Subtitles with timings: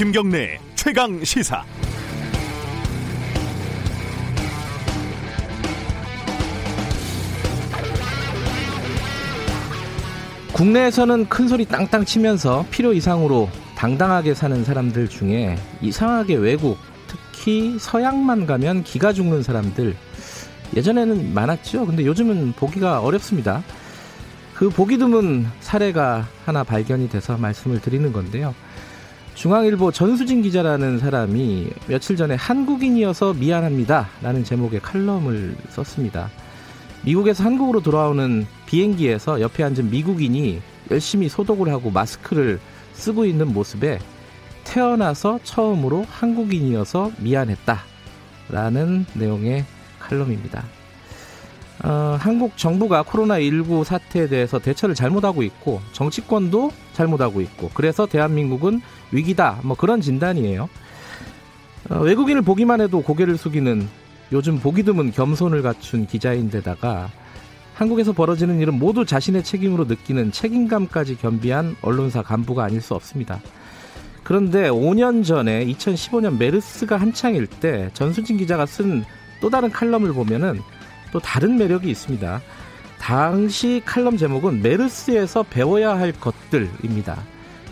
[0.00, 1.62] 김경래 최강 시사.
[10.54, 18.46] 국내에서는 큰 소리 땅땅 치면서 필요 이상으로 당당하게 사는 사람들 중에 이상하게 외국, 특히 서양만
[18.46, 19.94] 가면 기가 죽는 사람들
[20.74, 21.84] 예전에는 많았죠.
[21.84, 23.62] 근데 요즘은 보기가 어렵습니다.
[24.54, 28.54] 그 보기 드문 사례가 하나 발견이 돼서 말씀을 드리는 건데요.
[29.40, 34.10] 중앙일보 전수진 기자라는 사람이 며칠 전에 한국인이어서 미안합니다.
[34.20, 36.28] 라는 제목의 칼럼을 썼습니다.
[37.06, 42.60] 미국에서 한국으로 돌아오는 비행기에서 옆에 앉은 미국인이 열심히 소독을 하고 마스크를
[42.92, 43.98] 쓰고 있는 모습에
[44.64, 47.80] 태어나서 처음으로 한국인이어서 미안했다.
[48.50, 49.64] 라는 내용의
[50.00, 50.64] 칼럼입니다.
[51.82, 59.60] 어, 한국 정부가 코로나19 사태에 대해서 대처를 잘못하고 있고 정치권도 잘못하고 있고 그래서 대한민국은 위기다
[59.62, 60.68] 뭐 그런 진단이에요.
[61.90, 63.88] 어, 외국인을 보기만 해도 고개를 숙이는
[64.32, 67.10] 요즘 보기 드문 겸손을 갖춘 기자인데다가
[67.74, 73.40] 한국에서 벌어지는 일은 모두 자신의 책임으로 느끼는 책임감까지 겸비한 언론사 간부가 아닐 수 없습니다.
[74.22, 79.02] 그런데 5년 전에 2015년 메르스가 한창일 때 전수진 기자가 쓴
[79.40, 80.60] 또 다른 칼럼을 보면은
[81.12, 82.40] 또 다른 매력이 있습니다.
[82.98, 87.18] 당시 칼럼 제목은 메르스에서 배워야 할 것들입니다.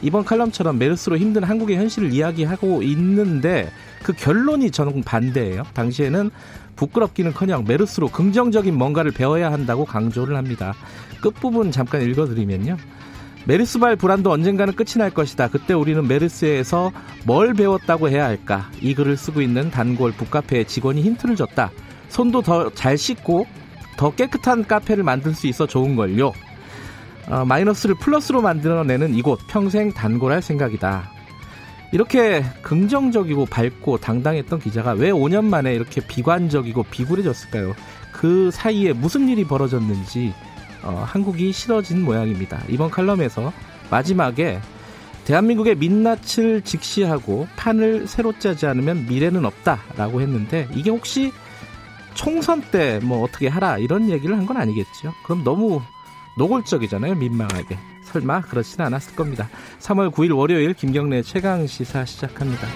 [0.00, 3.70] 이번 칼럼처럼 메르스로 힘든 한국의 현실을 이야기하고 있는데
[4.02, 5.64] 그 결론이 저는 반대예요.
[5.74, 6.30] 당시에는
[6.76, 10.74] 부끄럽기는커녕 메르스로 긍정적인 뭔가를 배워야 한다고 강조를 합니다.
[11.20, 12.76] 끝부분 잠깐 읽어드리면요.
[13.46, 15.48] 메르스발 불안도 언젠가는 끝이 날 것이다.
[15.48, 16.92] 그때 우리는 메르스에서
[17.24, 18.70] 뭘 배웠다고 해야 할까?
[18.80, 21.70] 이 글을 쓰고 있는 단골 북카페의 직원이 힌트를 줬다.
[22.08, 23.46] 손도 더 잘 씻고
[23.96, 26.32] 더 깨끗한 카페를 만들 수 있어 좋은걸요.
[27.28, 31.10] 어, 마이너스를 플러스로 만들어내는 이곳 평생 단골할 생각이다.
[31.92, 37.74] 이렇게 긍정적이고 밝고 당당했던 기자가 왜 5년 만에 이렇게 비관적이고 비굴해졌을까요?
[38.12, 40.34] 그 사이에 무슨 일이 벌어졌는지
[40.82, 42.62] 어, 한국이 싫어진 모양입니다.
[42.68, 43.52] 이번 칼럼에서
[43.90, 44.60] 마지막에
[45.24, 51.32] 대한민국의 민낯을 직시하고 판을 새로 짜지 않으면 미래는 없다라고 했는데 이게 혹시
[52.14, 55.12] 총선 때 뭐 어떻게 하라 이런 얘기를 한 건 아니겠죠.
[55.24, 55.80] 그럼 너무
[56.38, 57.14] 노골적이잖아요.
[57.16, 57.76] 민망하게.
[58.04, 59.48] 설마 그렇지는 않았을 겁니다.
[59.80, 62.66] 3월 9일 월요일 김경래 최강 시사 시작합니다.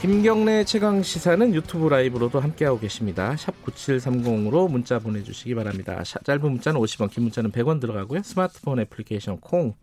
[0.00, 3.36] 김경래 최강 시사는 유튜브 라이브로도 함께하고 계십니다.
[3.36, 6.02] 샵 9730으로 문자 보내주시기 바랍니다.
[6.24, 8.22] 짧은 문자는 50원, 긴 문자는 100원 들어가고요.
[8.24, 9.74] 스마트폰 애플리케이션 콩,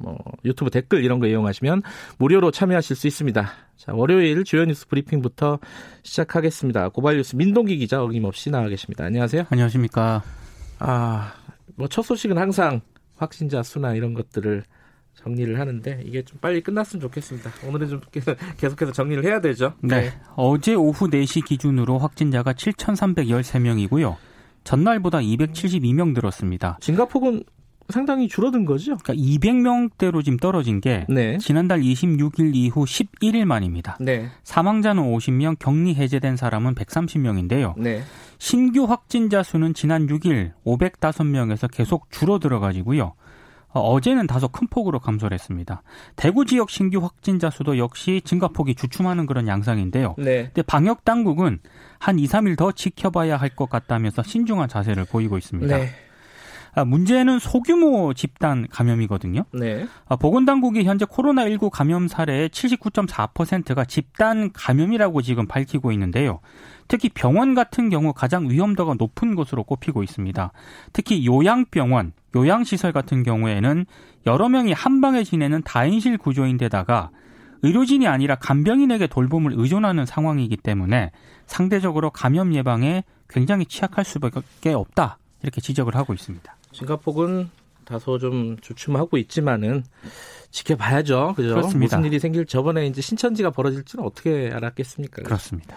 [0.00, 1.82] 뭐 유튜브 댓글 이런 거 이용하시면
[2.18, 3.50] 무료로 참여하실 수 있습니다.
[3.76, 5.58] 자, 월요일 주요 뉴스 브리핑부터
[6.02, 6.88] 시작하겠습니다.
[6.90, 9.04] 고발 뉴스 민동기 기자 어김없이 나와 계십니다.
[9.04, 9.44] 안녕하세요.
[9.50, 10.22] 안녕하십니까.
[10.78, 11.34] 아,
[11.76, 12.80] 뭐 첫 소식은 항상
[13.16, 14.64] 확진자 수나 이런 것들을
[15.14, 17.50] 정리를 하는데 이게 좀 빨리 끝났으면 좋겠습니다.
[17.66, 18.00] 오늘은 좀
[18.56, 19.74] 계속해서 정리를 해야 되죠.
[19.82, 20.00] 네.
[20.00, 20.12] 네.
[20.36, 24.16] 어제 오후 4시 기준으로 확진자가 7,313명이고요.
[24.64, 26.78] 전날보다 272명 늘었습니다.
[26.80, 27.42] 진가폭은
[27.90, 28.96] 상당히 줄어든 거죠?
[28.96, 31.38] 그러니까 200명대로 지금 떨어진 게 네.
[31.38, 33.96] 지난달 26일 이후 11일 만입니다.
[34.00, 34.28] 네.
[34.44, 37.74] 사망자는 50명, 격리 해제된 사람은 130명인데요.
[37.78, 38.02] 네.
[38.38, 43.14] 신규 확진자 수는 지난 6일 505명에서 계속 줄어들어 가지고요.
[43.72, 45.82] 어, 어제는 다소 큰 폭으로 감소를 했습니다.
[46.16, 50.16] 대구 지역 신규 확진자 수도 역시 증가폭이 주춤하는 그런 양상인데요.
[50.18, 50.44] 네.
[50.46, 51.60] 근데 방역 당국은
[52.00, 55.76] 한 2, 3일 더 지켜봐야 할 것 같다면서 신중한 자세를 보이고 있습니다.
[55.76, 55.90] 네.
[56.72, 59.44] 아, 문제는 소규모 집단 감염이거든요.
[59.52, 59.86] 네.
[60.08, 66.40] 아, 보건당국이 현재 코로나19 감염 사례의 79.4%가 집단 감염이라고 지금 밝히고 있는데요.
[66.88, 70.52] 특히 병원 같은 경우 가장 위험도가 높은 곳으로 꼽히고 있습니다.
[70.92, 73.86] 특히 요양병원, 요양시설 같은 경우에는
[74.26, 77.10] 여러 명이 한 방에 지내는 다인실 구조인데다가
[77.62, 81.10] 의료진이 아니라 간병인에게 돌봄을 의존하는 상황이기 때문에
[81.46, 85.18] 상대적으로 감염 예방에 굉장히 취약할 수밖에 없다.
[85.42, 86.54] 이렇게 지적을 하고 있습니다.
[86.72, 87.50] 싱가폭은
[87.84, 89.84] 다소 좀 주춤하고 있지만은
[90.50, 91.34] 지켜봐야죠.
[91.36, 91.50] 그죠?
[91.50, 91.96] 그렇습니다.
[91.96, 95.22] 무슨 일이 생길 저번에 이제 신천지가 벌어질 줄은 어떻게 알았겠습니까?
[95.22, 95.76] 그렇습니다.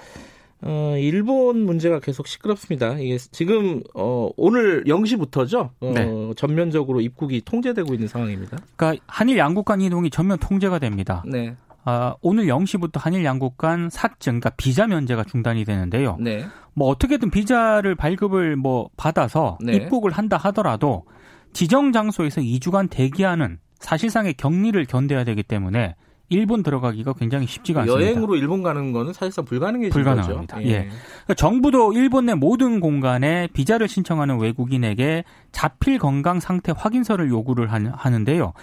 [0.66, 2.98] 어, 일본 문제가 계속 시끄럽습니다.
[2.98, 5.72] 이게 지금 어, 오늘 0시부터죠.
[5.82, 6.34] 어, 네.
[6.38, 8.60] 전면적으로 입국이 통제되고 있는 상황입니다.
[8.76, 11.24] 그러니까 한일 양국 간 이동이 전면 통제가 됩니다.
[11.28, 11.56] 네.
[11.86, 16.18] 아, 오늘 0시부터 한일 양국 간 사증, 그러니까 비자 면제가 중단이 되는데요.
[16.20, 16.46] 네.
[16.74, 19.74] 뭐 어떻게든 비자를 발급을 뭐 받아서 네.
[19.76, 21.06] 입국을 한다 하더라도
[21.52, 25.96] 지정 장소에서 2주간 대기하는 사실상의 격리를 견뎌야 되기 때문에
[26.30, 28.04] 일본 들어가기가 굉장히 쉽지가 않습니다.
[28.04, 30.56] 여행으로 일본 가는 거는 사실상 불가능해진 불가능합니다.
[30.56, 30.68] 거죠.
[30.68, 30.74] 예.
[30.74, 30.80] 예.
[30.88, 38.54] 그러니까 정부도 일본 내 모든 공간에 비자를 신청하는 외국인에게 자필 건강 상태 확인서를 요구를 하는데요.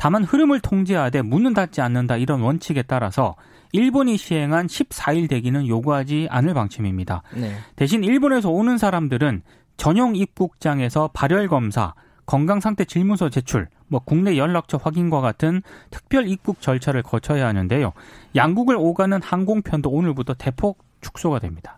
[0.00, 3.36] 다만 흐름을 통제하되 문은 닫지 않는다 이런 원칙에 따라서
[3.72, 7.22] 일본이 시행한 14일 대기는 요구하지 않을 방침입니다.
[7.36, 7.52] 네.
[7.76, 9.42] 대신 일본에서 오는 사람들은
[9.76, 11.92] 전용 입국장에서 발열 검사,
[12.24, 15.60] 건강 상태 질문서 제출, 뭐 국내 연락처 확인과 같은
[15.90, 17.92] 특별 입국 절차를 거쳐야 하는데요.
[18.34, 21.76] 양국을 오가는 항공편도 오늘부터 대폭 축소가 됩니다.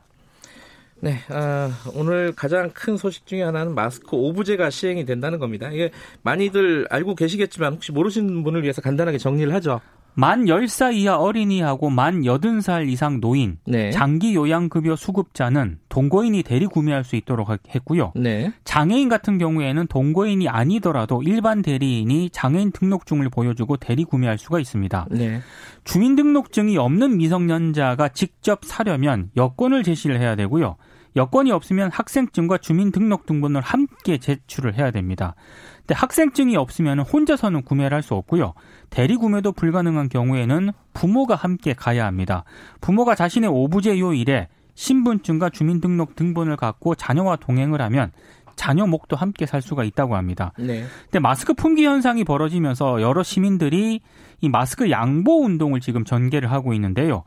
[1.03, 5.69] 네, 아, 오늘 가장 큰 소식 중에 하나는 마스크 오부제가 시행이 된다는 겁니다.
[5.69, 5.91] 이게
[6.23, 9.81] 많이들 알고 계시겠지만 혹시 모르시는 분을 위해서 간단하게 정리를 하죠.
[10.15, 13.91] 만 10살 이하 어린이하고 만 80살 이상 노인, 네.
[13.91, 18.13] 장기 요양급여 수급자는 동거인이 대리 구매할 수 있도록 했고요.
[18.15, 18.53] 네.
[18.63, 25.09] 장애인 같은 경우에는 동거인이 아니더라도 일반 대리인이 장애인 등록증을 보여주고 대리 구매할 수가 있습니다.
[25.11, 25.41] 네.
[25.83, 30.77] 주민등록증이 없는 미성년자가 직접 사려면 여권을 제시를 해야 되고요.
[31.17, 35.35] 여권이 없으면 학생증과 주민등록등본을 함께 제출을 해야 됩니다.
[35.81, 38.55] 근데 학생증이 없으면 혼자서는 구매를 할 수 없고요.
[38.91, 42.44] 대리 구매도 불가능한 경우에는 부모가 함께 가야 합니다.
[42.81, 48.11] 부모가 자신의 오부제 요일에 신분증과 주민등록 등본을 갖고 자녀와 동행을 하면
[48.56, 50.53] 자녀 목도 함께 살 수가 있다고 합니다.
[50.58, 50.85] 네.
[51.05, 54.00] 근데 마스크 품귀 현상이 벌어지면서 여러 시민들이
[54.41, 57.23] 이 마스크 양보 운동을 지금 전개를 하고 있는데요.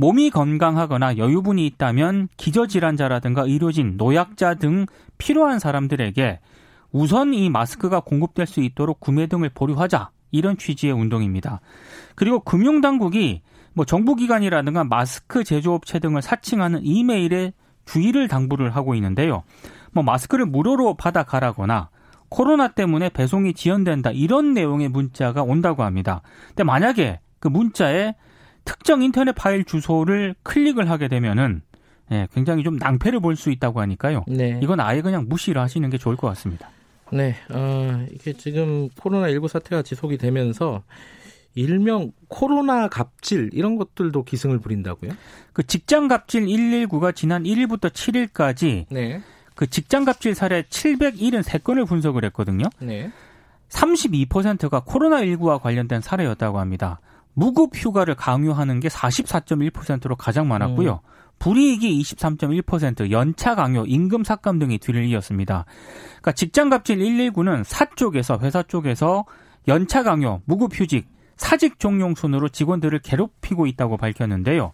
[0.00, 4.86] 몸이 건강하거나 여유분이 있다면 기저질환자라든가 의료진, 노약자 등
[5.18, 6.40] 필요한 사람들에게
[6.90, 11.60] 우선 이 마스크가 공급될 수 있도록 구매 등을 보류하자 이런 취지의 운동입니다.
[12.14, 13.42] 그리고 금융당국이
[13.74, 17.52] 뭐 정부기관이라든가 마스크 제조업체 등을 사칭하는 이메일에
[17.84, 19.42] 주의를 당부를 하고 있는데요.
[19.92, 21.90] 뭐 마스크를 무료로 받아 가라거나
[22.30, 26.22] 코로나 때문에 배송이 지연된다 이런 내용의 문자가 온다고 합니다.
[26.48, 28.14] 근데 만약에 그 문자에
[28.64, 31.62] 특정 인터넷 파일 주소를 클릭을 하게 되면은
[32.12, 34.24] 예, 굉장히 좀 낭패를 볼 수 있다고 하니까요.
[34.26, 34.58] 네.
[34.62, 36.68] 이건 아예 그냥 무시를 하시는 게 좋을 것 같습니다.
[37.12, 40.82] 네, 어, 이게 지금 코로나19 사태가 지속이 되면서
[41.54, 45.10] 일명 코로나 갑질 이런 것들도 기승을 부린다고요?
[45.52, 49.20] 그 직장 갑질 119가 지난 1일부터 7일까지 네.
[49.56, 52.64] 그 직장 갑질 사례 773건을 분석을 했거든요.
[52.80, 53.10] 네.
[53.68, 57.00] 32%가 코로나19와 관련된 사례였다고 합니다.
[57.34, 61.00] 무급 휴가를 강요하는 게 44.1%로 가장 많았고요.
[61.04, 61.10] 음.
[61.38, 65.64] 불이익이 23.1%, 연차 강요, 임금 삭감 등이 뒤를 이었습니다.
[66.08, 69.24] 그러니까 직장갑질 119는 사 쪽에서 회사 쪽에서
[69.66, 71.08] 연차 강요, 무급 휴직,
[71.40, 74.72] 사직 종용 순으로 직원들을 괴롭히고 있다고 밝혔는데요.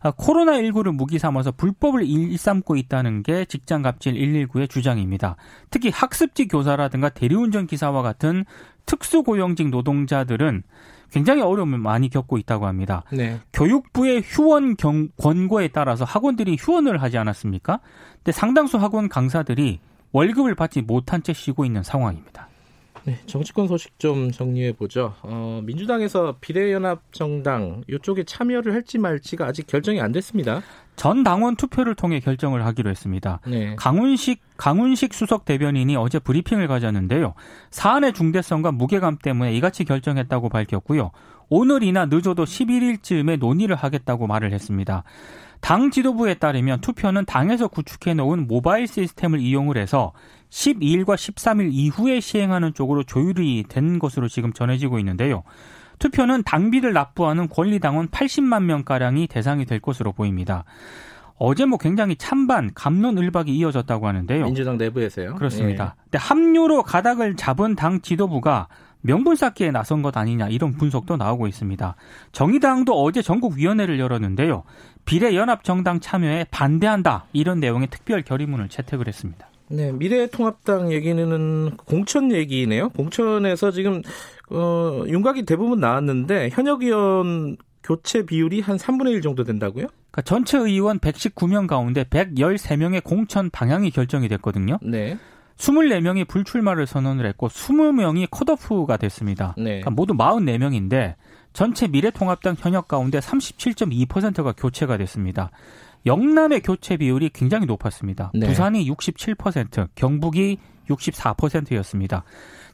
[0.00, 5.36] 아, 코로나19를 무기 삼아서 불법을 일삼고 있다는 게 직장갑질 119의 주장입니다.
[5.68, 8.46] 특히 학습지 교사라든가 대리운전 기사와 같은
[8.86, 10.62] 특수고용직 노동자들은
[11.10, 13.02] 굉장히 어려움을 많이 겪고 있다고 합니다.
[13.12, 13.40] 네.
[13.52, 17.80] 교육부의 휴원 경, 권고에 따라서 학원들이 휴원을 하지 않았습니까?
[18.16, 19.80] 근데 상당수 학원 강사들이
[20.12, 22.48] 월급을 받지 못한 채 쉬고 있는 상황입니다.
[23.06, 25.14] 네, 정치권 소식 좀 정리해 보죠.
[25.22, 30.60] 어, 민주당에서 비례연합정당 이쪽에 참여를 할지 말지가 아직 결정이 안 됐습니다.
[30.96, 33.40] 전 당원 투표를 통해 결정을 하기로 했습니다.
[33.46, 33.76] 네.
[33.76, 37.34] 강훈식 강훈식 수석 대변인이 어제 브리핑을 가졌는데요.
[37.70, 41.12] 사안의 중대성과 무게감 때문에 이같이 결정했다고 밝혔고요.
[41.48, 45.04] 오늘이나 늦어도 11일쯤에 논의를 하겠다고 말을 했습니다.
[45.66, 50.12] 당 지도부에 따르면 투표는 당에서 구축해 놓은 모바일 시스템을 이용을 해서
[50.48, 55.42] 12일과 13일 이후에 시행하는 쪽으로 조율이 된 것으로 지금 전해지고 있는데요.
[55.98, 60.62] 투표는 당비를 납부하는 권리당원 80만 명가량이 대상이 될 것으로 보입니다.
[61.36, 64.44] 어제 뭐 굉장히 찬반, 감론을박이 이어졌다고 하는데요.
[64.44, 65.34] 민주당 내부에서요?
[65.34, 65.96] 그렇습니다.
[65.96, 66.02] 예.
[66.04, 68.68] 근데 합류로 가닥을 잡은 당 지도부가
[69.00, 71.96] 명분 쌓기에 나선 것 아니냐 이런 분석도 나오고 있습니다.
[72.32, 74.64] 정의당도 어제 전국위원회를 열었는데요.
[75.04, 79.48] 비례연합정당 참여에 반대한다 이런 내용의 특별 결의문을 채택을 했습니다.
[79.68, 82.90] 네, 미래통합당 얘기는 공천 얘기네요.
[82.90, 84.02] 공천에서 지금
[84.50, 89.86] 어, 윤곽이 대부분 나왔는데 현역 의원 교체 비율이 한 3분의 1 정도 된다고요?
[90.10, 94.78] 그러니까 전체 의원 119명 가운데 113명의 공천 방향이 결정이 됐거든요.
[94.82, 95.16] 네.
[95.58, 99.54] 24명이 불출마를 선언을 했고 20명이 컷오프가 됐습니다.
[99.56, 99.64] 네.
[99.64, 101.14] 그러니까 모두 44명인데
[101.52, 105.50] 전체 미래통합당 현역 가운데 37.2%가 교체가 됐습니다.
[106.04, 108.30] 영남의 교체 비율이 굉장히 높았습니다.
[108.34, 108.46] 네.
[108.46, 110.58] 부산이 67%, 경북이
[110.88, 112.24] 64%였습니다.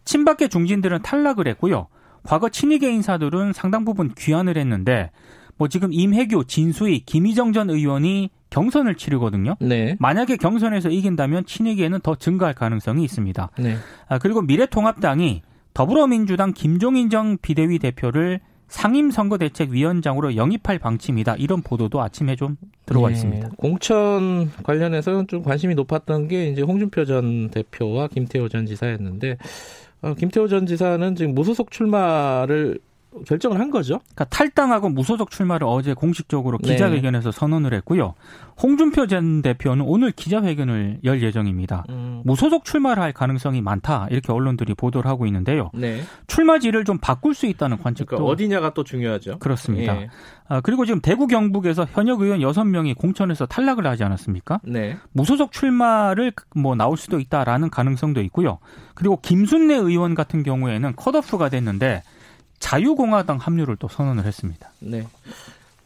[0.05, 1.87] 친박계 중진들은 탈락을 했고요.
[2.25, 5.11] 과거 친이계 인사들은 상당 부분 귀환을 했는데
[5.63, 9.55] 뭐 지금 임혜교, 진수희, 김희정 전 의원이 경선을 치르거든요.
[9.61, 9.95] 네.
[10.01, 13.51] 만약에 경선에서 이긴다면 친이계는 더 증가할 가능성이 있습니다.
[13.61, 13.77] 네.
[14.09, 15.43] 아, 그리고 미래통합당이
[15.73, 21.37] 더불어민주당 김종인 정 비대위 대표를 상임선거대책위원장으로 영입할 방침이다.
[21.37, 23.51] 이런 보도도 아침에 좀 들어와 네, 있습니다.
[23.57, 29.37] 공천 관련해서 좀 관심이 높았던 게 이제 홍준표 전 대표와 김태호 전 지사였는데
[30.01, 32.81] 어, 김태호 전 지사는 지금 무소속 출마를
[33.27, 34.01] 결정을 한 거죠.
[34.15, 36.73] 그러니까 탈당하고 무소속 출마를 어제 공식적으로 네.
[36.73, 37.39] 기자회견에서 네.
[37.39, 38.15] 선언을 했고요.
[38.63, 41.85] 홍준표 전 대표는 오늘 기자회견을 열 예정입니다.
[41.91, 42.23] 음.
[42.25, 45.71] 무소속 출마를 할 가능성이 많다 이렇게 언론들이 보도를 하고 있는데요.
[45.75, 46.03] 네.
[46.27, 49.39] 출마지를 좀 바꿀 수 있다는 관측도 그러니까 어디냐가 또 중요하죠.
[49.39, 50.01] 그렇습니다.
[50.01, 50.09] 예.
[50.49, 54.61] 아, 그리고 지금 대구 경북에서 현역 의원 6명이 공천에서 탈락을 하지 않았습니까?
[54.65, 54.97] 네.
[55.13, 58.59] 무소속 출마를 뭐 나올 수도 있다라는 가능성도 있고요.
[58.95, 62.03] 그리고 김순례 의원 같은 경우에는 컷오프가 됐는데
[62.63, 64.71] 자유공화당 합류를 또 선언을 했습니다.
[64.79, 65.07] 네.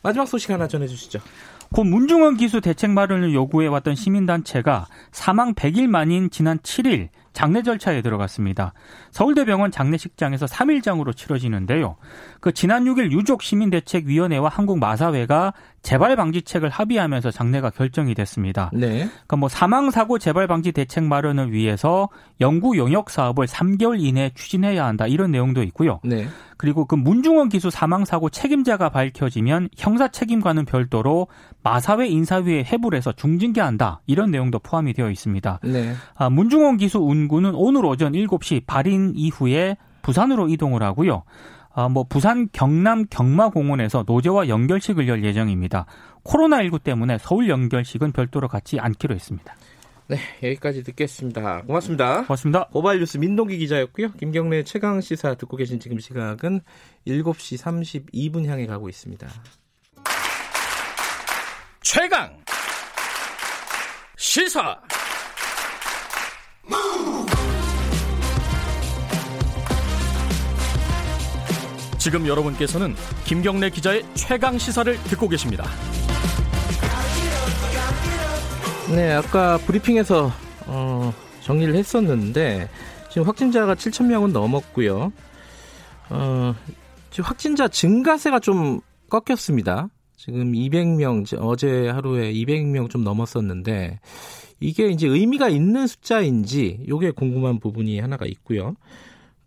[0.02, 1.20] 마지막 소식 하나 전해주시죠.
[1.72, 8.72] 곧 문중원 기수 대책 마련을 요구해왔던 시민단체가 사망 100일 만인 지난 7일 장례 절차에 들어갔습니다.
[9.16, 11.96] 서울대병원 장례식장에서 3일장으로 치러지는데요.
[12.40, 18.70] 그 지난 6일 유족 시민대책위원회와 한국마사회가 재발 방지책을 합의하면서 장례가 결정이 됐습니다.
[18.74, 19.06] 네.
[19.06, 22.10] 그러니까 뭐 사망 사고 재발 방지 대책 마련을 위해서
[22.42, 26.00] 연구 용역 사업을 3개월 이내에 추진해야 한다 이런 내용도 있고요.
[26.04, 26.26] 네.
[26.56, 31.28] 그리고 그 문중원 기수 사망 사고 책임자가 밝혀지면 형사 책임과는 별도로
[31.62, 35.60] 마사회 인사위에 해부해서 중징계한다 이런 내용도 포함이 되어 있습니다.
[35.64, 35.94] 네.
[36.14, 41.24] 아, 문중원 기수 운구는 오늘 오전 7시 발인 이후에 부산으로 이동을 하고요.
[41.74, 45.84] 아, 뭐 부산 경남 경마공원에서 노제와 연결식을 열 예정입니다.
[46.24, 49.54] 코로나19 때문에 서울 연결식은 별도로 갖지 않기로 했습니다.
[50.08, 51.62] 네, 여기까지 듣겠습니다.
[51.62, 52.22] 고맙습니다.
[52.22, 52.68] 고맙습니다.
[52.68, 54.12] 고발뉴스 민동기 기자였고요.
[54.12, 56.60] 김경래 최강 시사 듣고 계신 지금 시각은
[57.06, 59.28] 7시 32분 향해 가고 있습니다.
[61.82, 62.36] 최강
[64.16, 64.80] 시사
[71.98, 75.64] 지금 여러분께서는 김경래 기자의 최강 시사를 듣고 계십니다.
[78.94, 80.30] 네, 아까 브리핑에서
[80.66, 81.12] 어,
[81.42, 82.68] 정리를 했었는데
[83.10, 85.12] 지금 확진자가 7천 명은 넘었고요.
[86.10, 86.54] 어,
[87.10, 89.88] 지금 확진자 증가세가 좀 꺾였습니다.
[90.16, 94.00] 지금 200명 어제 하루에 200명 좀 넘었었는데
[94.60, 98.76] 이게 이제 의미가 있는 숫자인지 이게 궁금한 부분이 하나가 있고요.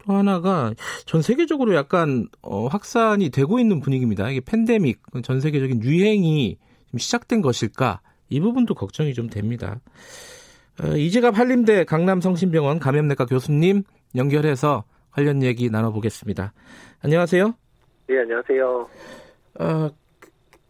[0.09, 0.73] 또 하나가
[1.05, 4.27] 전 세계적으로 약간 어, 확산이 되고 있는 분위기입니다.
[4.31, 6.57] 이게 팬데믹, 전 세계적인 유행이
[6.97, 8.01] 시작된 것일까?
[8.29, 9.79] 이 부분도 걱정이 좀 됩니다.
[10.81, 13.83] 어, 이재갑 한림대 강남성심병원 감염내과 교수님
[14.15, 16.53] 연결해서 관련 얘기 나눠보겠습니다.
[17.03, 17.53] 안녕하세요.
[18.07, 18.89] 네, 안녕하세요.
[19.59, 19.89] 어,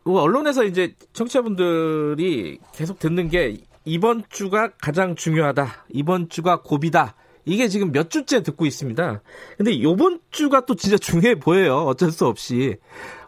[0.03, 3.55] 뭐 언론에서 이제 청취자분들이 계속 듣는 게
[3.85, 5.85] 이번 주가 가장 중요하다.
[5.91, 7.15] 이번 주가 고비다.
[7.49, 9.21] 이게 지금 몇 주째 듣고 있습니다.
[9.57, 11.77] 근데 요번 주가 또 진짜 중요해 보여요.
[11.87, 12.77] 어쩔 수 없이.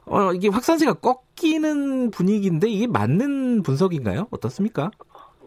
[0.06, 4.28] 어, 이게 확산세가 꺾이는 분위기인데 이게 맞는 분석인가요?
[4.32, 4.92] 어떻습니까?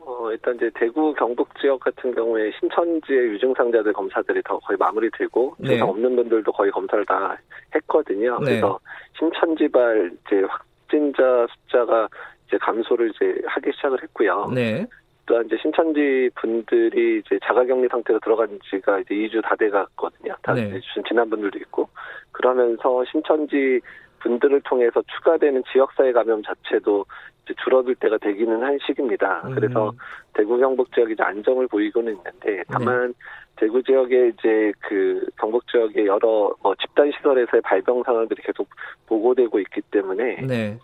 [0.00, 5.76] 어, 일단 이제 대구 경북 지역 같은 경우에 신천지의 유증상자들 검사들이 더 거의 마무리되고 증상
[5.76, 5.80] 네.
[5.80, 7.36] 없는 분들도 거의 검사를 다
[7.74, 8.38] 했거든요.
[8.40, 8.44] 네.
[8.44, 8.78] 그래서
[9.18, 12.08] 신천지발 이제 확진자 숫자가
[12.48, 14.50] 이제 감소를 이제 하기 시작을 했고요.
[14.54, 14.86] 네.
[15.26, 20.34] 또한 이제 신천지 분들이 이제 자가격리 상태로 들어간 지가 이제 2주 다 돼갔거든요.
[20.42, 20.80] 다 네.
[21.08, 21.88] 지난 분들도 있고
[22.32, 23.80] 그러면서 신천지
[24.20, 27.04] 분들을 통해서 추가되는 지역사회 감염 자체도
[27.44, 29.42] 이제 줄어들 때가 되기는 한 시기입니다.
[29.46, 29.54] 음.
[29.54, 29.92] 그래서
[30.32, 33.14] 대구 경북 지역이 이제 안정을 보이고는 있는데 다만 네.
[33.56, 38.68] 대구 지역에 이제 그 경북 지역의 여러 뭐 집단 시설에서의 발병 상황들이 계속
[39.06, 40.78] 보고되고 있기 때문에 네.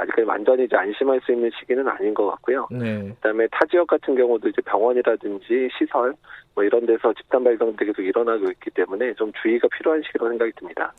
[0.00, 2.68] 아직까지 완전히 이제 안심할 수 있는 시기는 아닌 것 같고요.
[2.70, 3.12] 네.
[3.16, 6.14] 그다음에 타 지역 같은 경우도 이제 병원이라든지 시설
[6.54, 10.92] 뭐 이런 데서 집단 발병들이 계속 일어나고 있기 때문에 좀 주의가 필요한 시기로 생각이 듭니다.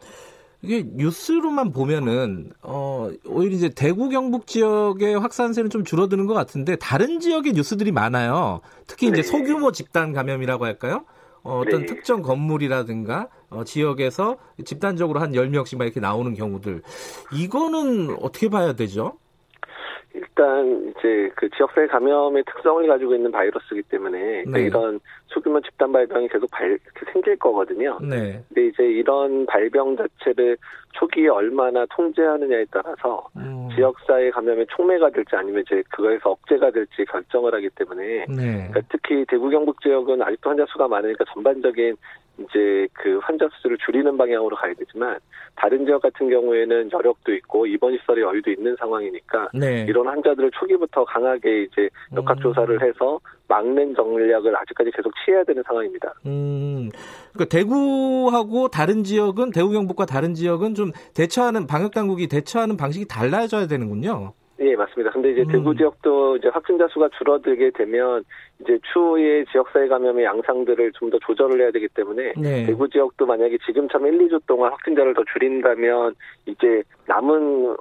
[0.62, 7.20] 이게 뉴스로만 보면은 어 오히려 이제 대구 경북 지역의 확산세는 좀 줄어드는 것 같은데 다른
[7.20, 8.62] 지역의 뉴스들이 많아요.
[8.88, 9.24] 특히 이제 네.
[9.24, 11.06] 소규모 집단 감염이라고 할까요?
[11.44, 11.86] 어, 떤 네.
[11.86, 16.82] 특정 건물이라든가 어, 지역에서 집단적으로 한 10명씩 막 이렇게 나오는 경우들.
[17.34, 19.18] 이거는 어떻게 봐야 되죠?
[20.16, 24.62] 일단 이제 그 지역사회 감염의 특성을 가지고 있는 바이러스이기 때문에 네.
[24.62, 26.78] 이런 소규모 집단 발병이 계속 발,
[27.12, 28.00] 생길 거거든요.
[28.02, 28.42] 네.
[28.48, 30.58] 근데 이제 이런 발병 자체를
[30.94, 33.68] 초기에 얼마나 통제하느냐에 따라서 음.
[33.76, 38.70] 지역사회 감염의 촉매가 될지 아니면 이제 그거에서 억제가 될지 결정을 하기 때문에 네.
[38.70, 41.98] 그러니까 특히 대구 경북 지역은 아직도 환자 수가 많으니까 전반적인
[42.40, 45.18] 이제 그 환자 수를 줄이는 방향으로 가야 되지만
[45.56, 49.86] 다른 지역 같은 경우에는 여력도 있고 입원 시설의 여유도 있는 상황이니까 네.
[49.88, 52.88] 이런 환자들을 초기부터 강하게 이제 역학 조사를 음.
[52.88, 56.14] 해서 막는 전략을 아직까지 계속 취해야 되는 상황입니다.
[56.26, 56.90] 음,
[57.34, 63.68] 그러니까 대구하고 다른 지역은 대구 경북과 다른 지역은 좀 대처하는 방역 당국이 대처하는 방식이 달라져야
[63.68, 64.34] 되는군요.
[64.60, 65.12] 예, 맞습니다.
[65.12, 65.48] 근데 이제 음.
[65.48, 68.24] 대구 지역도 이제 확진자 수가 줄어들게 되면
[68.62, 72.66] 이제 추후에 지역사회 감염의 양상들을 좀 더 조절을 해야 되기 때문에 네.
[72.66, 77.76] 대구 지역도 만약에 지금처럼 1, 2주 동안 확진자를 더 줄인다면 이제 남은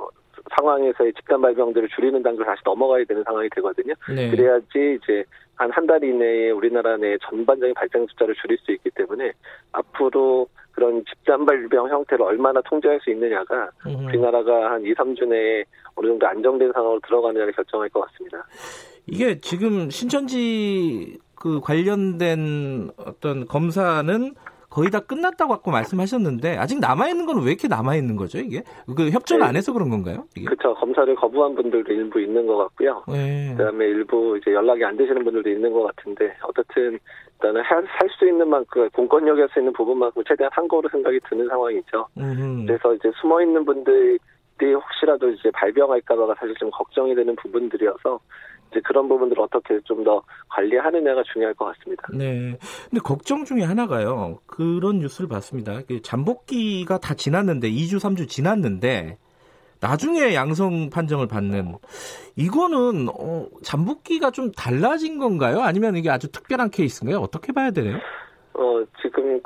[0.56, 3.94] 상황에서의 집단 발병들을 줄이는 단계로 다시 넘어가야 되는 상황이 되거든요.
[4.14, 4.30] 네.
[4.30, 5.24] 그래야지 이제
[5.56, 9.32] 한 한 달 이내에 우리나라 내 전반적인 발생 숫자를 줄일 수 있기 때문에
[9.72, 14.06] 앞으로 그런 집단 발병 형태를 얼마나 통제할 수 있느냐가 음.
[14.06, 18.44] 우리나라가 한 2, 3주 내에 어느 정도 안정된 상황으로 들어가느냐를 결정할 것 같습니다.
[19.06, 24.34] 이게 지금 신천지 그 관련된 어떤 검사는
[24.74, 28.62] 거의 다 끝났다고 아까 말씀하셨는데 아직 남아 있는 건 왜 이렇게 남아 있는 거죠 이게
[28.96, 29.48] 그 협조를 네.
[29.48, 30.24] 안 해서 그런 건가요?
[30.34, 33.04] 그렇죠 검사를 거부한 분들도 일부 있는 것 같고요.
[33.08, 33.54] 네.
[33.56, 36.98] 그다음에 일부 이제 연락이 안 되시는 분들도 있는 것 같은데 어떻든
[37.34, 37.62] 일단은
[37.98, 42.06] 살수 있는 만큼 공권력이 할 수 있는 부분만큼 최대한 한 거로 생각이 드는 상황이죠.
[42.18, 42.66] 음흠.
[42.66, 44.18] 그래서 이제 숨어 있는 분들
[44.62, 48.18] 혹시라도 이제 발병할까봐가 사실 좀 걱정이 되는 부분들이어서
[48.70, 52.04] 이제 그런 부분들을 어떻게 좀 더 관리하느냐가 중요할 것 같습니다.
[52.12, 52.56] 네.
[52.90, 54.38] 근데 걱정 중에 하나가요.
[54.46, 55.80] 그런 뉴스를 봤습니다.
[55.88, 59.16] 그 잠복기가 다 지났는데 2주, 3주 지났는데
[59.80, 61.74] 나중에 양성 판정을 받는
[62.36, 65.60] 이거는 어, 잠복기가 좀 달라진 건가요?
[65.60, 67.20] 아니면 이게 아주 특별한 케이스인가요?
[67.20, 67.98] 어떻게 봐야 되나요?
[68.54, 69.40] 어, 지금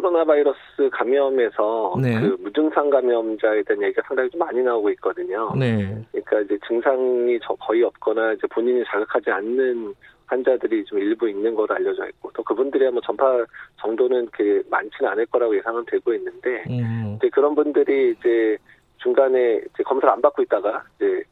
[0.00, 2.18] 코로나 바이러스 감염에서 네.
[2.18, 5.52] 그 무증상 감염자에 대한 얘기가 상당히 좀 많이 나오고 있거든요.
[5.54, 5.94] 네.
[6.10, 12.08] 그러니까 이제 증상이 거의 없거나 이제 본인이 자극하지 않는 환자들이 좀 일부 있는 걸로 알려져
[12.08, 13.44] 있고 또 그분들이 뭐 전파
[13.78, 17.16] 정도는 그 많지는 않을 거라고 예상은 되고 있는데 음.
[17.18, 18.56] 이제 그런 분들이 이제
[19.02, 21.22] 중간에 이제 검사를 안 받고 있다가 이제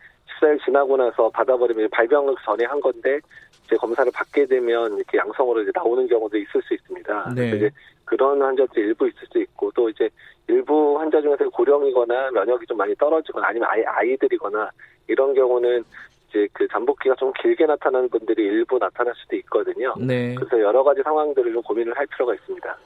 [0.40, 3.18] 14일 지나고 나서 받아버리면 발병을 전에 한 건데
[3.64, 7.32] 이제 검사를 받게 되면 이렇게 양성으로 이제 나오는 경우도 있을 수 있습니다.
[7.34, 7.48] 네.
[7.48, 7.70] 이제
[8.08, 10.08] 그런 환자들이 일부 있을 수 있고 또 이제
[10.46, 14.70] 일부 환자 중에서 고령이거나 면역이 좀 많이 떨어지거나 아니면 아이 아이들이거나
[15.08, 15.84] 이런 경우는
[16.28, 19.94] 이제 그 잠복기가 좀 길게 나타나는 분들이 일부 나타날 수도 있거든요.
[19.98, 20.34] 네.
[20.34, 22.76] 그래서 여러 가지 상황들을 좀 고민을 할 필요가 있습니다.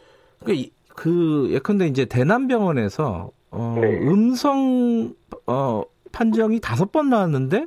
[0.44, 0.52] 그,
[0.96, 3.98] 그 예컨대 이제 대남병원에서 어, 네.
[4.08, 5.14] 음성
[5.46, 5.82] 어,
[6.12, 7.66] 판정이 다섯 번 나왔는데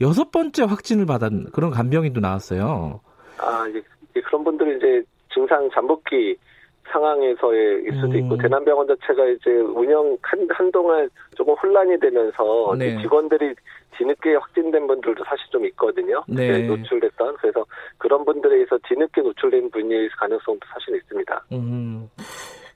[0.00, 3.00] 여섯 번째 확진을 받은 그런 간병인도 나왔어요.
[3.38, 3.82] 아, 이제
[4.20, 6.36] 그런 분들은 이제 증상 잠복기
[6.92, 8.38] 상황에서의 일 수도 있고 음.
[8.38, 13.00] 대남병원 자체가 이제 운영 한 한동안 조금 혼란이 되면서 네.
[13.00, 13.54] 직원들이
[13.96, 16.22] 뒤늦게 확진된 분들도 사실 좀 있거든요.
[16.28, 16.66] 네.
[16.66, 17.64] 노출됐던 그래서
[17.98, 21.44] 그런 분들에 의해서 뒤늦게 노출된 분일 가능성도 사실 있습니다.
[21.52, 22.08] 음.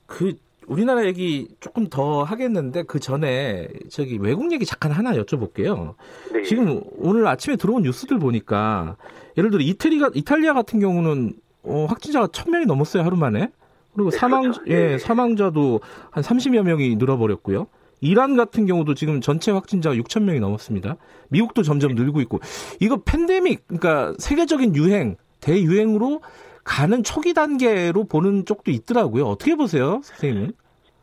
[0.05, 0.33] 그
[0.67, 5.95] 우리나라 얘기 조금 더 하겠는데 그 전에 저기 외국 얘기 잠깐 하나 여쭤볼게요.
[6.33, 6.43] 네.
[6.43, 8.97] 지금 오늘 아침에 들어온 뉴스들 보니까
[9.37, 13.49] 예를 들어 이태리가 이탈리아 같은 경우는 어, 확진자가 천 명이 넘었어요 하루 만에.
[13.97, 14.61] 그리고 네, 사망 그렇죠.
[14.67, 14.97] 예 네.
[14.99, 15.79] 사망자도
[16.11, 17.65] 한 30여 명이 늘어버렸고요.
[17.99, 20.97] 이란 같은 경우도 지금 전체 확진자가 6천 명이 넘었습니다.
[21.29, 22.39] 미국도 점점 늘고 있고
[22.79, 26.21] 이거 팬데믹 그러니까 세계적인 유행 대유행으로
[26.63, 29.25] 가는 초기 단계로 보는 쪽도 있더라고요.
[29.25, 30.51] 어떻게 보세요, 선생님은?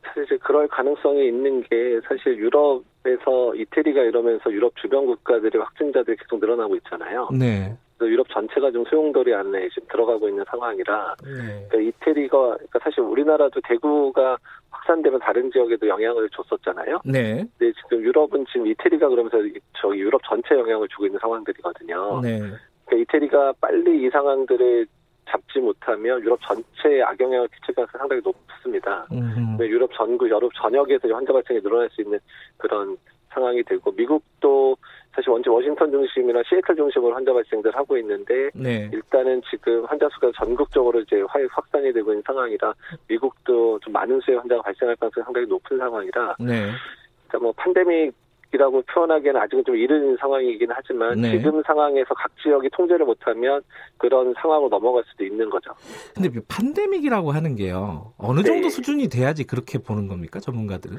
[0.04, 6.38] 사실 이제 그럴 가능성이 있는 게 사실 유럽에서 이태리가 이러면서 유럽 주변 국가들의 확진자들이 계속
[6.38, 7.28] 늘어나고 있잖아요.
[7.32, 7.76] 네.
[8.02, 11.66] 유럽 전체가 좀 소용돌이 안에 지금 들어가고 있는 상황이라 네.
[11.68, 14.36] 그러니까 이태리가 그러니까 사실 우리나라도 대구가
[14.70, 17.00] 확산되면 다른 지역에도 영향을 줬었잖아요.
[17.04, 17.44] 네.
[17.56, 19.38] 근데 지금 유럽은 지금 이태리가 그러면서
[19.80, 22.20] 저기 유럽 전체 영향을 주고 있는 상황들이거든요.
[22.22, 22.38] 네.
[22.84, 24.86] 그러니까 이태리가 빨리 이 상황들을
[25.26, 29.06] 잡지 못하면 유럽 전체에 악영향을 끼칠 가능성이 상당히 높습니다.
[29.60, 32.18] 유럽 전국, 유럽 전역에서 환자 발생이 늘어날 수 있는
[32.58, 32.96] 그런
[33.30, 34.76] 상황이 되고 미국도
[35.14, 38.90] 사실 원체 워싱턴 중심이나 시애틀 중심으로 환자 발생들 하고 있는데 네.
[38.92, 42.74] 일단은 지금 환자 수가 전국적으로 이제 확산이 되고 있는 상황이라
[43.06, 46.70] 미국도 좀 많은 수의 환자가 발생할 가능성이 상당히 높은 상황이라 네.
[47.28, 48.12] 그러니까 뭐 팬데믹
[48.52, 51.32] 이라고 표현하기에는 아직은 좀 이른 상황이긴 하지만 네.
[51.32, 53.60] 지금 상황에서 각 지역이 통제를 못하면
[53.96, 55.72] 그런 상황으로 넘어갈 수도 있는 거죠.
[56.14, 58.68] 근데 팬데믹이라고 하는 게요 어느 정도 네.
[58.68, 60.98] 수준이 돼야지 그렇게 보는 겁니까 전문가들은?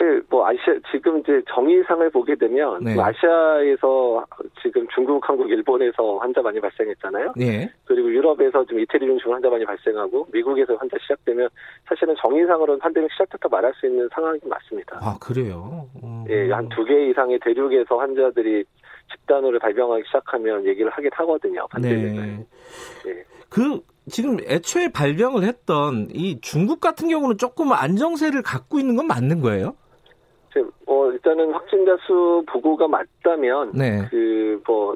[0.00, 2.94] 사실 뭐 아시아 지금 이제 정의상을 보게 되면 네.
[2.94, 4.24] 뭐 아시아에서
[4.62, 7.34] 지금 중국, 한국, 일본에서 환자 많이 발생했잖아요.
[7.36, 7.70] 네.
[7.84, 11.48] 그리고 유럽에서 좀 이태리 중심으로 환자 많이 발생하고 미국에서 환자 시작되면
[11.86, 14.98] 사실은 정의상으로는 팬데믹 시작부터 말할 수 있는 상황이 맞습니다.
[15.02, 15.86] 아 그래요?
[16.02, 16.24] 음.
[16.30, 18.64] 예, 한 두 개 이상의 대륙에서 환자들이
[19.12, 21.66] 집단으로 발병하기 시작하면 얘기를 하긴 하거든요.
[21.74, 22.16] 팬데믹을.
[22.16, 22.46] 네.
[23.08, 23.24] 예.
[23.50, 29.40] 그 지금 애초에 발병을 했던 이 중국 같은 경우는 조금 안정세를 갖고 있는 건 맞는
[29.42, 29.74] 거예요?
[30.86, 34.06] 어, 일단은 확진자 수 보고가 맞다면 네.
[34.10, 34.94] 그뭐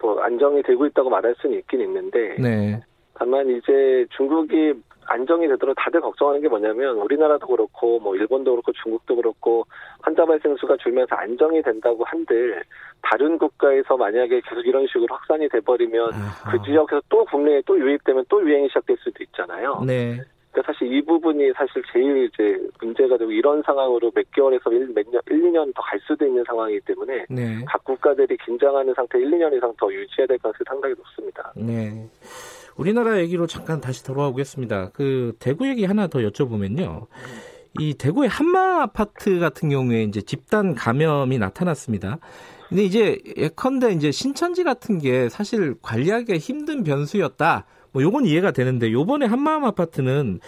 [0.00, 2.80] 뭐 안정이 되고 있다고 말할 수는 있긴 있는데 네.
[3.14, 4.74] 다만 이제 중국이
[5.08, 9.64] 안정이 되도록 다들 걱정하는 게 뭐냐면 우리나라도 그렇고 뭐 일본도 그렇고 중국도 그렇고
[10.02, 12.62] 환자 발생 수가 줄면서 안정이 된다고 한들
[13.02, 16.50] 다른 국가에서 만약에 계속 이런 식으로 확산이 돼버리면 아하.
[16.50, 19.82] 그 지역에서 또 국내에 또 유입되면 또 유행이 시작될 수도 있잖아요.
[19.86, 20.20] 네.
[20.56, 25.06] 그러니까 사실 이 부분이 사실 제일 이제 문제가 되고 이런 상황으로 몇 개월에서 일, 몇
[25.10, 27.62] 년, 1, 2년 더 갈 수도 있는 상황이기 때문에 네.
[27.66, 31.52] 각 국가들이 긴장하는 상태 1, 2년 이상 더 유지해야 될 가능성이 상당히 높습니다.
[31.54, 32.08] 네.
[32.76, 34.90] 우리나라 얘기로 잠깐 다시 돌아오겠습니다.
[34.94, 37.06] 그 대구 얘기 하나 더 여쭤보면요.
[37.78, 42.18] 이 대구의 한마 아파트 같은 경우에 이제 집단 감염이 나타났습니다.
[42.68, 47.66] 근데 이제 예컨대 이제 신천지 같은 게 사실 관리하기가 힘든 변수였다.
[47.96, 50.40] 뭐 요건 이해가 되는데 요번에 한마음 아파트는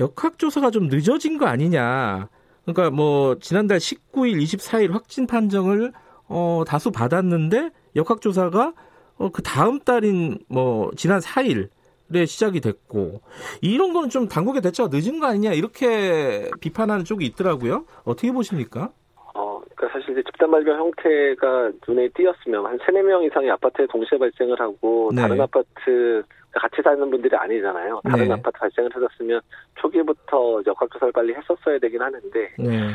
[0.00, 2.28] 역학조사가 좀 늦어진 거 아니냐.
[2.64, 5.92] 그러니까 뭐 지난달 19일, 24일 확진 판정을
[6.28, 8.72] 어 다수 받았는데 역학조사가
[9.18, 13.20] 어 그 다음 달인 뭐 지난 4일에 시작이 됐고
[13.62, 17.84] 이런 거는 좀 당국의 대처가 늦은 거 아니냐 이렇게 비판하는 쪽이 있더라고요.
[18.04, 18.90] 어떻게 보십니까?
[19.32, 24.18] 어, 그러니까 사실 이제 집단 발병 형태가 눈에 띄었으면 한 3, 4명 이상의 아파트에 동시에
[24.18, 25.22] 발생을 하고 네.
[25.22, 26.24] 다른 아파트
[26.58, 28.00] 같이 사는 분들이 아니잖아요.
[28.04, 28.32] 다른 네.
[28.32, 29.40] 아파트 발생을 했었으면
[29.76, 32.90] 초기부터 역학조사를 빨리 했었어야 되긴 하는데 네.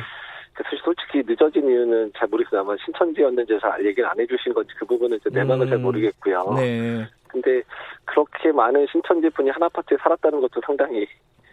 [0.55, 2.61] 사실 솔직히 늦어진 이유는 잘 모르겠어요.
[2.61, 5.69] 아마 신천지였는지 잘 얘기를 안 해주신 건지 그 부분은 이제 내막은 음.
[5.69, 6.53] 잘 모르겠고요.
[6.57, 7.07] 네.
[7.27, 7.61] 근데
[8.05, 11.07] 그렇게 많은 신천지 분이 한 아파트에 살았다는 것도 상당히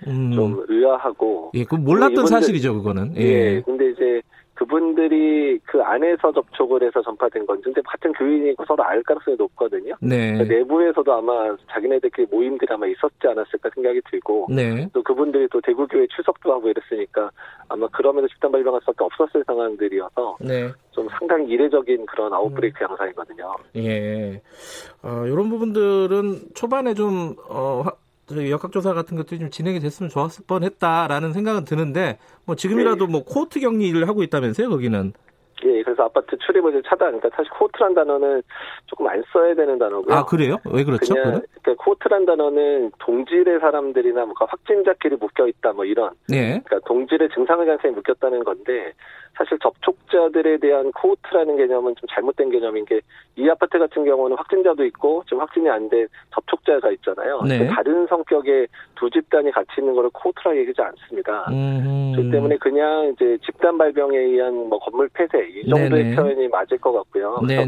[0.07, 0.33] 음.
[0.33, 1.53] 좀 의아하고.
[1.55, 3.17] 예, 그 몰랐던 사실이죠, 그거는.
[3.17, 3.23] 예.
[3.23, 3.63] 예.
[3.63, 4.21] 근데 이제
[4.59, 9.95] 그분들이 그 안에서 접촉을 해서 전파된 건지 근데 같은 교인이고 서로 알 가능성이 높거든요.
[10.01, 10.33] 네.
[10.33, 14.89] 그러니까 내부에서도 아마 자기네들끼리 모임들이 아마 있었지 않았을까 생각이 들고 네.
[14.93, 17.31] 또 그분들이 또 대구교회 추석도 하고 이랬으니까
[17.69, 20.73] 아마 그러면서 집단 발병할 수밖에 없었을 상황들이어서 네.
[20.91, 22.91] 좀 상당히 이례적인 그런 outbreak 음.
[22.91, 23.55] 양상이거든요.
[23.77, 24.43] 예.
[25.05, 27.85] 어, 이런 부분들은 초반에 좀 어,
[28.31, 33.13] 역학조사 같은 것들이 좀 진행이 됐으면 좋았을 뻔했다라는 생각은 드는데 뭐 지금이라도 네.
[33.13, 35.13] 뭐 코호트 격리를 하고 있다면서요 거기는?
[35.65, 37.19] 예, 그래서 아파트 출입을 차단.
[37.19, 38.43] 그러니까 사실 코호트란 단어는
[38.87, 40.15] 조금 안 써야 되는 단어고요.
[40.15, 40.57] 아 그래요?
[40.71, 41.15] 왜 그렇죠?
[41.15, 46.11] 그냥 그러니까 코호트란 단어는 동질의 사람들이나 뭔가 확진자끼리 묶여 있다 뭐 이런.
[46.29, 46.63] 네.
[46.65, 48.93] 그러니까 동질의 증상을 잔상에 묶였다는 건데
[49.37, 53.01] 사실 접촉자들에 대한 코호트라는 개념은 좀 잘못된 개념인 게
[53.39, 57.41] 이 아파트 같은 경우는 확진자도 있고 지금 확진이 안 된 접촉자가 있잖아요.
[57.49, 57.67] 네.
[57.69, 61.47] 다른 성격의 두 집단이 같이 있는 거를 코호트라 얘기하지 않습니다.
[61.51, 62.13] 음.
[62.15, 66.17] 그렇기 때문에 그냥 이제 집단 발병에 의한 뭐 건물 폐쇄 이 정도의 네네.
[66.17, 67.37] 표현이 맞을 것 같고요.
[67.41, 67.65] 그래서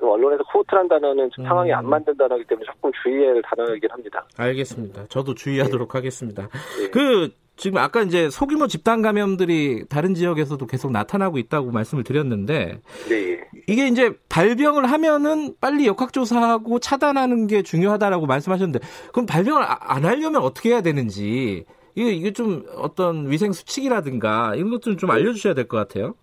[0.00, 1.76] 언론에서 코호트란 단어는 좀 상황이 음.
[1.76, 4.24] 안 맞는 단어이기 때문에 조금 주의해야 할 단어이긴 합니다.
[4.38, 5.06] 알겠습니다.
[5.08, 5.98] 저도 주의하도록 네.
[5.98, 6.48] 하겠습니다.
[6.78, 6.90] 네.
[6.90, 7.28] 그
[7.60, 13.40] 지금 아까 이제 소규모 집단 감염들이 다른 지역에서도 계속 나타나고 있다고 말씀을 드렸는데 네.
[13.66, 18.78] 이게 이제 발병을 하면은 빨리 역학조사하고 차단하는 게 중요하다라고 말씀하셨는데
[19.12, 24.70] 그럼 발병을 아, 안 하려면 어떻게 해야 되는지 이게 이게 좀 어떤 위생 수칙이라든가 이런
[24.70, 26.14] 것들은 좀 알려주셔야 될 것 같아요.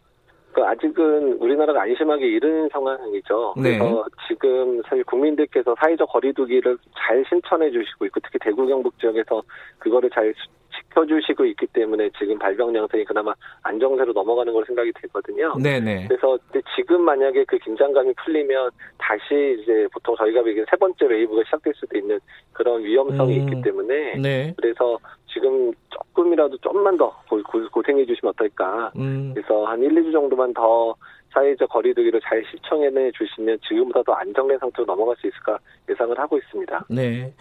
[0.53, 3.53] 그 아직은 우리나라가 안심하기 이른 상황이죠.
[3.57, 3.77] 네.
[3.77, 9.43] 그래서 지금 사실 국민들께서 사회적 거리두기를 잘 실천해 주시고 있고 특히 대구 경북 지역에서
[9.77, 10.33] 그거를 잘
[10.77, 15.55] 지켜주시고 있기 때문에 지금 발병 양상이 그나마 안정세로 넘어가는 걸 생각이 되거든요.
[15.61, 16.07] 네네.
[16.07, 16.37] 그래서
[16.75, 21.97] 지금 만약에 그 긴장감이 풀리면 다시 이제 보통 저희가 얘기하는 세 번째 wave가 시작될 수도
[21.97, 22.19] 있는
[22.53, 23.47] 그런 위험성이 음.
[23.49, 24.53] 있기 때문에 네.
[24.57, 24.97] 그래서
[25.31, 28.91] 지금 조금이라도 좀만 더 고, 생해 주시면 어떨까.
[28.97, 29.33] 음.
[29.33, 30.95] 그래서 한 1, 2주 정도만 더
[31.33, 35.59] 사회적 거리두기를 잘 실천해 주시면 지금보다 더 안정된 상태로 넘어갈 수 있을까
[35.89, 36.85] 예상을 하고 있습니다.
[36.89, 37.31] 네.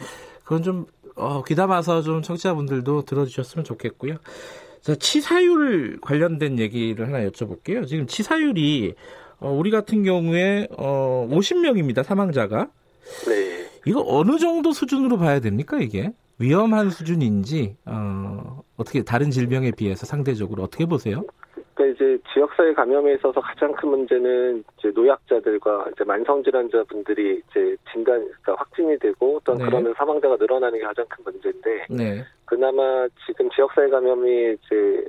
[0.46, 4.16] 그건 좀 어, 귀담아서 좀 청취자분들도 들어주셨으면 좋겠고요.
[4.80, 7.86] 자, 치사율 관련된 얘기를 하나 여쭤볼게요.
[7.86, 8.94] 지금 치사율이
[9.40, 12.04] 어, 우리 같은 경우에 어, 50명입니다.
[12.04, 12.68] 사망자가.
[13.26, 13.68] 네.
[13.86, 16.12] 이거 어느 정도 수준으로 봐야 됩니까, 이게?
[16.38, 21.24] 위험한 수준인지 어, 어떻게 다른 질병에 비해서 상대적으로 어떻게 보세요?
[21.76, 28.54] 그러니까 이제 지역사회 감염에 있어서 가장 큰 문제는 이제 노약자들과 이제 만성질환자분들이 이제 진단, 그러니까
[28.56, 29.64] 확진이 되고 또 네.
[29.66, 32.24] 그러면 사망자가 늘어나는 게 가장 큰 문제인데 네.
[32.46, 35.04] 그나마 지금 지역사회 감염이 이제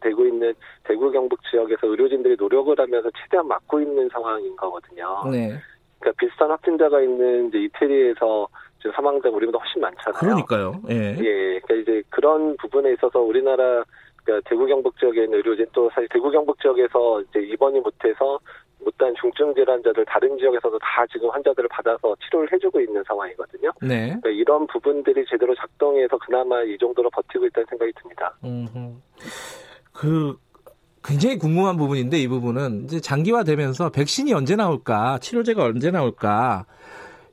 [0.00, 5.22] 되고 있는 대구 경북 지역에서 의료진들이 노력을 하면서 최대한 막고 있는 상황인 거거든요.
[5.30, 5.56] 네.
[6.00, 10.18] 그러니까 비슷한 확진자가 있는 이제 이태리에서 지금 사망자가 우리보다 훨씬 많잖아요.
[10.18, 10.82] 그러니까요.
[10.90, 11.16] 예.
[11.18, 11.60] 예.
[11.60, 13.84] 그러니까 이제 그런 부분에 있어서 우리나라
[14.26, 18.38] 그러니까 대구 경북 지역에 있는 의료진 또 사실 대구 경북 지역에서 이제 입원이 못해서
[18.84, 23.70] 못다한 중증 질환자들 다른 지역에서도 다 지금 환자들을 받아서 치료를 해주고 있는 상황이거든요.
[23.80, 24.06] 네.
[24.06, 28.36] 그러니까 이런 부분들이 제대로 작동해서 그나마 이 정도로 버티고 있다는 생각이 듭니다.
[28.44, 29.00] 음,
[29.92, 30.36] 그
[31.02, 36.66] 굉장히 궁금한 부분인데 이 부분은 이제 장기화되면서 백신이 언제 나올까, 치료제가 언제 나올까.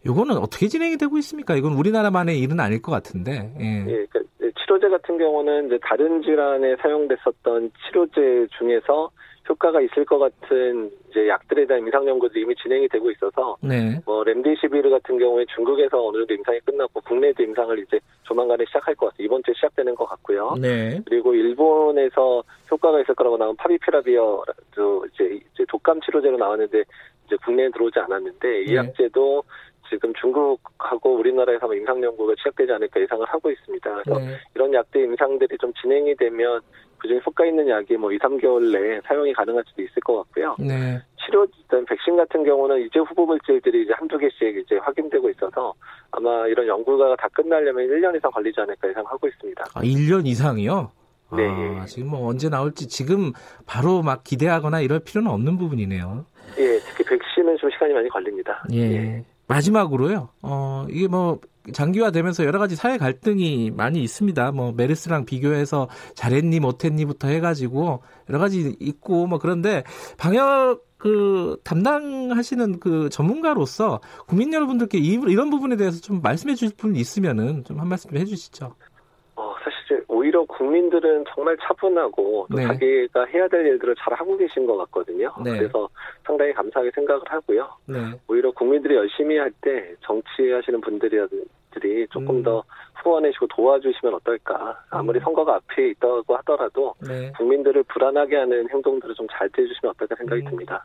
[0.06, 1.56] 이거는 어떻게 진행이 되고 있습니까?
[1.56, 3.54] 이건 우리나라만의 일은 아닐 것 같은데.
[3.60, 3.86] 예.
[3.88, 4.20] 예 그러니까
[4.60, 9.10] 치료제 같은 경우는 이제 다른 질환에 사용됐었던 치료제 중에서
[9.50, 14.00] 효과가 있을 것 같은 이제 약들에 대한 임상 연구도 이미 진행이 되고 있어서 네.
[14.06, 19.08] 뭐 렘디시비르 같은 경우에 중국에서 어느 정도 임상이 끝났고 국내에도 임상을 이제 조만간에 시작할 것
[19.08, 19.26] 같아요.
[19.26, 20.56] 이번 주에 시작되는 것 같고요.
[20.62, 21.02] 네.
[21.06, 26.84] 그리고 일본에서 효과가 있을 거라고 나온 파비피라비어도 이제 이제 독감 치료제로 나왔는데
[27.26, 28.76] 이제 국내에 들어오지 않았는데 이 네.
[28.76, 29.44] 약제도
[29.90, 33.94] 지금 중국하고 우리나라에서 임상 연구가 시작되지 않을까 예상을 하고 있습니다.
[34.04, 34.38] 그래서 네.
[34.56, 36.62] 이런 약들 임상들이 좀 진행이 되면
[37.00, 40.56] 그중에 효과 있는 약이 뭐 2, 3개월 내에 사용이 가능할 수도 있을 것 같고요.
[40.60, 41.02] 네.
[41.24, 45.74] 치료 일단 백신 같은 경우는 이제 후보 물질들이 이제 한두 개씩 이제 확인되고 있어서
[46.12, 49.64] 아마 이런 연구가 다 끝나려면 1년 이상 걸리지 않을까 예상하고 있습니다.
[49.74, 50.92] 아, 1년 이상이요?
[51.36, 51.80] 네.
[51.80, 53.32] 아, 지금 뭐 언제 나올지 지금
[53.66, 56.26] 바로 막 기대하거나 이럴 필요는 없는 부분이네요.
[56.60, 58.64] 예, 특히 백신은 좀 시간이 많이 걸립니다.
[58.72, 58.78] 예.
[58.78, 59.26] 예.
[59.48, 60.30] 마지막으로요.
[60.42, 61.40] 어, 이게 뭐
[61.72, 64.52] 장기화되면서 여러 가지 사회 갈등이 많이 있습니다.
[64.52, 69.84] 뭐 메르스랑 비교해서 잘했니 못했니부터 해가지고 여러 가지 있고 뭐 그런데
[70.18, 77.64] 방역 그 담당하시는 그 전문가로서 국민 여러분들께 이런 부분에 대해서 좀 말씀해 주실 분 있으면은
[77.66, 78.76] 좀 한 말씀 좀 해주시죠.
[80.34, 82.66] 오히려 국민들은 정말 차분하고 또 네.
[82.66, 85.32] 자기가 해야 될 일들을 잘 하고 계신 것 같거든요.
[85.44, 85.60] 네.
[85.60, 85.88] 그래서
[86.26, 87.70] 상당히 감사하게 생각을 하고요.
[87.86, 87.98] 네.
[88.28, 92.44] 오히려 국민들이 열심히 할 때 정치하시는 분들이 조금 음.
[92.44, 92.64] 더
[93.04, 94.84] 후원해주고 도와주시면 어떨까.
[94.90, 95.24] 아무리 음.
[95.24, 97.32] 선거가 앞에 있다고 하더라도 네.
[97.38, 100.50] 국민들을 불안하게 하는 행동들을 좀 잘 해주시면 어떨까 생각이 음.
[100.50, 100.84] 듭니다.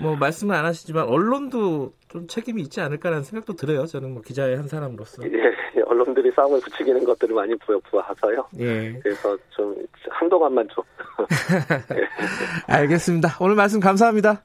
[0.00, 3.86] 뭐 말씀은 안 하시지만 언론도 좀 책임이 있지 않을까라는 생각도 들어요.
[3.86, 5.22] 저는 뭐 기자의 한 사람으로서.
[5.24, 5.28] 예,
[5.76, 8.46] 예 언론들이 싸움을 부추기는 것들을 많이 보여보아서요.
[8.58, 8.98] 예.
[9.02, 9.76] 그래서 좀
[10.08, 10.82] 한동안만 좀.
[11.96, 12.08] 예.
[12.74, 13.36] 알겠습니다.
[13.40, 14.44] 오늘 말씀 감사합니다.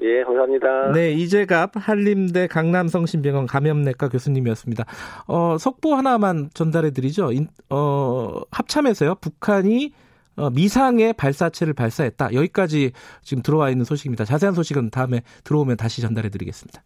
[0.00, 0.92] 예, 감사합니다.
[0.92, 4.84] 네, 이재갑 한림대 강남성심병원 감염내과 교수님이었습니다.
[5.26, 7.30] 어, 속보 하나만 전달해 드리죠.
[7.70, 9.16] 어, 합참에서요.
[9.20, 10.05] 북한이 어,
[10.52, 12.32] 미상의 발사체를 발사했다.
[12.34, 14.24] 여기까지 지금 들어와 있는 소식입니다.
[14.24, 16.82] 자세한 소식은 다음에 들어오면 다시 전달해 드리겠습니다.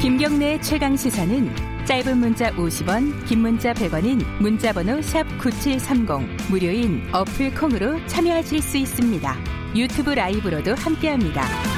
[0.00, 8.04] 김경래 최강 시사는 짧은 문자 50원, 긴 문자 100원인 문자번호 샵 9730 무료인 어플 콩으로
[8.06, 9.36] 참여하실 수 있습니다.
[9.74, 11.77] 유튜브 라이브로도 함께합니다.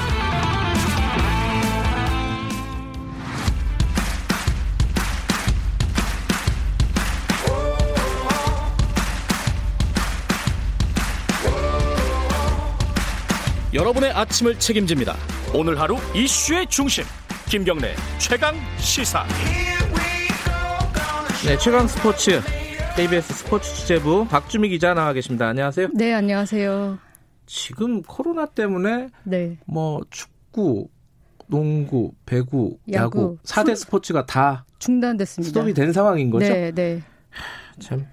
[13.73, 15.15] 여러분의 아침을 책임집니다.
[15.55, 17.05] 오늘 하루 이슈의 중심
[17.49, 19.25] 김경래 최강 시사.
[21.45, 22.41] 네, 최강 스포츠
[22.97, 25.47] KBS 스포츠 취재부 박주미 기자 나와 계십니다.
[25.47, 25.87] 안녕하세요.
[25.93, 26.99] 네, 안녕하세요.
[27.45, 29.57] 지금 코로나 때문에 네.
[29.65, 30.89] 뭐 축구,
[31.47, 35.47] 농구, 배구, 야구, 야구 4대 스포츠가 다 중단됐습니다.
[35.47, 36.45] 스톱이 된 상황인 거죠?
[36.45, 37.01] 네, 네.
[37.79, 38.05] 참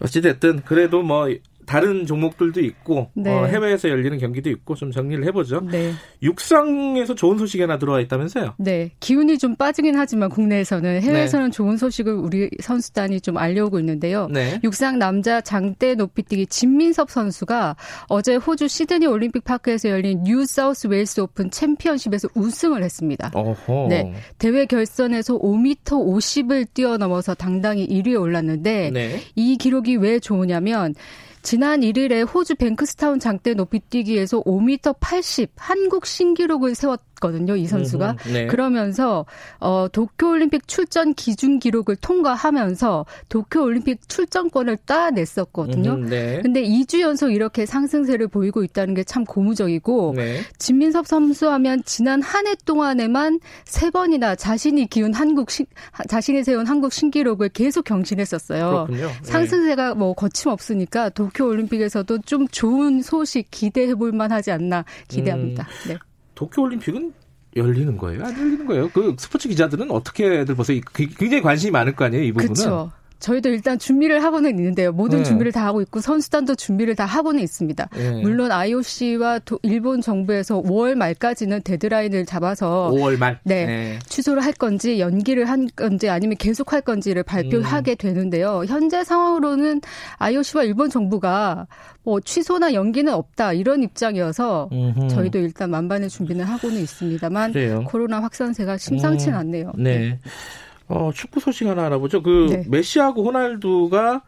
[0.00, 1.28] 어찌됐든 그래도 뭐
[1.70, 3.30] 다른 종목들도 있고 네.
[3.30, 5.60] 어, 해외에서 열리는 경기도 있고 좀 정리를 해보죠.
[5.70, 5.92] 네.
[6.20, 8.54] 육상에서 좋은 소식이 하나 들어와 있다면서요?
[8.58, 11.52] 네, 기운이 좀 빠지긴 하지만 국내에서는 해외에서는 네.
[11.52, 14.26] 좋은 소식을 우리 선수단이 좀 알려오고 있는데요.
[14.32, 14.58] 네.
[14.64, 17.76] 육상 남자 장대 높이뛰기 진민섭 선수가
[18.08, 23.30] 어제 호주 시드니 올림픽 파크에서 열린 뉴 사우스 웨일스 오픈 챔피언십에서 우승을 했습니다.
[23.32, 23.86] 어허.
[23.88, 29.20] 네, 대회 결선에서 5m 50을 뛰어넘어서 당당히 1위에 올랐는데 네.
[29.36, 30.96] 이 기록이 왜 좋으냐면
[31.42, 38.16] 지난 1일에 호주 뱅크스타운 장대 높이뛰기에서 5m 80 한국 신기록을 세웠 있거든요, 이 선수가.
[38.26, 38.46] 음, 네.
[38.46, 39.26] 그러면서
[39.60, 45.92] 어 도쿄올림픽 출전 기준 기록을 통과하면서 도쿄올림픽 출전권을 따냈었거든요.
[45.92, 46.40] 음, 네.
[46.42, 50.40] 근데 2주 연속 이렇게 상승세를 보이고 있다는 게 참 고무적이고 네.
[50.58, 55.66] 진민섭 선수 하면 지난 한 해 동안에만 세 번이나 자신이 기운 한국 신,
[56.08, 58.86] 자신이 세운 한국 신기록을 계속 경신했었어요.
[58.86, 59.06] 그렇군요.
[59.08, 59.12] 네.
[59.22, 65.66] 상승세가 뭐 거침없으니까 도쿄올림픽에서도 좀 좋은 소식 기대해 볼 만하지 않나 기대합니다.
[65.86, 65.98] 음, 네.
[66.40, 67.12] 도쿄올림픽은
[67.56, 68.24] 열리는 거예요?
[68.24, 68.88] 안 열리는 거예요?
[68.90, 70.80] 그 스포츠 기자들은 어떻게들 보세요?
[70.94, 72.54] 굉장히 관심이 많을 거 아니에요, 이 부분은?
[72.54, 72.92] 그렇죠.
[73.20, 74.92] 저희도 일단 준비를 하고는 있는데요.
[74.92, 75.24] 모든 네.
[75.24, 77.88] 준비를 다 하고 있고 선수단도 준비를 다 하고는 있습니다.
[77.94, 78.22] 네.
[78.22, 83.98] 물론 IOC와 도, 일본 정부에서 5월 말까지는 데드라인을 잡아서 5월 말 네, 네.
[84.08, 87.96] 취소를 할 건지 연기를 한 건지 아니면 계속 할 건지를 발표하게 음.
[87.96, 88.64] 되는데요.
[88.66, 89.82] 현재 상황으로는
[90.18, 91.66] IOC와 일본 정부가
[92.02, 95.08] 뭐 취소나 연기는 없다 이런 입장이어서 음흠.
[95.08, 97.84] 저희도 일단 만반의 준비는 하고는 있습니다만 그래요.
[97.86, 99.38] 코로나 확산세가 심상치는 음.
[99.38, 99.72] 않네요.
[99.76, 100.18] 네.
[100.90, 102.22] 어, 축구 소식 하나 알아보죠.
[102.22, 102.64] 그 네.
[102.68, 104.22] 메시하고 호날두가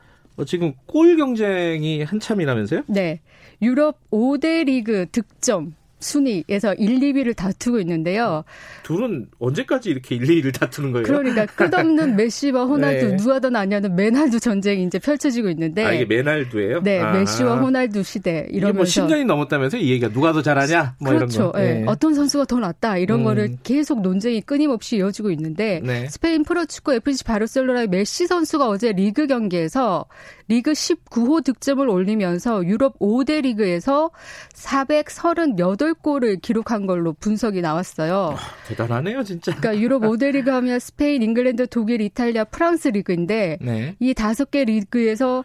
[0.46, 2.82] 지금 골 경쟁이 한참이라면서요?
[2.86, 3.20] 네.
[3.60, 8.44] 유럽 5대 리그 득점 순위에서 1, 2위를 다투고 있는데요.
[8.82, 11.04] 둘은 언제까지 이렇게 1, 2위를 다투는 거예요?
[11.04, 13.16] 그러니까 끝없는 메시와 호날두 네.
[13.16, 15.84] 누가 더 낫냐는 메날두 전쟁이 이제 펼쳐지고 있는데.
[15.84, 16.82] 아, 이게 메날두예요?
[16.82, 17.12] 네, 아.
[17.12, 19.00] 메시와 호날두 시대 이러면서.
[19.00, 20.96] 이게 뭐 10년이 넘었다면서 이 얘기가 누가 더 잘하냐?
[21.00, 21.34] 뭐 그렇죠.
[21.34, 21.58] 이런 거.
[21.58, 21.74] 네.
[21.74, 21.84] 네.
[21.86, 23.24] 어떤 선수가 더 낫다 이런 음.
[23.24, 26.08] 거를 계속 논쟁이 끊임없이 이어지고 있는데 네.
[26.08, 30.06] 스페인 프로축구 FC 바르셀로나의 메시 선수가 어제 리그 경기에서
[30.48, 34.10] 리그 19호 득점을 올리면서 유럽 5대 리그에서
[34.54, 35.54] 438
[35.94, 38.36] 골을 기록한 걸로 분석이 나왔어요.
[38.36, 39.54] 아, 대단하네요, 진짜.
[39.54, 43.96] 그러니까 유럽 5대 리그 하면 스페인, 잉글랜드, 독일, 이탈리아, 프랑스 리그인데 네.
[44.00, 45.44] 이 다섯 개 리그에서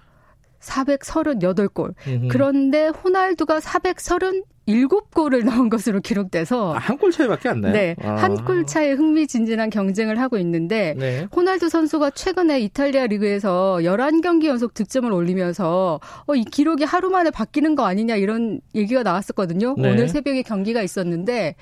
[0.62, 1.94] 438골.
[2.08, 2.28] 음흠.
[2.30, 7.74] 그런데 호날두가 430 7골을 넣은 것으로 기록돼서 아, 한골 차이밖에 안 나요?
[7.74, 7.96] 네.
[8.04, 8.16] 아.
[8.16, 11.28] 한골 차에 흥미진진한 경쟁을 하고 있는데 네.
[11.34, 17.76] 호날두 선수가 최근에 이탈리아 리그에서 11경기 연속 득점을 올리면서 어, 이 기록이 하루 만에 바뀌는
[17.76, 19.76] 거 아니냐 이런 얘기가 나왔었거든요.
[19.78, 19.92] 네.
[19.92, 21.56] 오늘 새벽에 경기가 있었는데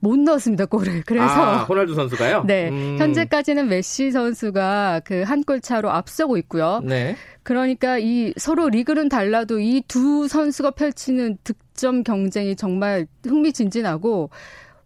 [0.00, 1.02] 못 넣었습니다 골을.
[1.06, 2.44] 그래서 아, 호날두 선수가요?
[2.46, 2.96] 네, 음.
[2.98, 6.80] 현재까지는 메시 선수가 그 한 골 차로 앞서고 있고요.
[6.84, 7.16] 네.
[7.42, 14.30] 그러니까 이 서로 리그는 달라도 이 두 선수가 펼치는 득점 경쟁이 정말 흥미진진하고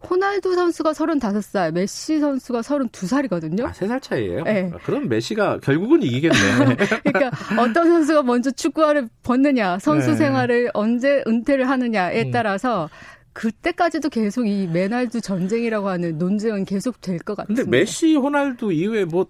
[0.09, 3.65] 호날두 선수가 35살, 메시 선수가 32살이거든요.
[3.65, 4.43] 아, 3살 차이예요?
[4.45, 4.71] 네.
[4.73, 6.35] 아, 그럼 메시가 결국은 이기겠네.
[7.05, 10.15] 그러니까 어떤 선수가 먼저 축구화를 벗느냐, 선수 네.
[10.15, 12.31] 생활을 언제 은퇴를 하느냐에 음.
[12.31, 12.89] 따라서
[13.33, 17.63] 그때까지도 계속 이 메날두 전쟁이라고 하는 논쟁은 계속 될 것 같습니다.
[17.63, 19.27] 근데 메시, 호날두 이후에 뭐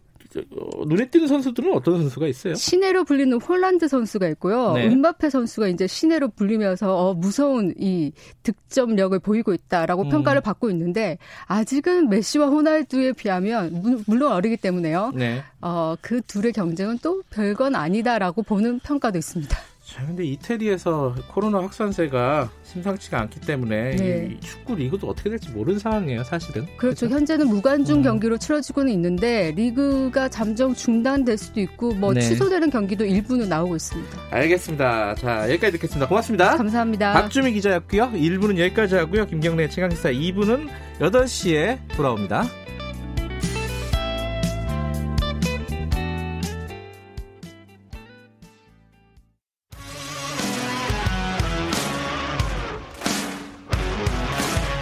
[0.56, 2.56] 어, 눈에 띄는 선수들은 어떤 선수가 있어요?
[2.56, 4.72] 시내로 불리는 홀란드 선수가 있고요.
[4.74, 4.88] 네.
[4.88, 10.10] 은바페 선수가 이제 시내로 불리면서 어, 무서운 이 득점력을 보이고 있다라고 음.
[10.10, 15.12] 평가를 받고 있는데 아직은 메시와 호날두에 비하면 물론 어리기 때문에요.
[15.16, 15.44] 네.
[15.60, 19.58] 어, 그 둘의 경쟁은 또 별건 아니다라고 보는 평가도 있습니다.
[19.92, 24.38] 자, 근데 이태리에서 코로나 확산세가 심상치가 않기 때문에 네.
[24.40, 26.66] 축구 리그도 어떻게 될지 모르는 상황이에요, 사실은.
[26.78, 27.08] 그렇죠.
[27.08, 27.10] 그렇죠?
[27.10, 28.04] 현재는 무관중 음.
[28.04, 32.22] 경기로 치러지고는 있는데 리그가 잠정 중단될 수도 있고 뭐 네.
[32.22, 34.18] 취소되는 경기도 일부는 나오고 있습니다.
[34.32, 35.16] 알겠습니다.
[35.16, 36.08] 자, 여기까지 듣겠습니다.
[36.08, 36.56] 고맙습니다.
[36.56, 37.12] 감사합니다.
[37.12, 38.12] 박주미 기자였고요.
[38.14, 39.28] 1부는 여기까지 하고요.
[39.28, 40.70] 김경래 최강기사 2부는
[41.02, 42.46] 8시에 돌아옵니다.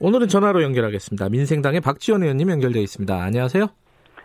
[0.00, 1.28] 오늘은 전화로 연결하겠습니다.
[1.28, 3.22] 민생당의 박지원 의원님 연결되어 있습니다.
[3.22, 3.66] 안녕하세요.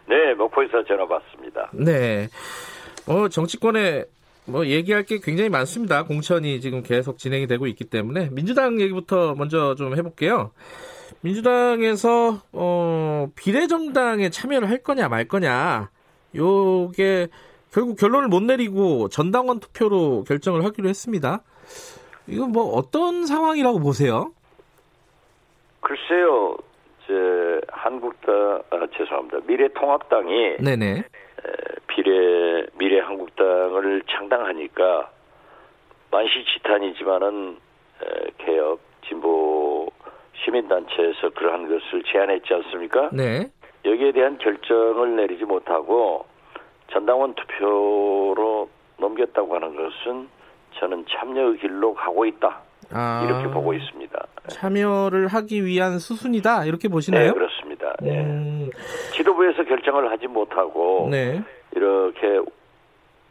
[0.07, 1.71] 네, 목포에서 전화 받습니다.
[1.73, 2.27] 네.
[3.07, 4.05] 어, 정치권에
[4.45, 6.03] 뭐 얘기할 게 굉장히 많습니다.
[6.03, 10.51] 공천이 지금 계속 진행이 되고 있기 때문에 민주당 얘기부터 먼저 좀 해볼게요.
[11.21, 15.89] 민주당에서 어, 비례정당에 참여를 할 거냐 말 거냐
[16.35, 17.27] 요게
[17.71, 21.43] 결국 결론을 못 내리고 전당원 투표로 결정을 하기로 했습니다.
[22.27, 24.33] 이거 뭐 어떤 상황이라고 보세요?
[25.81, 26.57] 글쎄요,
[27.07, 29.39] 제 한국당 아, 죄송합니다.
[29.45, 30.85] 미래통합당이 네네.
[30.99, 31.03] 에,
[31.87, 35.09] 비례 미래한국당을 창당하니까
[36.11, 37.57] 만시지탄이지만은
[38.03, 39.89] 에, 개혁 진보
[40.43, 43.09] 시민단체에서 그러한 것을 제안했지 않습니까?
[43.11, 43.49] 네.
[43.85, 46.25] 여기에 대한 결정을 내리지 못하고
[46.91, 50.29] 전당원 투표로 넘겼다고 하는 것은
[50.79, 52.61] 저는 참여의 길로 가고 있다.
[52.91, 54.27] 아, 이렇게 보고 있습니다.
[54.49, 57.27] 참여를 하기 위한 수순이다 이렇게 보시나요?
[57.27, 57.93] 네, 그렇습니다.
[58.01, 58.19] 네.
[58.19, 58.69] 음...
[59.13, 61.41] 지도부에서 결정을 하지 못하고 네.
[61.75, 62.39] 이렇게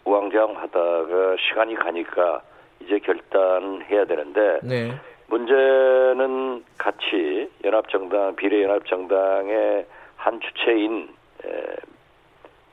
[0.05, 2.43] 우왕좌왕하다가 시간이 가니까
[2.81, 4.95] 이제 결단해야 되는데 네.
[5.27, 11.09] 문제는 같이 연합정당 비례연합정당의 한 주체인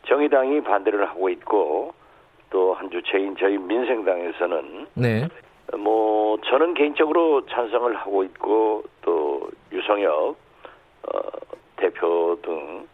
[0.07, 1.93] 정의당이 반대를 하고 있고
[2.49, 5.27] 또 한 주체인 저희 민생당에서는 네.
[5.77, 10.35] 뭐 저는 개인적으로 찬성을 하고 있고 또 유성혁
[11.03, 11.19] 어,
[11.77, 12.87] 대표 등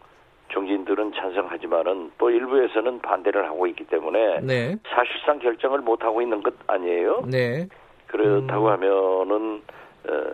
[0.48, 4.76] 중진들은 찬성하지만은 또 일부에서는 반대를 하고 있기 때문에 네.
[4.88, 7.24] 사실상 결정을 못 하고 있는 것 아니에요.
[7.30, 7.66] 네.
[8.06, 8.72] 그렇다고 음.
[8.72, 9.62] 하면은
[10.08, 10.32] 어,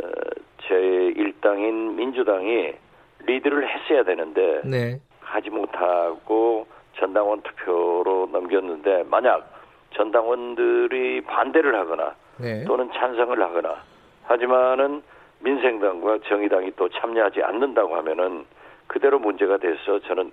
[0.66, 2.72] 제 일당인 민주당이
[3.20, 5.00] 리드를 했어야 되는데 네.
[5.20, 9.54] 하지 못하고 전당원 투표로 넘겼는데 만약
[9.94, 12.64] 전당원들이 반대를 하거나 네.
[12.64, 13.76] 또는 찬성을 하거나
[14.24, 15.02] 하지만은
[15.40, 18.44] 민생당과 정의당이 또 참여하지 않는다고 하면은
[18.86, 20.32] 그대로 문제가 돼서 저는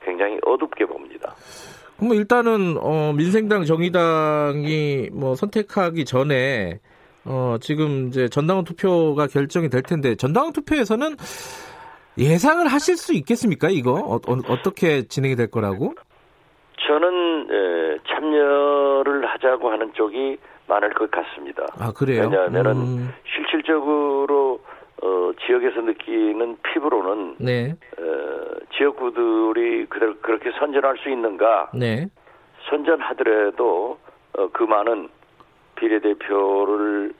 [0.00, 1.34] 굉장히 어둡게 봅니다.
[1.98, 6.80] 그럼 일단은 어, 민생당 정의당이 뭐 선택하기 전에
[7.24, 11.16] 어, 지금 이제 전당원 투표가 결정이 될 텐데 전당원 투표에서는
[12.18, 13.68] 예상을 하실 수 있겠습니까?
[13.70, 15.94] 이거 어, 어 떻게 진행이 될 거라고?
[16.86, 20.36] 저는 에, 참여를 하자고 하는 쪽이
[20.66, 21.66] 많을 것 같습니다.
[21.78, 22.22] 아 그래요?
[22.22, 23.14] 왜냐하면은 음.
[23.34, 24.60] 실질적으로
[25.02, 27.74] 어, 지역에서 느끼는 피부로는 네.
[27.98, 31.70] 어, 지역구들이 그대로 그렇게 선전할 수 있는가?
[31.74, 32.06] 네.
[32.70, 33.98] 선전하더라도
[34.38, 35.08] 어, 그 많은
[35.76, 37.12] 비례대표를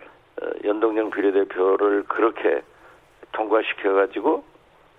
[0.43, 2.63] 어, 연동형 비례대표를 그렇게
[3.33, 4.45] 통과시켜가지고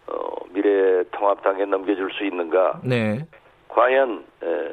[0.07, 2.81] 어, 미래통합당에 넘겨줄 수 있는가?
[2.83, 3.25] 네.
[3.69, 4.69] 과연 에,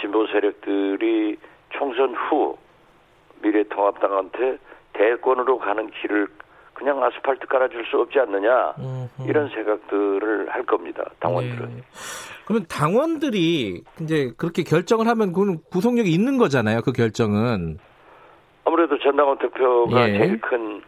[0.00, 1.36] 진보 세력들이
[1.70, 2.56] 총선 후
[3.42, 4.58] 미래통합당한테
[4.92, 6.28] 대권으로 가는 길을
[6.74, 9.28] 그냥 아스팔트 깔아줄 수 없지 않느냐 음흠.
[9.28, 11.76] 이런 생각들을 할 겁니다 당원들은.
[11.76, 11.82] 네.
[12.44, 16.80] 그러면 당원들이 이제 그렇게 결정을 하면 그건 구속력이 있는 거잖아요.
[16.82, 17.78] 그 결정은.
[18.64, 20.18] 아무래도 전당원 투표가 예.
[20.18, 20.82] 제일 큰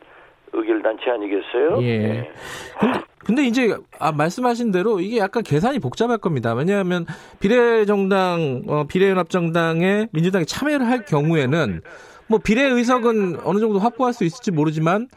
[0.53, 1.83] 의결 단체 아니겠어요?
[1.83, 1.87] 예.
[1.87, 2.31] 예.
[2.79, 6.55] 근데, 근데 이제 아, 말씀하신 대로 이게 약간 계산이 복잡할 겁니다.
[6.55, 7.07] 왜냐하면
[7.41, 11.83] 비례정당, 어, 비례연합정당에 민주당이 참여를 할 경우에는
[12.29, 15.09] 뭐 비례 의석은 어느 정도 확보할 수 있을지 모르지만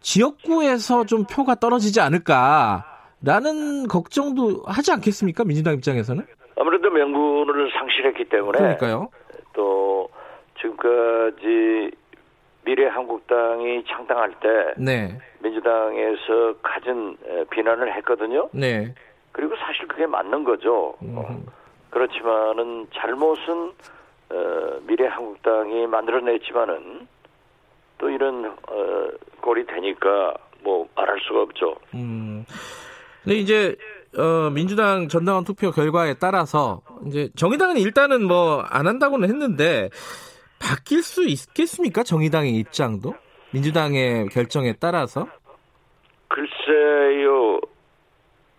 [0.00, 5.44] 지역구에서 좀 표가 떨어지지 않을까라는 걱정도 하지 않겠습니까?
[5.44, 6.24] 민주당 입장에서는?
[6.56, 9.08] 아무래도 명분을 상실했기 때문에 그러니까요.
[9.54, 10.08] 또
[10.60, 11.90] 지금까지
[12.64, 15.18] 미래한국당이 창당할 때 네.
[15.40, 17.16] 민주당에서 가진
[17.50, 18.48] 비난을 했거든요.
[18.52, 18.94] 네.
[19.32, 20.94] 그리고 사실 그게 맞는 거죠.
[21.00, 21.42] 어,
[21.90, 23.72] 그렇지만은 잘못은
[24.30, 27.06] 어, 미래한국당이 만들어냈지만은
[27.98, 29.08] 또 이런 어,
[29.40, 31.76] 꼴이 되니까 뭐 말할 수가 없죠.
[31.94, 32.44] 음.
[33.22, 33.76] 근데 이제
[34.16, 39.90] 어, 민주당 전당원 투표 결과에 따라서 이제 정의당은 일단은 뭐 안 한다고는 했는데
[40.60, 42.02] 바뀔 수 있겠습니까?
[42.02, 43.14] 정의당의 입장도
[43.52, 45.28] 민주당의 결정에 따라서?
[46.28, 47.60] 글쎄요,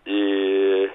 [0.06, 0.88] 이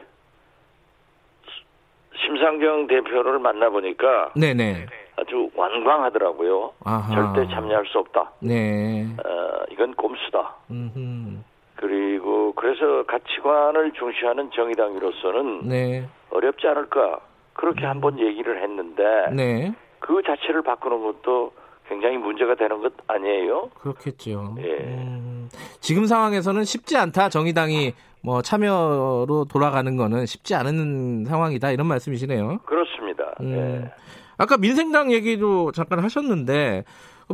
[2.25, 4.85] 심상정 대표를 만나보니까 네네.
[5.17, 6.71] 아주 완강하더라고요.
[6.83, 7.33] 아하.
[7.33, 8.31] 절대 참여할 수 없다.
[8.39, 9.05] 네.
[9.23, 10.55] 어, 이건 꼼수다.
[10.69, 11.37] 음흠.
[11.75, 16.07] 그리고 그래서 가치관을 중시하는 정의당으로서는 네.
[16.29, 17.19] 어렵지 않을까
[17.53, 17.89] 그렇게 음.
[17.89, 19.03] 한번 얘기를 했는데
[19.35, 19.73] 네.
[19.99, 21.51] 그 자체를 바꾸는 것도
[21.87, 23.69] 굉장히 문제가 되는 것 아니에요?
[23.79, 24.55] 그렇겠죠.
[24.59, 24.77] 예.
[24.77, 25.49] 음,
[25.81, 27.27] 지금 상황에서는 쉽지 않다.
[27.29, 27.93] 정의당이
[28.23, 31.71] 뭐 참여로 돌아가는 거는 쉽지 않은 상황이다.
[31.71, 32.59] 이런 말씀이시네요.
[32.65, 33.33] 그렇습니다.
[33.41, 33.91] 음, 예.
[34.37, 36.83] 아까 민생당 얘기도 잠깐 하셨는데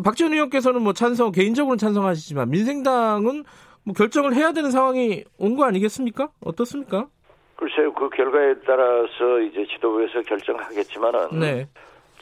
[0.03, 3.43] 박지원 의원께서는 뭐 찬성 개인적으로는 찬성하시지만 민생당은
[3.83, 6.29] 뭐 결정을 해야 되는 상황이 온 거 아니겠습니까?
[6.43, 7.07] 어떻습니까?
[7.55, 11.67] 글쎄요, 그 결과에 따라서 이제 지도부에서 결정하겠지만은 네.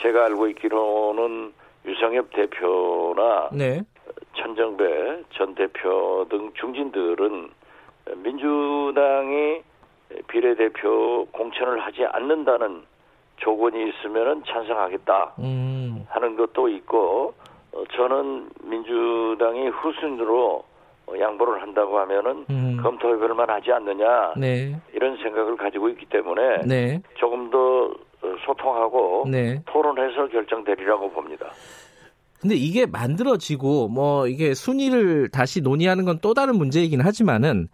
[0.01, 1.51] 제가 알고 있기로는
[1.85, 3.81] 유성엽 대표나 네.
[4.37, 7.49] 천정배 전 대표 등 중진들은
[8.15, 9.61] 민주당이
[10.27, 12.83] 비례대표 공천을 하지 않는다는
[13.37, 16.05] 조건이 있으면 찬성하겠다 음.
[16.09, 17.33] 하는 것도 있고
[17.73, 20.63] 어, 저는 민주당이 후순으로
[21.19, 22.79] 양보를 한다고 하면은 음.
[22.81, 24.75] 검토해볼만 하지 않느냐 네.
[24.93, 27.01] 이런 생각을 가지고 있기 때문에 네.
[27.15, 27.93] 조금 더
[28.45, 29.61] 소통하고 네.
[29.65, 31.47] 토론해서 결정되리라고 봅니다.
[32.39, 37.67] 근데 이게 만들어지고 뭐 이게 순위를 다시 논의하는 건 또 다른 문제이긴 하지만은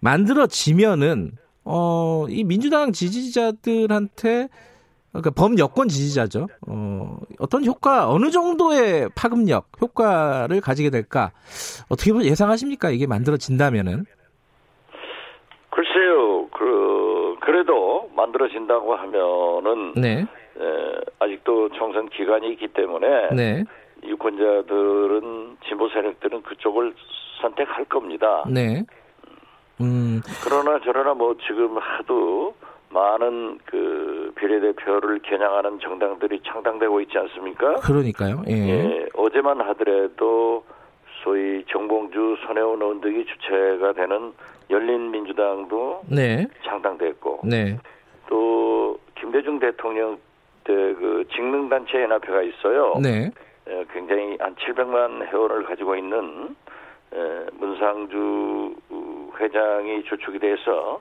[0.00, 1.32] 만들어지면은
[1.64, 4.48] 어 이 민주당 지지자들한테
[5.12, 6.46] 그러니까 범여권 지지자죠.
[6.68, 11.32] 어, 어떤 효과, 어느 정도의 파급력, 효과를 가지게 될까?
[11.90, 12.90] 어떻게 예상하십니까?
[12.90, 14.06] 이게 만들어진다면은?
[15.70, 19.92] 글쎄요, 그, 그래도 만들어진다고 하면은.
[19.96, 20.20] 네.
[20.20, 20.26] 에,
[21.18, 23.06] 아직도 총선 기간이 있기 때문에.
[23.34, 23.64] 네.
[24.04, 26.94] 유권자들은, 진보 세력들은 그쪽을
[27.40, 28.44] 선택할 겁니다.
[28.48, 28.82] 네.
[29.80, 30.20] 음.
[30.44, 32.54] 그러나 저러나 뭐 지금 하도
[32.90, 37.76] 많은 그 비례대표를 겨냥하는 정당들이 창당되고 있지 않습니까?
[37.76, 38.42] 그러니까요.
[38.48, 38.52] 예.
[38.52, 40.64] 예 어제만 하더라도
[41.24, 44.32] 소위 정봉주, 손혜원 의원 등이 주체가 되는
[44.68, 46.46] 열린민주당도 네.
[46.64, 47.78] 창당됐고 네.
[48.28, 50.18] 또 김대중 대통령
[50.64, 50.72] 때
[51.02, 52.94] 그 직능단체 연합회가 있어요.
[53.02, 53.30] 네.
[53.92, 56.56] 굉장히 한 700만 회원을 가지고 있는
[57.54, 58.74] 문상주
[59.38, 61.00] 회장이 주축이 돼서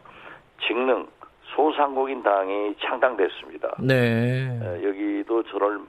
[0.66, 1.08] 직능
[1.56, 3.76] 소상공인 당이 창당됐습니다.
[3.80, 4.82] 네.
[4.84, 5.80] 여기도 저를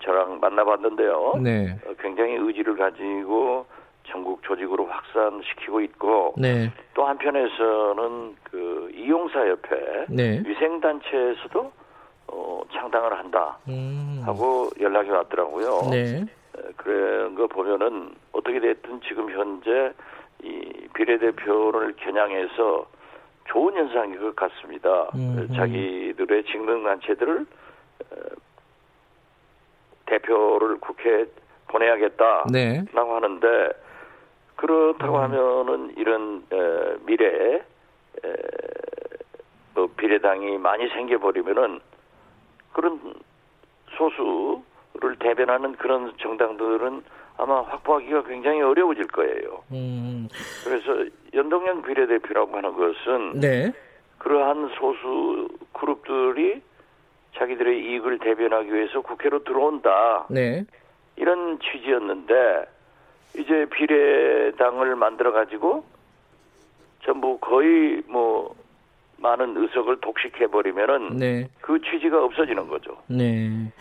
[0.00, 1.34] 저랑 만나봤는데요.
[1.42, 1.76] 네.
[1.86, 3.66] 어, 굉장히 의지를 가지고
[4.04, 6.70] 전국 조직으로 확산시키고 있고 네.
[6.94, 10.42] 또 한편에서는 그 이용사 협회 네.
[10.46, 11.72] 위생단체에서도
[12.28, 14.22] 어, 창당을 한다 음.
[14.24, 15.90] 하고 연락이 왔더라고요.
[15.90, 16.24] 네.
[16.76, 19.92] 그런 거 보면은 어떻게 됐든 지금 현재
[20.42, 22.86] 이 비례대표를 겨냥해서
[23.46, 25.08] 좋은 현상인 것 같습니다.
[25.14, 27.46] 음, 자기들의 직능단체들을
[30.06, 31.26] 대표를 국회에
[31.68, 32.84] 보내야겠다라고 네.
[32.92, 33.70] 하는데
[34.56, 35.22] 그렇다고 음.
[35.22, 38.32] 하면은 이런 에, 미래에 에,
[39.74, 41.80] 뭐 비례당이 많이 생겨버리면은
[42.76, 43.00] 그런
[43.96, 47.02] 소수를 대변하는 그런 정당들은
[47.38, 49.64] 아마 확보하기가 굉장히 어려워질 거예요.
[49.72, 50.28] 음.
[50.62, 53.72] 그래서 연동형 비례대표라고 하는 것은 네.
[54.18, 56.60] 그러한 소수 그룹들이
[57.36, 60.26] 자기들의 이익을 대변하기 위해서 국회로 들어온다.
[60.28, 60.66] 네.
[61.16, 62.66] 이런 취지였는데
[63.38, 65.84] 이제 비례당을 만들어 가지고
[67.04, 68.54] 전부 거의 뭐
[69.18, 71.48] 많은 의석을 독식해 버리면은 네.
[71.60, 72.96] 그 취지가 없어지는 거죠.
[73.08, 73.72] 네.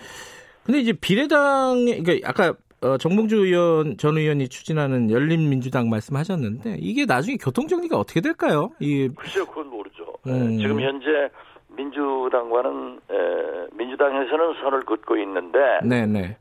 [0.63, 7.37] 근데 이제 비례당 그러니까 아까 어, 정봉주 의원 전 의원이 추진하는 열린민주당 말씀하셨는데 이게 나중에
[7.37, 8.71] 교통 정리가 어떻게 될까요?
[8.79, 10.05] 이 글쎄요, 그건 모르죠.
[10.27, 10.57] 음.
[10.57, 11.29] 지금 현재
[11.69, 16.37] 민주당과는 에, 민주당에서는 선을 긋고 있는데 네네.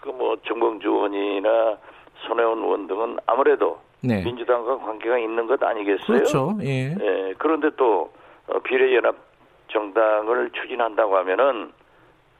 [0.00, 1.78] 그뭐 정봉주 의원이나
[2.26, 4.22] 손혜원 의원 등은 아무래도 네.
[4.22, 6.06] 민주당과 관계가 있는 것 아니겠어요?
[6.06, 6.58] 그렇죠.
[6.62, 6.94] 예.
[7.00, 8.08] 예 그런데 또 어,
[8.64, 9.16] 비례연합
[9.68, 11.72] 정당을 추진한다고 하면은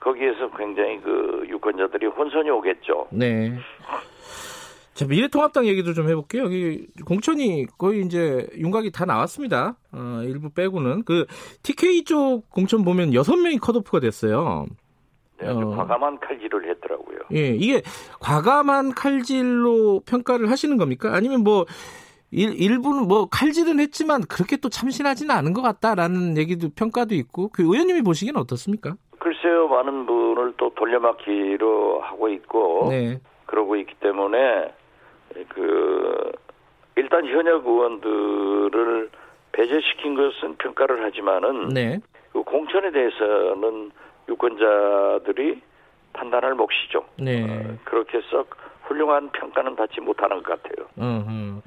[0.01, 3.09] 거기에서 굉장히 그 유권자들이 혼선이 오겠죠.
[3.11, 3.59] 네.
[4.95, 6.45] 자, 미래통합당 얘기도 좀 해볼게요.
[6.45, 9.77] 여기 공천이 거의 이제 윤곽이 다 나왔습니다.
[9.93, 11.05] 어, 일부 빼고는.
[11.05, 11.27] 그
[11.63, 14.67] TK 쪽 공천 보면 여섯 명이 컷오프가 됐어요.
[15.39, 17.19] 네, 어, 과감한 칼질을 했더라고요.
[17.35, 17.83] 예, 이게
[18.21, 21.15] 과감한 칼질로 평가를 하시는 겁니까?
[21.15, 21.67] 아니면 뭐
[22.37, 27.63] 일, 일부는 뭐 칼질은 했지만 그렇게 또 참신하지는 않은 것 같다라는 얘기도 평가도 있고 그
[27.63, 28.95] 의원님이 보시기엔 어떻습니까?
[29.19, 33.19] 글쎄요, 많은 분을 또 돌려막기로 하고 있고 네.
[33.47, 34.37] 그러고 있기 때문에
[35.49, 36.33] 그
[36.97, 39.11] 일단 현역 의원들을
[39.53, 41.99] 배제시킨 것은 평가를 하지만은 네.
[42.35, 43.93] 그 공천에 대해서는
[44.29, 45.63] 유권자들이
[46.13, 47.03] 판단할 몫이죠.
[47.19, 47.45] 네.
[47.45, 48.51] 어, 그렇게 썩
[48.83, 50.87] 훌륭한 평가는 받지 못하는 것 같아요.
[50.99, 51.63] 음.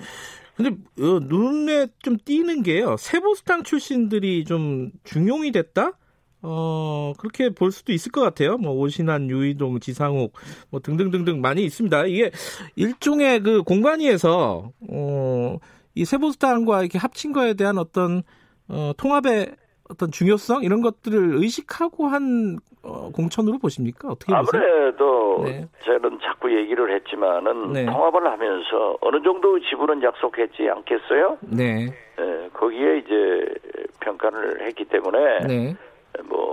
[0.59, 2.97] 근데 어, 눈에 좀 띄는 게요.
[2.97, 5.93] 세보수당 출신들이 좀 중용이 됐다?
[6.41, 8.57] 어, 그렇게 볼 수도 있을 것 같아요.
[8.57, 10.33] 뭐, 오신환, 유이동, 지상욱,
[10.69, 12.05] 뭐, 등등등등 많이 있습니다.
[12.07, 12.31] 이게
[12.75, 15.57] 일종의 그 공관위에서, 어,
[15.95, 18.23] 이 세보수당과 이렇게 합친 거에 대한 어떤,
[18.67, 19.55] 어, 통합의
[19.89, 24.07] 어떤 중요성 이런 것들을 의식하고 한 어, 공천으로 보십니까?
[24.09, 24.61] 어떻게 보세요?
[24.63, 25.67] 아무래도 네.
[25.83, 27.85] 저는 자꾸 얘기를 했지만은 네.
[27.85, 31.37] 통합을 하면서 어느 정도 지분은 약속했지 않겠어요?
[31.41, 31.85] 네.
[32.17, 32.49] 네.
[32.53, 33.53] 거기에 이제
[33.99, 35.75] 평가를 했기 때문에 네.
[36.23, 36.45] 뭐다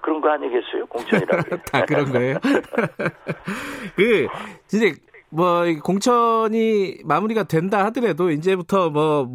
[0.00, 0.86] 그런 거 아니겠어요?
[0.86, 1.56] 공천이라고.
[1.70, 2.38] 다 그런 거예요?
[3.96, 4.26] 그
[4.72, 4.94] 이제
[5.30, 9.30] 뭐 공천이 마무리가 된다 하더라도 이제부터 뭐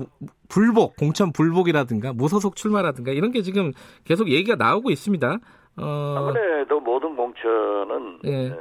[0.50, 3.72] 불복, 공천 불복이라든가 무소속 출마라든가 이런 게 지금
[4.04, 5.38] 계속 얘기가 나오고 있습니다.
[5.82, 6.16] 어...
[6.18, 8.54] 아무래도 모든 공천은 네.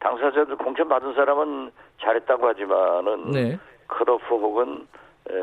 [0.00, 1.70] 당사자들 공천 받은 사람은
[2.00, 3.58] 잘했다고 하지만은 네.
[3.88, 4.86] 컷오프 혹은
[5.30, 5.34] 에,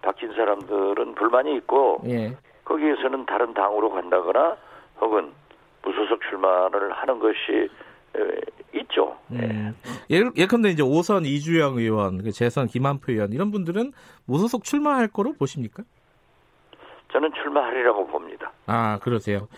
[0.00, 2.36] 바뀐 사람들은 불만이 있고 예.
[2.64, 4.56] 거기에서는 다른 당으로 간다거나
[5.00, 5.32] 혹은
[5.82, 7.68] 무소속 출마를 하는 것이 에,
[8.74, 9.16] 있죠.
[9.30, 9.74] 음.
[10.10, 10.22] 예.
[10.36, 13.92] 예컨대 이제 오선 이주영 의원, 그 재선 김한표 의원 이런 분들은
[14.26, 15.82] 무소속 출마할 거로 보십니까?
[17.12, 18.50] 저는 출마하리라고 봅니다.
[18.66, 19.48] 아 그러세요.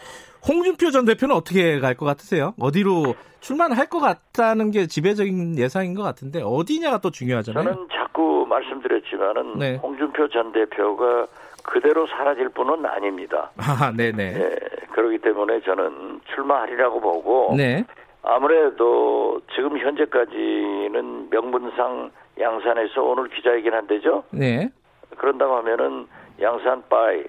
[0.47, 2.55] 홍준표 전 대표는 어떻게 갈 것 같으세요?
[2.61, 7.63] 어디로 출마를 할 것 같다는 게 지배적인 예상인 것 같은데 어디냐가 또 중요하잖아요.
[7.65, 9.77] 저는 자꾸 말씀드렸지만은 네.
[9.77, 11.27] 홍준표 전 대표가
[11.63, 13.51] 그대로 사라질 분은 아닙니다.
[13.57, 14.33] 아, 네네.
[14.33, 14.57] 네,
[14.93, 17.85] 그렇기 때문에 저는 출마하리라고 보고 네.
[18.25, 22.11] 아무래도 지금 현재까지는 명분상
[22.41, 24.25] 양산에서 오늘 기자회견 한대죠.
[24.31, 24.69] 네.
[25.17, 26.07] 그런다고 하면은
[26.41, 27.23] 양산 바이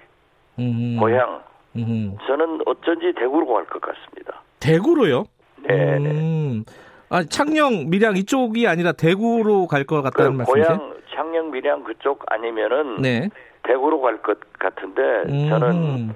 [0.58, 0.96] 음.
[0.98, 1.42] 고향.
[1.76, 2.16] 음.
[2.26, 4.40] 저는 어쩐지 대구로 갈 것 같습니다.
[4.60, 5.24] 대구로요?
[5.68, 5.98] 네.
[5.98, 6.64] 음.
[7.10, 10.78] 아, 창녕, 밀양 이쪽이 아니라 대구로 갈 것 같다는 그 말씀이세요?
[10.78, 13.28] 고향, 창녕, 밀양 그쪽 아니면은 네.
[13.62, 15.48] 대구로 갈 것 같은데 음.
[15.50, 16.14] 저는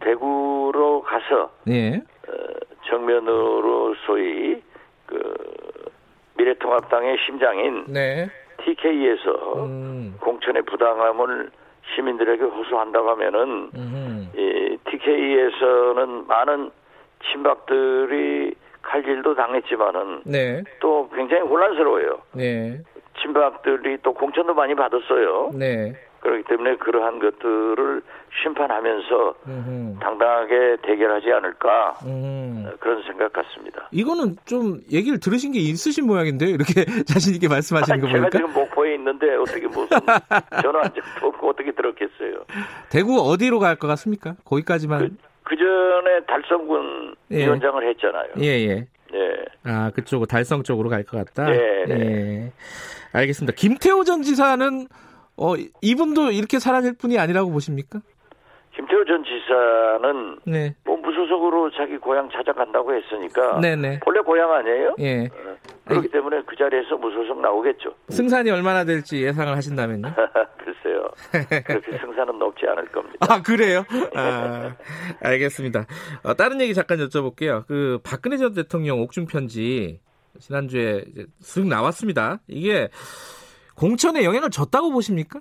[0.00, 2.02] 대구로 가서 네.
[2.86, 4.62] 정면으로 소위
[5.06, 5.34] 그
[6.36, 8.28] 미래통합당의 심장인 네.
[8.58, 10.16] TK에서 음.
[10.20, 11.50] 공천의 부당함을
[11.94, 14.32] 시민들에게 호소한다고 하면은 음.
[14.34, 16.70] 이 TK에서는 많은
[17.30, 20.62] 친박들이 칼질도 당했지만은 네.
[20.80, 22.20] 또 굉장히 혼란스러워요.
[22.34, 22.80] 네.
[23.20, 25.50] 친박들이 또 공천도 많이 받았어요.
[25.54, 25.94] 네.
[26.26, 28.02] 그렇기 때문에 그러한 것들을
[28.42, 29.98] 심판하면서 음흠.
[30.00, 32.68] 당당하게 대결하지 않을까 음.
[32.80, 33.88] 그런 생각 같습니다.
[33.92, 36.50] 이거는 좀 얘기를 들으신 게 있으신 모양인데요.
[36.50, 38.30] 이렇게 자신 있게 말씀하시는 거 보니까.
[38.30, 39.86] 제가 지금 목포에 있는데 어떻게 무슨
[40.62, 42.44] 전화 한 적도 없고 어떻게 들었겠어요.
[42.90, 44.34] 대구 어디로 갈 것 같습니까?
[44.44, 44.98] 거기까지만.
[44.98, 47.44] 그, 그 전에 달성군 예.
[47.46, 48.30] 위원장을 했잖아요.
[48.40, 48.86] 예, 예.
[49.14, 49.44] 예.
[49.64, 51.48] 아, 그쪽 달성 쪽으로 갈 것 같다.
[51.50, 51.94] 네, 네.
[52.00, 52.52] 예.
[53.12, 53.54] 알겠습니다.
[53.56, 54.86] 김태호 전 지사는
[55.36, 58.00] 어, 이분도 이렇게 사라질 뿐이 아니라고 보십니까?
[58.74, 60.74] 김태호 전 지사는 네.
[60.84, 64.00] 뭐 무소속으로 자기 고향 찾아간다고 했으니까 네네.
[64.00, 64.96] 본래 고향 아니에요?
[65.00, 65.24] 예.
[65.24, 65.56] 어,
[65.86, 67.94] 그렇기 때문에 그 자리에서 무소속 나오겠죠.
[68.10, 70.08] 승산이 얼마나 될지 예상을 하신다면요?
[70.58, 71.08] 글쎄요.
[71.64, 73.18] 그렇게 승산은 높지 않을 겁니다.
[73.20, 73.84] 아 그래요?
[74.14, 74.74] 아,
[75.22, 75.86] 알겠습니다.
[76.24, 77.64] 어, 다른 얘기 잠깐 여쭤볼게요.
[77.66, 80.00] 그 박근혜 전 대통령 옥중 편지
[80.38, 81.04] 지난주에
[81.40, 82.40] 쓱 나왔습니다.
[82.48, 82.88] 이게
[83.76, 85.40] 공천에 영향을 줬다고 보십니까?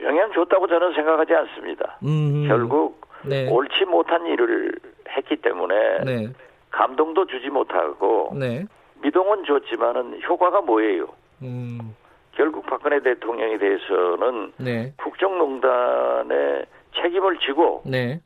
[0.00, 1.98] 영향 줬다고 저는 생각하지 않습니다.
[2.02, 3.48] 음, 결국 네.
[3.48, 4.72] 옳지 못한 일을
[5.10, 6.28] 했기 때문에 네.
[6.70, 8.64] 감동도 주지 못하고 네.
[9.02, 11.08] 미동은 줬지만은 효과가 뭐예요?
[11.42, 11.94] 음.
[12.32, 14.92] 결국 박근혜 대통령에 대해서는 네.
[14.98, 16.66] 국정농단의
[17.00, 18.20] 책임을 지고 네.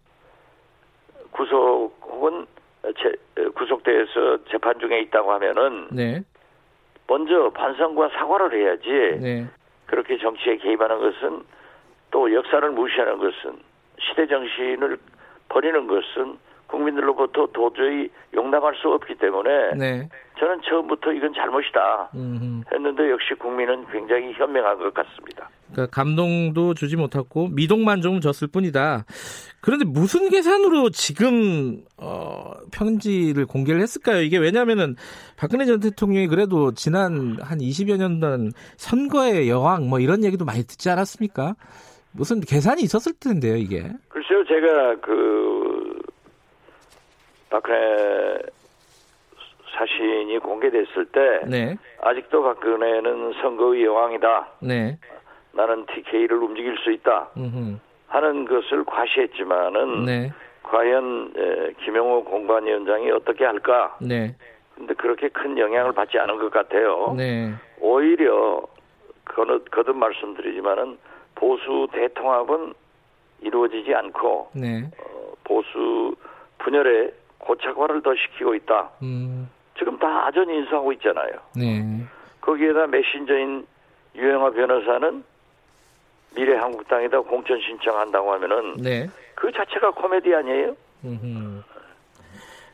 [1.31, 2.47] 구속 혹은
[3.55, 6.23] 구속돼서 재판 중에 있다고 하면은 네.
[7.11, 9.47] 먼저 반성과 사과를 해야지 네.
[9.87, 11.43] 그렇게 정치에 개입하는 것은
[12.13, 13.59] 또 역사를 무시하는 것은
[13.99, 14.97] 시대 정신을
[15.49, 16.39] 버리는 것은
[16.71, 20.09] 국민들로부터 도저히 용납할 수 없기 때문에 네.
[20.39, 22.11] 저는 처음부터 이건 잘못이다
[22.73, 25.51] 했는데 역시 국민은 굉장히 현명한 것 같습니다.
[25.71, 29.05] 그러니까 감동도 주지 못했고 미동만 좀 줬을 뿐이다.
[29.61, 34.23] 그런데 무슨 계산으로 지금 어, 편지를 공개를 했을까요?
[34.23, 34.97] 이게 왜냐하면은
[35.37, 40.89] 박근혜 전 대통령이 그래도 지난 한 20여 년간 선거의 여왕 뭐 이런 얘기도 많이 듣지
[40.89, 41.55] 않았습니까?
[42.13, 43.83] 무슨 계산이 있었을 텐데요, 이게.
[44.09, 45.60] 글쎄요, 제가 그
[47.51, 48.39] 박근혜
[49.77, 51.77] 사신이 공개됐을 때 네.
[52.01, 54.49] 아직도 박근혜는 선거의 여왕이다.
[54.63, 54.99] 네.
[55.53, 57.29] 나는 TK를 움직일 수 있다.
[57.37, 57.79] 음흠.
[58.09, 60.33] 하는 것을 과시했지만은 네.
[60.63, 63.97] 과연 에, 김영호 공관위원장이 어떻게 할까?
[64.01, 64.35] 네.
[64.77, 67.15] 근데 그렇게 큰 영향을 받지 않은 것 같아요.
[67.17, 67.53] 네.
[67.81, 68.63] 오히려
[69.25, 70.99] 거듭, 거듭 말씀드리지만은
[71.35, 72.75] 보수 대통합은
[73.41, 74.83] 이루어지지 않고 네.
[74.99, 76.15] 어, 보수
[76.59, 78.91] 분열에 고착화를 더 시키고 있다.
[79.03, 79.49] 음.
[79.79, 81.31] 지금 다 아전 인수하고 있잖아요.
[81.57, 82.05] 네.
[82.41, 83.67] 거기에다 메신저인
[84.15, 85.25] 유영아 변호사는
[86.35, 89.09] 미래한국당에다 공천 신청한다고 하면은 네.
[89.35, 90.77] 그 자체가 코미디 아니에요?
[91.05, 91.63] 음흠.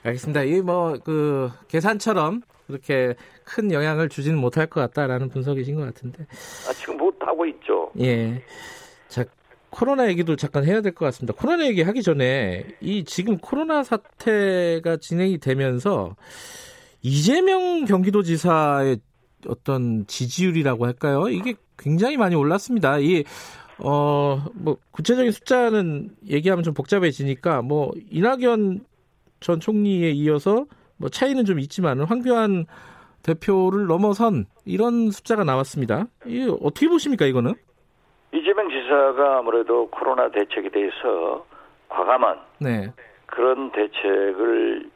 [0.05, 0.43] 알겠습니다.
[0.45, 3.15] 이 뭐 그 계산처럼 그렇게
[3.45, 6.25] 큰 영향을 주지는 못할 것 같다라는 분석이신 것 같은데.
[6.69, 7.91] 아 지금 못 하고 있죠.
[8.01, 8.43] 예.
[9.09, 9.25] 자
[9.77, 11.35] 코로나 얘기도 잠깐 해야 될 것 같습니다.
[11.35, 16.17] 코로나 얘기 하기 전에 이 지금 코로나 사태가 진행이 되면서
[17.03, 18.99] 이재명 경기도지사의
[19.49, 21.29] 어떤 지지율이라고 할까요?
[21.29, 22.99] 이게 굉장히 많이 올랐습니다.
[22.99, 23.25] 이
[23.79, 28.87] 어, 뭐, 구체적인 숫자는 얘기하면 좀 복잡해지니까, 뭐, 이낙연
[29.41, 30.65] 전 총리에 이어서,
[30.97, 32.65] 뭐, 차이는 좀 있지만, 황교안
[33.23, 36.07] 대표를 넘어선 이런 숫자가 나왔습니다.
[36.27, 37.53] 이 어떻게 보십니까, 이거는?
[38.37, 41.47] 이재명 지사가 아무래도 코로나 대책에 대해서
[41.89, 42.93] 과감한 네.
[43.25, 44.91] 그런 대책을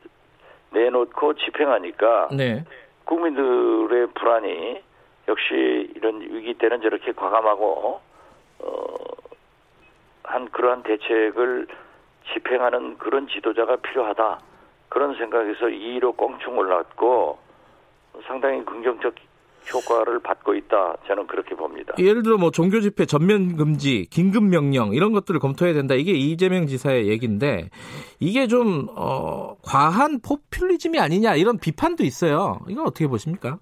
[0.72, 2.62] 내놓고 집행하니까 네.
[3.07, 4.82] 국민들의 불안이
[5.26, 8.01] 역시 이런 위기 때는 저렇게 과감하고
[8.59, 8.95] 어,
[10.24, 11.66] 한 그러한 대책을
[12.34, 14.38] 집행하는 그런 지도자가 필요하다
[14.91, 17.38] 그런 생각에서 2위로 꽁충 올랐고
[18.26, 19.14] 상당히 긍정적
[19.72, 20.96] 효과를 받고 있다.
[21.06, 21.94] 저는 그렇게 봅니다.
[21.98, 25.94] 예를 들어 뭐 종교 집회 전면 금지, 긴급 명령 이런 것들을 검토해야 된다.
[25.94, 27.70] 이게 이재명 지사의 얘기인데
[28.18, 32.61] 이게 좀 어, 과한 포퓰리즘이 아니냐 이런 비판도 있어요.
[32.68, 33.58] 이건 어떻게 보십니까?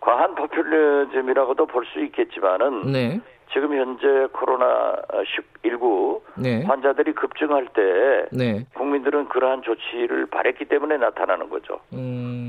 [0.00, 3.20] 과한 포퓰리즘이라고도 볼 수 있겠지만은 네.
[3.52, 4.94] 지금 현재 코로나
[5.64, 6.62] 19 네.
[6.62, 7.82] 환자들이 급증할 때
[8.30, 8.64] 네.
[8.74, 11.80] 국민들은 그러한 조치를 바랬기 때문에 나타나는 거죠.
[11.92, 12.39] 음,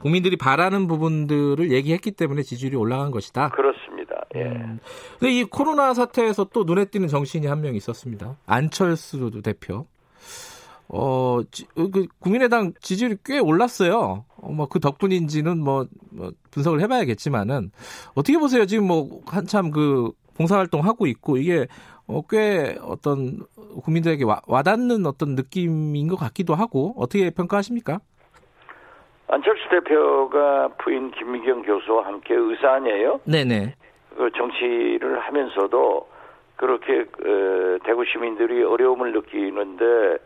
[0.00, 3.48] 국민들이 바라는 부분들을 얘기했기 때문에 지지율이 올라간 것이다.
[3.50, 4.14] 그렇습니다.
[4.36, 4.42] 예.
[4.42, 4.78] 음.
[5.18, 8.36] 근데 이 코로나 사태에서 또 눈에 띄는 정치인이 한 명 있었습니다.
[8.46, 9.86] 안철수 대표.
[10.90, 14.24] 어, 지, 그 국민의당 지지율이 꽤 올랐어요.
[14.36, 17.70] 어, 뭐그 덕분인지는 뭐, 뭐 분석을 해봐야겠지만은
[18.14, 18.64] 어떻게 보세요?
[18.64, 21.66] 지금 뭐 한참 그 봉사활동 하고 있고 이게
[22.06, 23.44] 어, 꽤 어떤
[23.82, 28.00] 국민들에게 와, 와닿는 어떤 느낌인 것 같기도 하고 어떻게 평가하십니까?
[29.28, 33.20] 안철수 대표가 부인 김미경 교수와 함께 의사 아니에요?
[33.24, 33.74] 네네.
[34.16, 36.08] 그 정치를 하면서도
[36.56, 40.18] 그렇게 어, 대구 시민들이 어려움을 느끼는데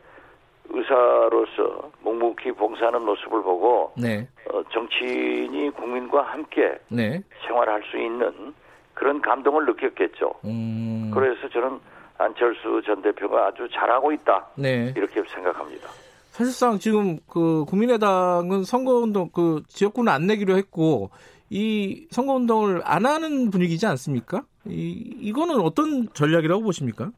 [0.70, 4.26] 의사로서 묵묵히 봉사하는 모습을 보고 네.
[4.50, 7.20] 어, 정치인이 국민과 함께 네.
[7.46, 8.54] 생활할 수 있는
[8.94, 10.32] 그런 감동을 느꼈겠죠.
[10.44, 11.10] 음...
[11.12, 11.80] 그래서 저는
[12.18, 14.46] 안철수 전 대표가 아주 잘하고 있다.
[14.56, 14.94] 네.
[14.96, 15.88] 이렇게 생각합니다.
[16.32, 21.10] 사실상 지금 그 국민의당은 선거운동 그 지역구는 안 내기로 했고
[21.50, 24.42] 이 선거운동을 안 하는 분위기지 않습니까?
[24.66, 27.10] 이 이거는 어떤 전략이라고 보십니까?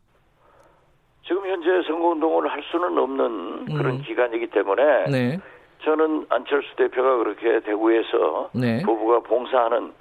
[1.24, 4.02] 지금 현재 선거운동을 할 수는 없는 그런 음.
[4.02, 5.38] 기간이기 때문에 네.
[5.84, 8.82] 저는 안철수 대표가 그렇게 대구에서 네.
[8.82, 9.92] 부부가 봉사하는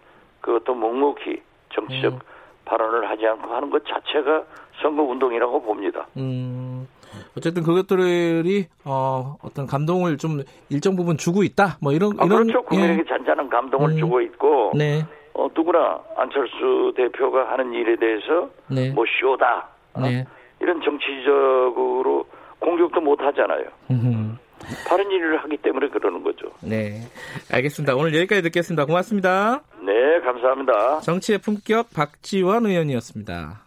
[0.41, 1.39] 그것도 묵묵히
[1.76, 2.20] 정치적 음.
[2.66, 4.43] 발언을 하지 않고 하는 것 자체가
[4.82, 6.07] 선거운동이라고 봅니다.
[6.18, 6.88] 음.
[7.38, 11.78] 어쨌든 그것들이 어, 어떤 감동을 좀 일정 부분 주고 있다.
[11.82, 12.64] 뭐 이런 아, 이런 그렇죠.
[12.64, 13.10] 국민에게 예.
[13.10, 13.98] 잔잔한 감동을 음.
[13.98, 15.04] 주고 있고 네.
[15.34, 18.92] 어, 누구나 안철수 대표가 하는 일에 대해서 네.
[18.92, 19.68] 뭐 쇼다.
[19.96, 20.02] 어?
[20.02, 20.26] 네.
[20.60, 22.26] 이런 정치적으로
[22.60, 23.66] 공격도 못 하잖아요.
[24.88, 26.48] 다른 일을 하기 때문에 그러는 거죠.
[26.62, 27.02] 네.
[27.52, 27.96] 알겠습니다.
[27.96, 28.86] 오늘 여기까지 듣겠습니다.
[28.86, 29.62] 고맙습니다.
[29.82, 31.02] 네, 감사합니다.
[31.02, 33.62] 정치의 품격 박지원 의원이었습니다.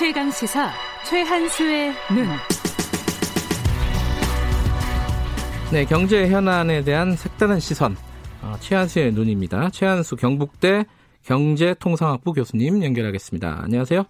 [0.00, 0.70] 최강 시사
[1.06, 2.26] 최한수의 눈.
[5.70, 7.96] 네, 경제 현안에 대한 색다른 시선.
[8.40, 9.68] 어, 최한수의 눈입니다.
[9.68, 10.86] 최한수 경북대
[11.24, 13.60] 경제통상학부 교수님 연결하겠습니다.
[13.62, 14.04] 안녕하세요.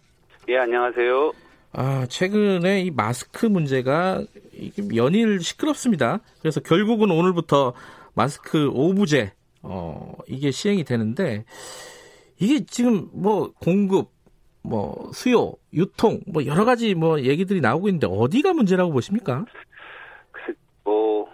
[0.51, 1.32] 예, 안녕하세요.
[1.72, 4.22] 아, 최근에 이 마스크 문제가
[4.95, 6.20] 연일 시끄럽습니다.
[6.41, 7.72] 그래서 결국은 오늘부터
[8.14, 9.32] 마스크 오부제,
[9.62, 11.45] 어, 이게 시행이 되는데,
[12.38, 14.20] 이게 지금 뭐 공급,
[14.63, 19.45] 뭐 수요, 유통, 뭐 여러 가지 뭐 얘기들이 나오고 있는데 어디가 문제라고 보십니까?
[20.85, 21.29] 뭐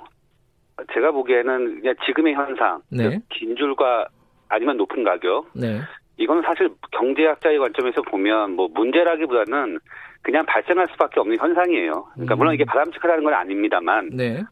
[0.93, 3.21] 제가 보기에는 그냥 지금의 현상, 네.
[3.31, 4.07] 긴 줄과
[4.49, 5.49] 아니면 높은 가격.
[5.55, 5.81] 네.
[6.19, 9.79] 이건 사실 경제학자의 관점에서 보면 뭐 문제라기보다는
[10.23, 12.09] 그냥 발생할 수밖에 없는 현상이에요.
[12.15, 12.39] 그러니까 음.
[12.39, 14.11] 물론 이게 바람직하다는 건 아닙니다만.
[14.13, 14.43] 네.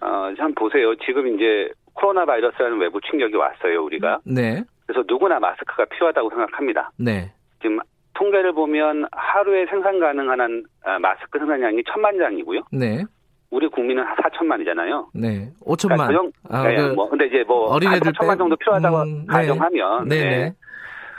[0.00, 0.94] 어, 참 보세요.
[0.96, 4.20] 지금 이제 코로나 바이러스라는 외부 충격이 왔어요, 우리가.
[4.24, 4.62] 네.
[4.86, 6.90] 그래서 누구나 마스크가 필요하다고 생각합니다.
[6.98, 7.32] 네.
[7.60, 7.78] 지금
[8.14, 12.60] 통계를 보면 하루에 생산 가능한 아, 마스크 생산량이 천만 장이고요.
[12.72, 13.04] 네.
[13.50, 15.06] 우리 국민은 4천만이잖아요.
[15.14, 15.48] 네.
[15.64, 16.06] 5천만.
[16.08, 19.26] 그러니까 아, 네, 그 뭐 근데 이제 뭐 어린애들 4천만 정도 필요하다고 음, 네.
[19.28, 20.24] 가정하면 네.
[20.24, 20.52] 네.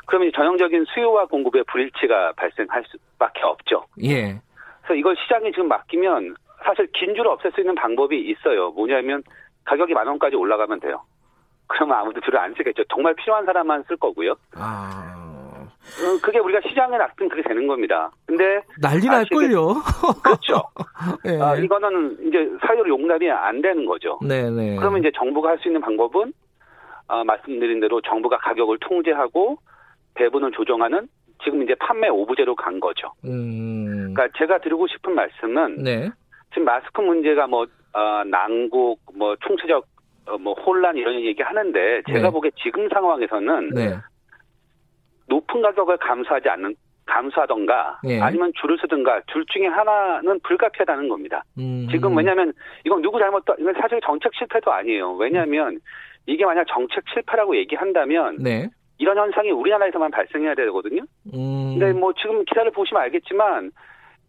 [0.08, 3.86] 그러면 전형적인 수요와 공급의 불일치가 발생할 수밖에 없죠.
[4.04, 4.39] 예.
[4.82, 8.72] 그래서 이걸 시장에 지금 맡기면 사실 긴 줄을 없앨 수 있는 방법이 있어요.
[8.72, 9.24] 뭐냐면
[9.64, 11.02] 가격이 만 원까지 올라가면 돼요.
[11.68, 12.84] 그러면 아무도 줄을 안 쓰겠죠.
[12.93, 14.36] 정말 필요한 사람만 쓸 거고요.
[14.56, 15.35] 아.
[15.86, 18.12] 어, 그게 우리가 시장에 놨으면 그게 되는 겁니다.
[18.26, 19.76] 근데 난리 날걸요.
[20.24, 20.62] 그렇죠.
[21.24, 21.40] 네.
[21.42, 24.20] 아, 이거는 이제 사회로 용납이 안 되는 거죠.
[24.28, 24.50] 네네.
[24.72, 24.76] 네.
[24.76, 26.34] 그러면 이제 정부가 할 수 있는 방법은
[27.08, 29.58] 아, 말씀드린 대로 정부가 가격을 통제하고
[30.16, 31.08] 배분을 조정하는
[31.44, 33.12] 지금 이제 판매 오부제로 간 거죠.
[33.26, 34.14] 음.
[34.14, 36.10] 그러니까 제가 드리고 싶은 말씀은 네.
[36.52, 39.86] 지금 마스크 문제가 뭐 어, 난국, 뭐 총체적
[40.28, 42.30] 어, 뭐 혼란 이런 얘기 하는데 제가 네.
[42.32, 43.96] 보기에 지금 상황에서는 네.
[45.28, 48.19] 높은 가격을 감수하지 않는 감수하던가 예.
[48.19, 51.43] 아니면 줄을 서든가 둘 중에 하나는 불가피하다는 겁니다.
[51.57, 51.88] 음.
[51.91, 52.51] 지금 왜냐하면
[52.84, 55.13] 이건 누구 잘못도 이건 사실 정책 실패도 아니에요.
[55.13, 55.80] 왜냐하면
[56.26, 58.67] 이게 만약 정책 실패라고 얘기한다면 네.
[58.97, 61.03] 이런 현상이 우리나라에서만 발생해야 되거든요.
[61.34, 61.78] 음.
[61.78, 63.71] 근데 뭐 지금 기사를 보시면 알겠지만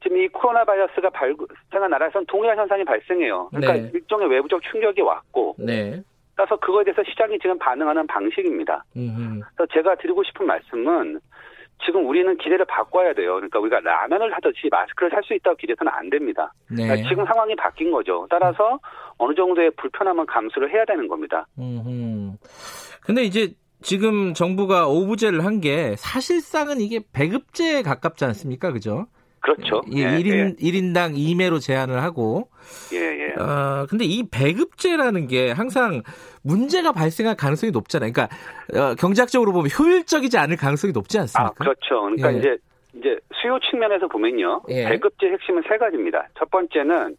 [0.03, 3.49] 지금 이 코로나 바이러스가 발생한 나라에서는 동일한 현상이 발생해요.
[3.51, 3.90] 그러니까 네.
[3.94, 6.03] 일종의 외부적 충격이 왔고 네.
[6.37, 8.84] 따라서 그거에 대해서 시장이 지금 반응하는 방식입니다.
[8.97, 9.41] 음흠.
[9.57, 11.18] 그래서 제가 드리고 싶은 말씀은
[11.84, 13.34] 지금 우리는 기대를 바꿔야 돼요.
[13.34, 16.53] 그러니까 우리가 라면을 하듯이 마스크를 살 수 있다고 기대해서는 안 됩니다.
[16.70, 16.84] 네.
[16.87, 18.26] 그러니까 지금 상황이 바뀐 거죠.
[18.30, 18.78] 따라서
[19.18, 21.47] 어느 정도의 불편함은 감수를 해야 되는 겁니다.
[21.59, 22.37] 음.
[23.03, 28.72] 근데 이제 지금 정부가 오부제를 한 게 사실상은 이게 배급제에 가깝지 않습니까?
[28.72, 29.07] 그죠?
[29.41, 29.82] 그렇죠.
[29.95, 30.70] 예, 예, 1인, 예.
[30.70, 32.49] 1인당 2매로 제한을 하고.
[32.93, 33.41] 예, 예.
[33.41, 36.03] 어, 근데 이 배급제라는 게 항상
[36.43, 38.12] 문제가 발생할 가능성이 높잖아요.
[38.12, 38.37] 그러니까,
[38.74, 41.51] 어, 경제학적으로 보면 효율적이지 않을 가능성이 높지 않습니까?
[41.51, 42.03] 아, 그렇죠.
[42.03, 42.39] 그러니까 예.
[42.39, 42.57] 이제,
[42.95, 44.62] 이제 수요 측면에서 보면요.
[44.68, 44.89] 예.
[44.89, 46.28] 배급제 핵심은 세 가지입니다.
[46.39, 47.16] 첫 번째는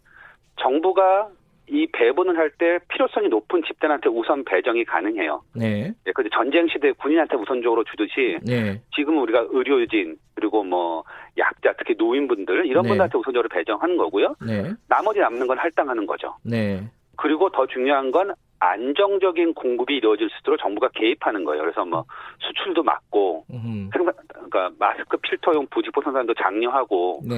[0.61, 1.29] 정부가
[1.69, 5.43] 이 배분을 할 때 필요성이 높은 집단한테 우선 배정이 가능해요.
[5.53, 5.93] 네.
[6.07, 8.81] 예, 그런데 전쟁 시대 군인한테 우선적으로 주듯이 네.
[8.95, 11.03] 지금 우리가 의료진 그리고 뭐
[11.37, 12.89] 약자 특히 노인분들 이런 네.
[12.89, 14.35] 분들한테 우선적으로 배정하는 거고요.
[14.45, 14.71] 네.
[14.87, 16.35] 나머지 남는 건 할당하는 거죠.
[16.43, 16.81] 네.
[17.17, 21.61] 그리고 더 중요한 건 안정적인 공급이 이루어질 수 있도록 정부가 개입하는 거예요.
[21.61, 22.05] 그래서 뭐
[22.39, 23.45] 수출도 막고
[23.91, 27.35] 그러니까 마스크 필터용 부직포 생산도 장려하고 네.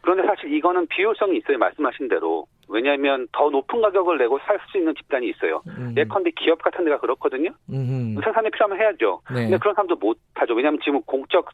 [0.00, 1.58] 그런데 사실 이거는 비효성이 있어요.
[1.58, 2.46] 말씀하신 대로.
[2.68, 5.62] 왜냐하면 더 높은 가격을 내고 살 수 있는 집단이 있어요.
[5.66, 5.94] 음.
[5.96, 7.50] 예컨대 기업 같은 데가 그렇거든요.
[7.70, 8.16] 음.
[8.22, 9.20] 생산이 필요하면 해야죠.
[9.30, 9.42] 네.
[9.42, 10.54] 근데 그런 사람도 못 하죠.
[10.54, 11.48] 왜냐하면 지금 공적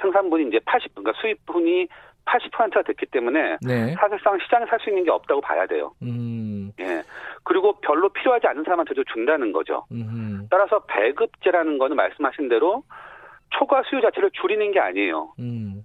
[0.00, 1.88] 생산분이 이제 80, 그러니까 수입분이
[2.24, 3.94] 80%가 됐기 때문에 네.
[3.98, 5.92] 사실상 시장에 살 수 있는 게 없다고 봐야 돼요.
[6.02, 6.72] 음.
[6.80, 7.02] 예.
[7.44, 9.84] 그리고 별로 필요하지 않은 사람한테도 준다는 거죠.
[9.92, 10.46] 음.
[10.50, 12.82] 따라서 배급제라는 거는 말씀하신 대로
[13.50, 15.34] 초과 수요 자체를 줄이는 게 아니에요.
[15.38, 15.82] 음.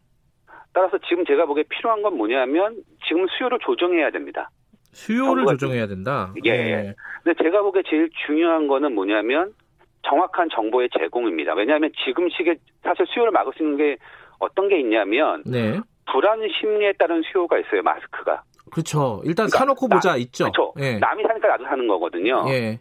[0.74, 4.50] 따라서 지금 제가 보기에 필요한 건 뭐냐면 지금 수요를 조정해야 됩니다.
[4.92, 6.34] 수요를 조정해야 된다.
[6.44, 6.52] 예.
[6.52, 6.96] 네.
[7.24, 9.54] 근데 제가 보기에 제일 중요한 거는 뭐냐면
[10.08, 11.54] 정확한 정보의 제공입니다.
[11.54, 13.98] 왜냐하면 지금 시기에 사실 수요를 막을 수 있는 게
[14.40, 15.80] 어떤 게 있냐면 네.
[16.12, 17.82] 불안 심리에 따른 수요가 있어요.
[17.84, 18.44] 마스크가.
[18.72, 19.22] 그렇죠.
[19.26, 20.46] 일단 그러니까 사놓고 나, 보자 있죠.
[20.46, 20.74] 그렇죠.
[20.80, 20.98] 예.
[21.00, 22.46] 남이 사니까 나도 사는 거거든요.
[22.50, 22.80] 예.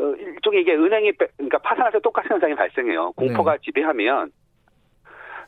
[0.00, 3.12] 어, 일종의 이게 은행이 그러니까 파산할 때 똑같은 현상이 발생해요.
[3.12, 3.58] 공포가 네.
[3.64, 4.30] 지배하면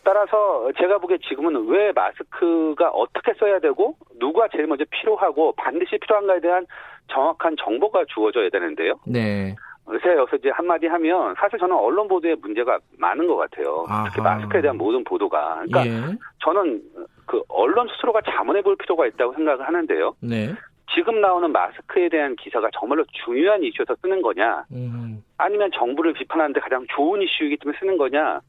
[0.04, 6.40] 따라서 제가 보기에 지금은 왜 마스크가 어떻게 써야 되고 누가 제일 먼저 필요하고 반드시 필요한가에
[6.40, 6.66] 대한
[7.08, 8.94] 정확한 정보가 주어져야 되는데요.
[9.06, 9.54] 네.
[10.02, 13.84] 제가 여기서 이제 한마디 하면 사실 저는 언론 보도에 문제가 많은 것 같아요.
[13.88, 14.04] 아하.
[14.04, 15.62] 특히 마스크에 대한 모든 보도가.
[15.66, 16.16] 그러니까 예.
[16.44, 16.80] 저는
[17.26, 20.14] 그 언론 스스로가 자문해 볼 필요가 있다고 생각을 하는데요.
[20.20, 20.54] 네.
[20.94, 25.22] 지금 나오는 마스크에 대한 기사가 정말로 중요한 이슈에서 쓰는 거냐, 음.
[25.38, 28.40] 아니면 정부를 비판하는데 가장 좋은 이슈이기 때문에 쓰는 거냐,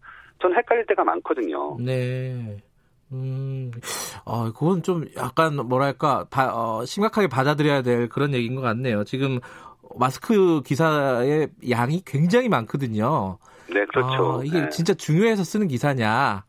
[0.42, 1.78] 전 헷갈릴 때가 많거든요.
[1.80, 2.58] 네.
[3.12, 3.72] 음,
[4.24, 9.04] 어, 그건 좀 약간 뭐랄까, 바, 어, 심각하게 받아들여야 될 그런 얘기인 것 같네요.
[9.04, 9.40] 지금
[9.98, 13.38] 마스크 기사의 양이 굉장히 많거든요.
[13.68, 14.38] 네, 그렇죠.
[14.38, 14.70] 어, 이게 네.
[14.70, 16.46] 진짜 중요해서 쓰는 기사냐.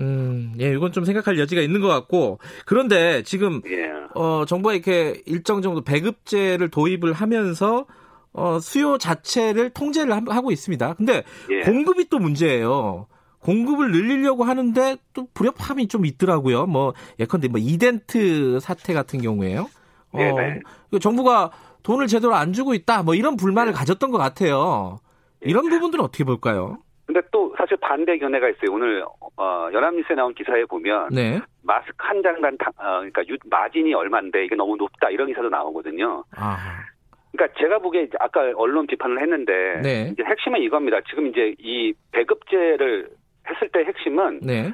[0.00, 2.38] 음, 예, 이건 좀 생각할 여지가 있는 것 같고.
[2.64, 3.90] 그런데 지금, 예.
[4.14, 7.84] 어, 정부가 이렇게 일정 정도 배급제를 도입을 하면서
[8.32, 10.94] 어, 수요 자체를 통제를 하고 있습니다.
[10.94, 11.60] 근데 예.
[11.60, 13.06] 공급이 또 문제예요.
[13.40, 16.66] 공급을 늘리려고 하는데 또 불협화음이 좀 있더라고요.
[16.66, 19.68] 뭐 예컨대 뭐 이덴트 사태 같은 경우에요.
[20.12, 20.60] 어, 네
[21.00, 21.50] 정부가
[21.82, 23.02] 돈을 제대로 안 주고 있다.
[23.02, 23.78] 뭐 이런 불만을 네.
[23.78, 25.00] 가졌던 것 같아요.
[25.40, 26.78] 이런 부분들은 어떻게 볼까요?
[27.06, 28.72] 근데 또 사실 반대 견해가 있어요.
[28.72, 29.04] 오늘
[29.36, 31.40] 어, 연합뉴스에 나온 기사에 보면 네.
[31.62, 36.24] 마스크 한 장당 어, 그러니까 유, 마진이 얼마인데 이게 너무 높다 이런 기사도 나오거든요.
[36.36, 36.84] 아.
[37.32, 40.10] 그러니까 제가 보기에 아까 언론 비판을 했는데 네.
[40.12, 41.00] 이제 핵심은 이겁니다.
[41.08, 43.08] 지금 이제 이 배급제를
[43.48, 44.72] 했을 때 핵심은 네.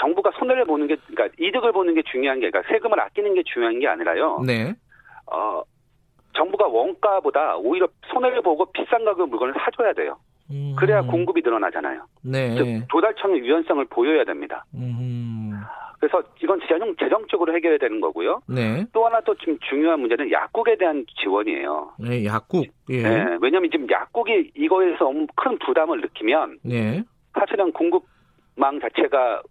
[0.00, 3.80] 정부가 손해를 보는 게 그러니까 이득을 보는 게 중요한 게 그러니까 세금을 아끼는 게 중요한
[3.80, 4.42] 게 아니라요.
[4.46, 4.74] 네.
[5.26, 5.62] 어
[6.34, 10.16] 정부가 원가보다 오히려 손해를 보고 비싼 가격 물건을 사줘야 돼요.
[10.50, 10.76] 음.
[10.78, 12.06] 그래야 공급이 늘어나잖아요.
[12.22, 12.54] 네.
[12.56, 14.64] 즉 조달청의 유연성을 보여야 됩니다.
[14.74, 15.47] 음.
[16.00, 18.40] 그래서 이건 재정, 재정적으로 해결해야 되는 거고요.
[18.48, 18.86] 네.
[18.92, 21.92] 또 하나 또 좀 중요한 문제는 약국에 대한 지원이에요.
[21.98, 22.66] 네, 약국.
[22.90, 23.02] 예.
[23.02, 27.02] 네, 왜냐하면 지금 약국이 이거에서 너무 큰 부담을 느끼면 네.
[27.38, 29.42] 사실은 공급망 자체가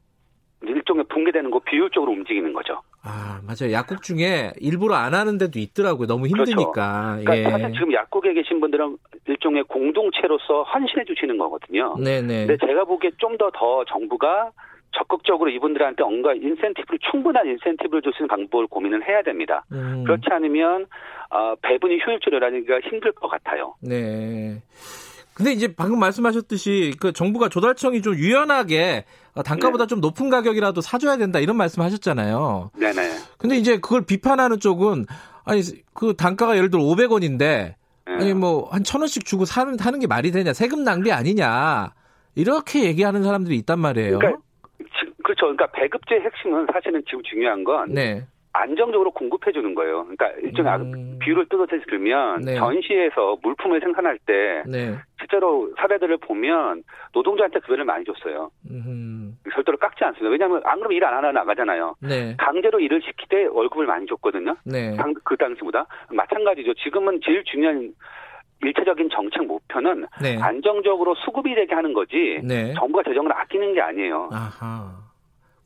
[0.64, 2.82] 일종의 붕괴되는 거 비효율적으로 움직이는 거죠.
[3.04, 3.72] 아, 맞아요.
[3.74, 6.08] 약국 중에 일부러 안 하는 데도 있더라고요.
[6.08, 6.52] 너무 그렇죠.
[6.52, 7.20] 힘드니까.
[7.22, 7.26] 그렇죠.
[7.26, 7.52] 그러니까 예.
[7.52, 8.98] 사실 지금 약국에 계신 분들은
[9.28, 11.96] 일종의 공동체로서 헌신해 주시는 거거든요.
[11.98, 12.48] 네네.
[12.48, 14.52] 근데 제가 보기에 좀 더더 더 정부가
[14.92, 19.64] 적극적으로 이분들한테 뭔가 인센티브를 충분한 인센티브를 줄 수 있는 방법을 고민을 해야 됩니다.
[19.72, 20.04] 음.
[20.06, 20.88] 그렇지 않으면
[21.30, 23.76] 어, 배분이 효율적이라는게 힘들 것 같아요.
[23.82, 24.62] 네.
[25.34, 29.06] 근데 이제 방금 말씀하셨듯이 그 정부가 조달청이 좀 유연하게
[29.46, 29.88] 단가보다 네.
[29.88, 32.72] 좀 높은 가격이라도 사줘야 된다 이런 말씀하셨잖아요.
[32.80, 33.02] 네네.
[33.38, 35.06] 근데 이제 그걸 비판하는 쪽은
[35.46, 35.62] 아니
[35.94, 37.76] 그 단가가 예를 들어 500원인데 네.
[38.08, 41.92] 아니 뭐 한 천 원씩 주고 사는 하는 게 말이 되냐 세금 낭비 아니냐
[42.34, 44.18] 이렇게 얘기하는 사람들이 있단 말이에요.
[44.18, 44.42] 그러니까
[45.58, 48.22] 그러니까 배급제의 핵심은 사실은 지금 중요한 건 네.
[48.54, 50.06] 안정적으로 공급해 주는 거예요.
[50.06, 51.20] 그러니까 일종의 음.
[51.20, 52.56] 비율을 뜯어서 들면 네.
[52.56, 54.96] 전시에서 물품을 생산할 때 네.
[55.20, 56.84] 실제로 사례들을 보면
[57.14, 58.50] 노동자한테 급여를 많이 줬어요.
[58.72, 59.38] 음.
[59.54, 60.30] 절대로 깎지 않습니다.
[60.30, 61.96] 왜냐하면 안 그러면 일 안 하나 나가잖아요.
[62.02, 62.36] 네.
[62.38, 64.56] 강제로 일을 시킬 때 월급을 많이 줬거든요.
[64.66, 64.96] 네.
[65.24, 66.74] 그 당시보다 마찬가지죠.
[66.76, 67.94] 지금은 제일 중요한
[68.64, 70.38] 일차적인 정책 목표는 네.
[70.42, 72.74] 안정적으로 수급이 되게 하는 거지 네.
[72.74, 74.30] 정부가 재정을 아끼는 게 아니에요.
[74.32, 75.07] 아하.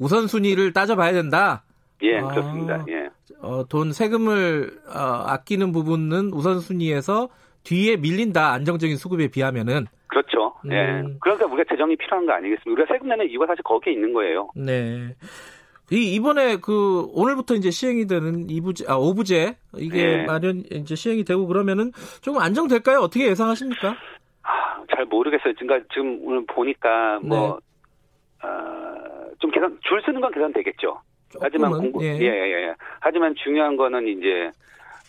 [0.02, 1.64] 우선순위를 따져봐야 된다.
[2.02, 2.84] 예, 아, 그렇습니다.
[2.90, 3.10] 예.
[3.40, 7.30] 어, 돈 세금을 어, 아끼는 부분은 우선순위에서
[7.64, 8.52] 뒤에 밀린다.
[8.52, 9.86] 안정적인 수급에 비하면은.
[10.08, 10.56] 그렇죠.
[10.72, 11.02] 예.
[11.02, 11.18] 음.
[11.22, 12.72] 그러니까 우리가 재정이 필요한 거 아니겠습니까?
[12.72, 14.50] 우리가 세금 내는 이유가 사실 거기에 있는 거예요.
[14.56, 15.16] 네.
[15.92, 20.26] 이 이번에 그 오늘부터 이제 시행이 되는 이부제 아 오부제 이게 네.
[20.26, 21.92] 마련 이제 시행이 되고 그러면은
[22.22, 23.00] 좀 안정될까요?
[23.00, 23.96] 어떻게 예상하십니까?
[24.44, 25.54] 아, 잘 모르겠어요.
[25.60, 27.60] 그러니까 지금 오늘 보니까 뭐
[28.42, 28.48] 네.
[28.48, 29.01] 어,
[29.42, 31.02] 좀 계산 줄 쓰는 건 계산되겠죠.
[31.42, 32.18] 하지만 공급 예.
[32.20, 32.76] 예, 예, 예.
[33.00, 34.52] 하지만 중요한 거는 이제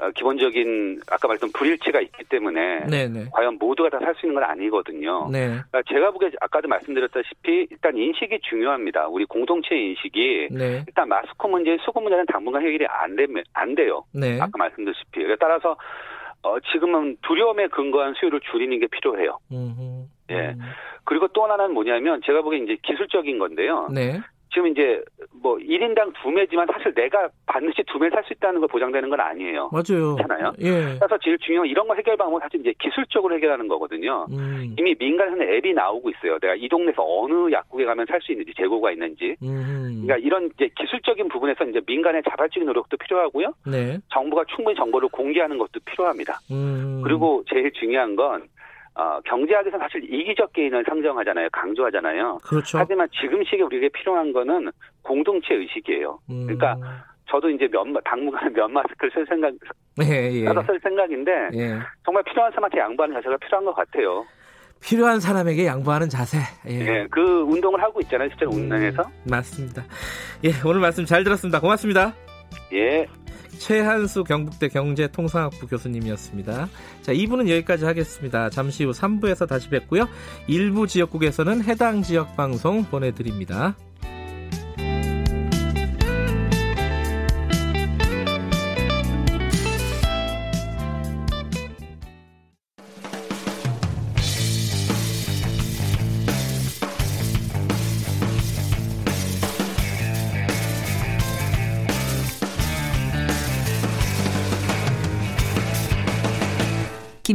[0.01, 3.27] 어, 기본적인 아까 말했던 불일치가 있기 때문에 네네.
[3.33, 5.29] 과연 모두가 다 살 수 있는 건 아니거든요.
[5.31, 5.49] 네.
[5.49, 9.07] 그러니까 제가 보기에 아까도 말씀드렸다시피 일단 인식이 중요합니다.
[9.09, 10.83] 우리 공동체 인식이 네.
[10.87, 14.05] 일단 마스크 문제, 수급 문제는 당분간 해결이 안 되면 안 돼요.
[14.13, 14.41] 네.
[14.41, 15.77] 아까 말씀드렸다시피 따라서
[16.43, 19.39] 어, 지금은 두려움에 근거한 수요를 줄이는 게 필요해요.
[19.53, 20.07] 음흠.
[20.33, 20.57] 예.
[21.05, 23.89] 그리고 또 하나는 뭐냐면 제가 보기엔 이제 기술적인 건데요.
[23.93, 24.21] 네.
[24.55, 25.03] 지금 이제
[25.43, 29.19] 뭐 1인당 두 매지만 사실 내가 반드시 두 매 살 수 있다는 걸 보장되는 건
[29.19, 29.71] 아니에요.
[29.73, 30.15] 맞아요.
[30.17, 30.53] 그렇잖아요.
[30.61, 30.71] 예.
[31.01, 34.27] 그래서 제일 중요한 이런 거 해결 방법은 사실 이제 기술적으로 해결하는 거거든요.
[34.31, 34.77] 음.
[34.79, 36.39] 이미 민간에서는 앱이 나오고 있어요.
[36.39, 39.37] 내가 이 동네에서 어느 약국에 가면 살 수 있는지 재고가 있는지.
[39.43, 40.03] 음.
[40.05, 43.55] 그러니까 이런 이제 기술적인 부분에서 이제 민간의 자발적인 노력도 필요하고요.
[43.67, 43.99] 네.
[44.13, 46.41] 정부가 충분히 정보를 공개하는 것도 필요합니다.
[46.51, 47.01] 음.
[47.03, 48.43] 그리고 제일 중요한 건
[48.95, 51.49] 어, 경제학에서 사실 이기적 개인을 상정하잖아요.
[51.53, 52.39] 강조하잖아요.
[52.45, 52.79] 그렇죠.
[52.79, 54.71] 하지만 지금 시기에 우리에게 필요한 거는
[55.03, 56.19] 공동체 의식이에요.
[56.31, 56.47] 음.
[56.47, 56.77] 그러니까
[57.31, 59.53] 저도 이제 몇, 당분간 몇 마스크를 쓸 생각,
[60.03, 60.45] 예, 예.
[60.67, 61.79] 쓸 생각인데, 예.
[62.05, 64.27] 정말 필요한 사람한테 양보하는 자세가 필요한 것 같아요.
[64.83, 66.39] 필요한 사람에게 양보하는 자세.
[66.69, 66.81] 예.
[66.81, 68.29] 예 그 운동을 하고 있잖아요.
[68.31, 69.03] 실제로 음, 운동에서.
[69.31, 69.83] 맞습니다.
[70.45, 71.61] 예, 오늘 말씀 잘 들었습니다.
[71.61, 72.13] 고맙습니다.
[72.73, 73.07] 예.
[73.59, 76.69] 최한수 경북대 경제통상학부 교수님이었습니다.
[77.03, 78.51] 자, 2부는 여기까지 하겠습니다.
[78.51, 80.09] 잠시 후 3부에서 다시 뵙고요.
[80.49, 83.77] 일부 지역국에서는 해당 지역 방송 보내드립니다.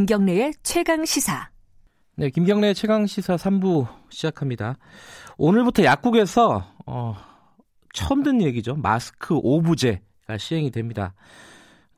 [0.07, 1.49] 김경래의 최강 시사.
[2.15, 4.77] 네, 김경래의 최강 시사 3부 시작합니다.
[5.37, 7.15] 오늘부터 약국에서 어,
[7.93, 8.77] 처음 듣는 얘기죠.
[8.77, 11.13] 마스크 오부제가 시행이 됩니다.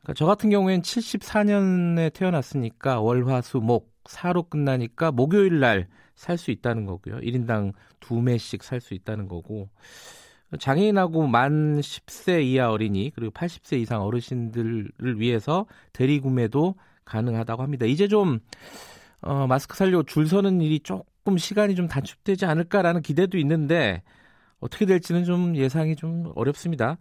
[0.01, 7.19] 그러니까 저 같은 경우에는 74년에 태어났으니까 월화수목 사로 끝나니까 목요일 날 살 수 있다는 거고요.
[7.19, 9.69] 1인당 두 매씩 살 수 있다는 거고
[10.59, 16.75] 장애인하고 만 10세 이하 어린이 그리고 80세 이상 어르신들을 위해서 대리 구매도
[17.09, 17.85] 가능하다고 합니다.
[17.85, 18.39] 이제 좀
[19.21, 24.01] 어, 마스크 살려고 줄 서는 일이 조금 시간이 좀 단축되지 않을까라는 기대도 있는데
[24.59, 26.97] 어떻게 될지는 좀 예상이 좀 어렵습니다.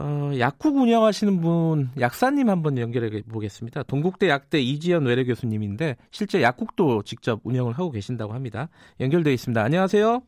[0.00, 3.82] 어, 약국 운영하시는 분 약사님 한번 연결해 보겠습니다.
[3.82, 8.68] 동국대 약대 이지연 외래 교수님인데 실제 약국도 직접 운영을 하고 계신다고 합니다.
[9.00, 9.62] 연결돼 있습니다.
[9.62, 10.22] 안녕하세요.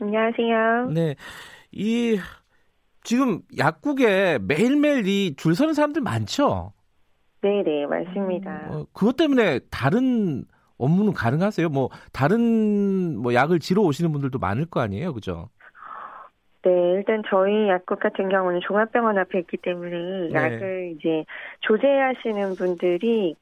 [0.00, 0.90] 안녕하세요.
[0.92, 1.14] 네,
[1.70, 2.18] 이
[3.04, 6.72] 지금 약국에 매일매일 이 줄 서는 사람들 많죠?
[7.44, 8.68] 네네, 맞습니다.
[8.70, 10.44] 어, 그것 때문에 다른
[10.78, 11.68] 업무는 가능하세요?
[11.68, 15.12] 뭐, 다른 뭐 약을 지러 오시는 분들도 많을 거 아니에요?
[15.12, 15.50] 그죠?
[16.62, 20.34] 네, 일단 저희 약국 같은 경우는 종합병원 앞에 있기 때문에 네.
[20.34, 21.26] 약을 이제
[21.60, 23.36] 조제하시는 분들이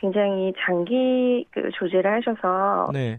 [0.00, 3.18] 굉장히 장기 그 조제를 하셔서 네.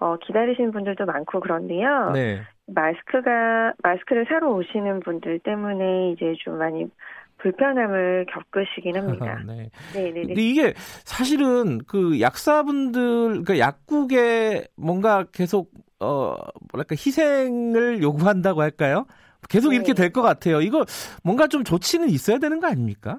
[0.00, 2.10] 어, 기다리시는 분들도 많고 그런데요.
[2.10, 2.40] 네.
[2.66, 6.90] 마스크가 마스크를 사러 오시는 분들 때문에 이제 좀 많이
[7.50, 9.40] 불편함을 겪으시긴 합니다.
[9.46, 9.70] 네.
[9.94, 10.22] 네, 네.
[10.22, 10.74] 근데 이게
[11.04, 15.70] 사실은 그 약사분들, 그러니까 약국에 뭔가 계속
[16.00, 16.34] 어
[16.72, 19.06] 뭐랄까 희생을 요구한다고 할까요?
[19.48, 19.76] 계속 네.
[19.76, 20.60] 이렇게 될 것 같아요.
[20.60, 20.84] 이거
[21.22, 23.18] 뭔가 좀 조치는 있어야 되는 거 아닙니까?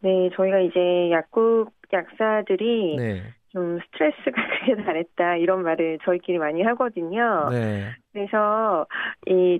[0.00, 3.22] 네, 저희가 이제 약국 약사들이 네.
[3.50, 4.32] 좀 스트레스가
[4.66, 7.48] 크게 달했다 이런 말을 저희끼리 많이 하거든요.
[7.50, 7.90] 네.
[8.12, 8.86] 그래서
[9.28, 9.58] 이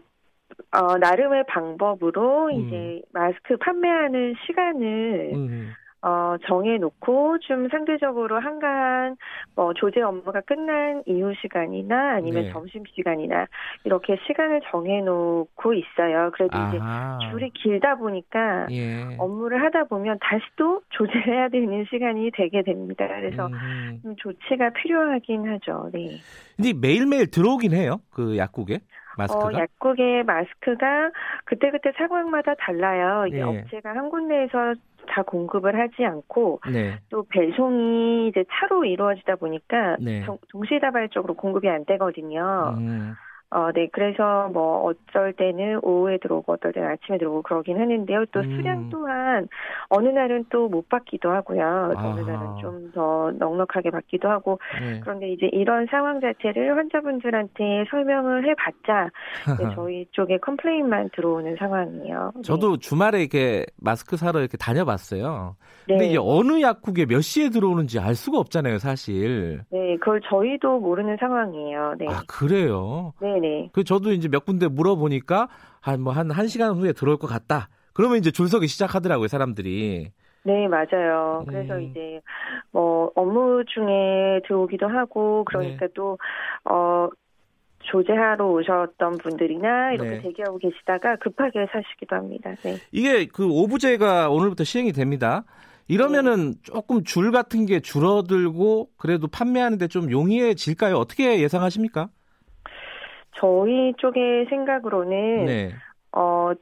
[0.73, 2.51] 어, 나름의 방법으로 음.
[2.53, 5.73] 이제 마스크 판매하는 시간을 음.
[6.03, 9.17] 어, 정해놓고 좀 상대적으로 한가한
[9.57, 12.53] 뭐 조제 업무가 끝난 이후 시간이나 아니면 네.
[12.53, 13.47] 점심 시간이나
[13.83, 16.31] 이렇게 시간을 정해놓고 있어요.
[16.33, 17.19] 그래도 아하.
[17.19, 19.17] 이제 줄이 길다 보니까 예.
[19.19, 23.09] 업무를 하다 보면 다시 또 조제해야 되는 시간이 되게 됩니다.
[23.09, 23.99] 그래서 음.
[24.03, 25.91] 좀 조치가 필요하긴 하죠.
[25.93, 26.19] 네.
[26.55, 28.01] 근데 매일매일 들어오긴 해요.
[28.13, 28.79] 그 약국에.
[29.17, 29.47] 마스크가?
[29.47, 31.11] 어, 약국의 마스크가
[31.45, 33.27] 그때그때 상황마다 달라요.
[33.27, 33.43] 이게 네.
[33.43, 34.75] 업체가 한 군데에서
[35.09, 36.99] 다 공급을 하지 않고 네.
[37.11, 40.25] 또 배송이 이제 차로 이루어지다 보니까 네.
[40.51, 42.75] 동시다발적으로 공급이 안 되거든요.
[42.79, 43.15] 음.
[43.51, 48.27] 어, 네, 그래서 뭐 어쩔 때는 오후에 들어오고 어떨 때는 아침에 들어오고 그러긴 하는데요.
[48.33, 48.57] 또 음.
[48.57, 49.49] 수량 또한
[49.89, 51.93] 어느 날은 또 못 받기도 하고요.
[51.97, 52.09] 아.
[52.09, 55.01] 어느 날은 좀 더 넉넉하게 받기도 하고 네.
[55.01, 59.11] 그런데 이제 이런 상황 자체를 환자분들한테 설명을 해봤자
[59.77, 62.33] 저희 쪽에 complain만 들어오는 상황이에요.
[62.43, 62.79] 저도 네.
[62.81, 65.57] 주말에 이렇게 마스크 사러 이렇게 다녀봤어요.
[65.89, 65.95] 네.
[65.95, 69.61] 근데 이게 어느 약국에 몇 시에 들어오는지 알 수가 없잖아요, 사실.
[69.71, 71.95] 네, 그걸 저희도 모르는 상황이에요.
[71.99, 72.07] 네.
[72.09, 73.13] 아, 그래요?
[73.21, 73.71] 네 네.
[73.73, 75.49] 그 저도 이제 몇 군데 물어보니까
[75.81, 77.69] 한 뭐 한 한 시간 후에 들어올 것 같다.
[77.93, 80.11] 그러면 이제 줄 서기 시작하더라고요, 사람들이.
[80.45, 81.45] 네, 맞아요.
[81.49, 81.83] 그래서 음.
[81.91, 82.21] 이제
[82.71, 85.93] 뭐 업무 중에 들어오기도 하고 그러니까 네.
[85.95, 86.19] 또
[86.65, 87.09] 어.
[87.89, 90.23] 조제하러 오셨던 분들이나 이렇게 네.
[90.23, 92.51] 대기하고 계시다가 급하게 사시기도 합니다.
[92.65, 92.79] 네.
[92.91, 95.45] 이게 그 오브제가 오늘부터 시행이 됩니다.
[95.87, 96.59] 이러면은 네.
[96.65, 100.97] 조금 줄 같은 게 줄어들고 그래도 판매하는데 좀 용이해질까요?
[100.97, 102.09] 어떻게 예상하십니까?
[103.39, 105.71] 저희 쪽의 생각으로는 네.
[106.13, 106.53] 어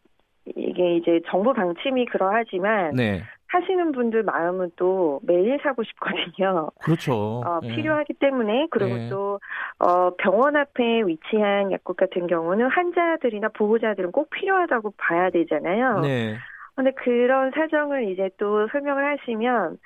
[0.46, 3.22] 이게 이제 정부 방침이 그러하지만 네.
[3.54, 6.70] 하시는 분들 마음은 또 매일 사고 싶거든요.
[6.82, 7.42] 그렇죠.
[7.46, 7.68] 어, 네.
[7.68, 9.08] 필요하기 때문에 그리고 네.
[9.08, 9.38] 또
[9.78, 16.00] 어, 병원 앞에 위치한 약국 같은 경우는 환자들이나 보호자들은 꼭 필요하다고 봐야 되잖아요.
[16.00, 16.36] 네.
[16.74, 19.78] 근데 그런 사정을 이제 또 설명을 하시면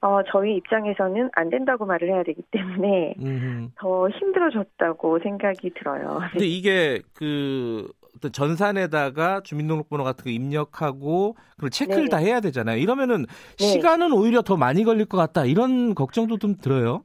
[0.00, 3.68] 어, 저희 입장에서는 안 된다고 말을 해야 되기 때문에 음흠.
[3.76, 6.20] 더 힘들어졌다고 생각이 들어요.
[6.32, 12.10] 근데 이게 그 어떤 전산에다가 주민등록번호 같은 거 입력하고 그걸 체크를 네.
[12.10, 12.78] 다 해야 되잖아요.
[12.78, 13.26] 이러면은
[13.58, 13.64] 네.
[13.64, 15.44] 시간은 오히려 더 많이 걸릴 것 같다.
[15.44, 17.04] 이런 걱정도 좀 들어요.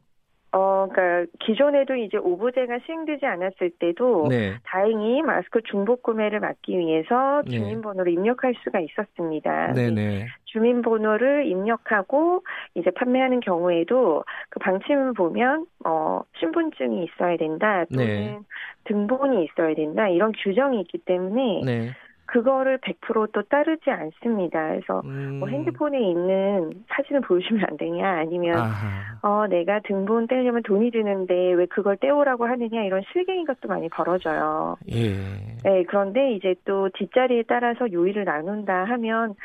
[0.54, 4.54] 어, 그러니까 기존에도 이제 오브제가 시행되지 않았을 때도 네.
[4.64, 7.58] 다행히 마스크 중복 구매를 막기 위해서 네.
[7.58, 8.20] 주민번호를 네.
[8.20, 9.74] 입력할 수가 있었습니다.
[9.74, 10.28] 네네.
[10.46, 12.44] 주민번호를 입력하고
[12.76, 18.40] 이제 판매하는 경우에도 그 방침을 보면 어 신분증이 있어야 된다 또는 네.
[18.84, 21.90] 등본이 있어야 된다 이런 규정이 있기 때문에 네.
[22.26, 24.70] 그거를 100%또 따르지 않습니다.
[24.70, 25.40] 그래서 음.
[25.40, 29.18] 뭐 핸드폰에 있는 사진을 보여주면 안 되냐, 아니면 아하.
[29.22, 34.78] 어 내가 등본 떼려면 돈이 드는데 왜 그걸 떼오라고 하느냐 이런 실갱이 것도 많이 벌어져요.
[34.92, 35.14] 예.
[35.64, 39.36] 네, 그런데 이제 또 뒷자리에 따라서 요일을 나눈다 하면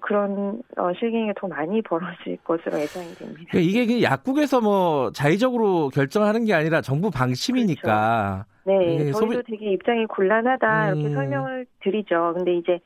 [0.00, 3.42] 그런 어, 실갱이가 더 많이 벌어질 것으로 예상이 됩니다.
[3.50, 8.44] 그러니까 이게 약국에서 뭐 자의적으로 결정하는 게 아니라 정부 방침이니까.
[8.44, 8.50] 그렇죠.
[8.64, 9.42] 네, 저희도 소비...
[9.42, 11.14] 되게 입장이 곤란하다 이렇게 음...
[11.14, 12.34] 설명을 드리죠.
[12.36, 12.80] 근데 이제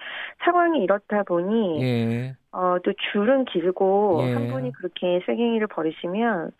[0.44, 2.36] 상황이 이렇다 보니 예.
[2.52, 4.32] 어, 또 줄은 길고 예.
[4.32, 6.52] 한 분이 그렇게 쇠갱이를 버리시면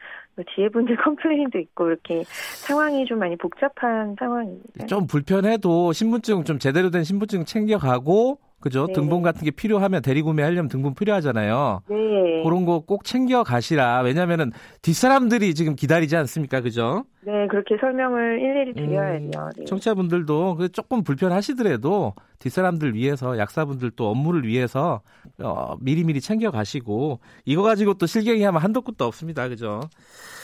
[0.55, 4.87] 뒤에 분들 컴플레인도 있고 이렇게 상황이 좀 많이 복잡한 상황입니다.
[4.87, 8.87] 좀 불편해도 신분증 좀 제대로 된 신분증 챙겨가고 그죠?
[8.87, 8.95] 네.
[8.95, 11.83] 등본 같은 게 필요하면 대리구매 하려면 등본 필요하잖아요.
[11.91, 11.97] 네.
[12.43, 14.01] 그런 거 꼭 챙겨 가시라.
[14.01, 16.61] 왜냐면은 뒷사람들이 지금 기다리지 않습니까?
[16.63, 17.05] 그죠?
[17.27, 19.51] 네, 그렇게 설명을 일일이 드려야 음, 돼요.
[19.59, 19.65] 네.
[19.67, 25.03] 청취자분들도 그 조금 불편하시더라도 뒷사람들 위해서 약사분들 또 업무를 위해서
[25.41, 29.49] 어, 미리미리 챙겨 가시고 이거 가지고 또 실갱이 하면 한도 끝도 없습니다.
[29.49, 29.81] 그죠?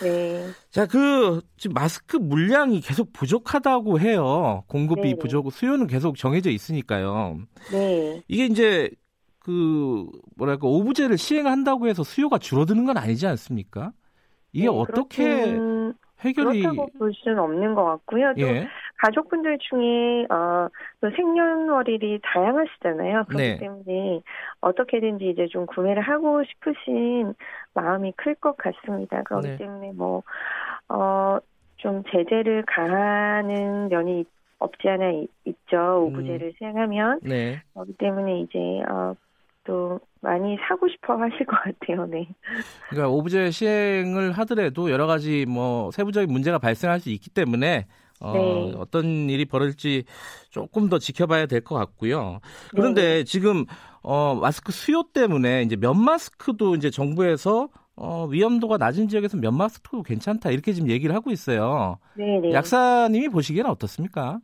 [0.03, 0.49] 네.
[0.71, 4.65] 자, 그 지금 마스크 물량이 계속 부족하다고 해요.
[4.67, 7.39] 공급이 네 부족, 수요는 계속 정해져 있으니까요.
[7.71, 8.23] 네.
[8.27, 8.91] 이게 이제
[9.39, 13.93] 그 뭐랄까 오브제를 시행한다고 해서 수요가 줄어드는 건 아니지 않습니까?
[14.53, 15.95] 이게 네, 어떻게 그렇군...
[16.21, 18.35] 해결이 그렇다고 볼 수는 없는 것 같고요.
[18.35, 18.69] 또 예.
[19.03, 20.69] 가족분들 중에 어,
[21.17, 23.25] 생년월일이 다양하시잖아요.
[23.29, 23.59] 그렇기 네.
[23.59, 24.21] 때문에
[24.61, 27.35] 어떻게든지 이제 좀 구매를 하고 싶으신
[27.75, 29.23] 마음이 클 것 같습니다.
[29.23, 29.57] 그렇기 네.
[29.57, 30.23] 때문에 뭐
[30.89, 31.39] 어,
[31.77, 34.25] 좀 제재를 가하는 면이
[34.59, 35.11] 없지 않아
[35.47, 36.53] 있, 죠 오브제를 음.
[36.59, 37.63] 시행하면 네.
[37.73, 38.59] 그렇기 때문에 이제
[38.91, 39.15] 어,
[39.65, 42.05] 또 많이 사고 싶어 하실 것 같아요.
[42.07, 42.29] 네.
[42.91, 47.87] 그러니까 오브제 시행을 하더라도 여러 가지 뭐 세부적인 문제가 발생할 수 있기 때문에
[48.21, 48.75] 어, 네.
[48.77, 50.05] 어떤 일이 벌어질지
[50.51, 52.41] 조금 더 지켜봐야 될 것 같고요.
[52.75, 53.25] 그런데 네.
[53.25, 53.65] 지금
[54.03, 60.03] 어, 마스크 수요 때문에 이제 면 마스크도 이제 정부에서 어, 위험도가 낮은 지역에서 면 마스크도
[60.03, 61.99] 괜찮다 이렇게 지금 얘기를 하고 있어요.
[62.15, 62.53] 네, 네.
[62.53, 64.41] 약사님이 보시기에는 어떻습니까?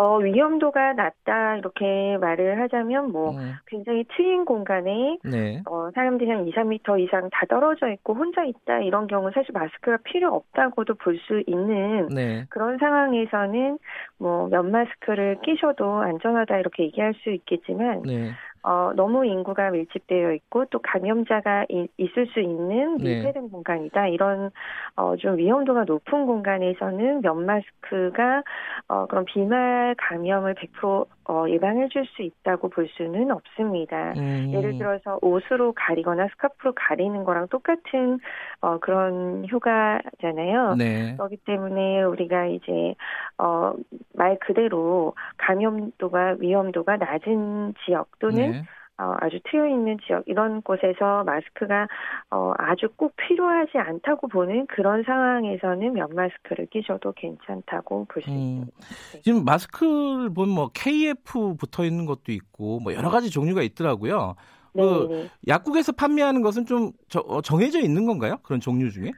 [0.00, 3.52] 어, 위험도가 낮다 이렇게 말을 하자면 뭐 네.
[3.66, 5.62] 굉장히 트인 공간에 네.
[5.68, 9.98] 어, 사람들이 한 2, 3미터 이상 다 떨어져 있고 혼자 있다 이런 경우 사실 마스크가
[10.04, 12.46] 필요 없다고도 볼 수 있는 네.
[12.48, 13.78] 그런 상황에서는
[14.18, 18.30] 뭐 면 마스크를 끼셔도 안전하다 이렇게 얘기할 수 있겠지만 네.
[18.62, 23.16] 어, 너무 인구가 밀집되어 있고 또 감염자가 이, 있을 수 있는 네.
[23.16, 23.48] 밀폐된 네.
[23.50, 24.08] 공간이다.
[24.08, 24.50] 이런
[24.96, 28.42] 어, 좀 위험도가 높은 공간에서는 면 마스크가
[28.88, 34.14] 어, 그런 비말 감염을 100% 어, 예방해 줄 수 있다고 볼 수는 없습니다.
[34.16, 34.52] 음.
[34.52, 38.18] 예를 들어서 옷으로 가리거나 스카프로 가리는 거랑 똑같은
[38.60, 40.74] 어, 그런 효과잖아요.
[40.76, 41.14] 네.
[41.16, 42.94] 그렇기 때문에 우리가 이제
[43.38, 43.74] 어,
[44.14, 48.62] 말 그대로 감염도가 위험도가 낮은 지역 또는 네.
[49.00, 51.88] 어, 아주 트여 있는 지역 이런 곳에서 마스크가
[52.30, 58.76] 어, 아주 꼭 필요하지 않다고 보는 그런 상황에서는 면 마스크를 끼셔도 괜찮다고 볼수 음, 있습니다.
[59.12, 59.20] 네.
[59.22, 64.34] 지금 마스크를 보면 뭐 KF 붙어 있는 것도 있고 뭐 여러 가지 종류가 있더라고요.
[64.74, 65.28] 그 네, 네.
[65.48, 66.92] 약국에서 판매하는 것은 좀
[67.26, 68.36] 어, 정해져 있는 건가요?
[68.42, 69.10] 그런 종류 중에?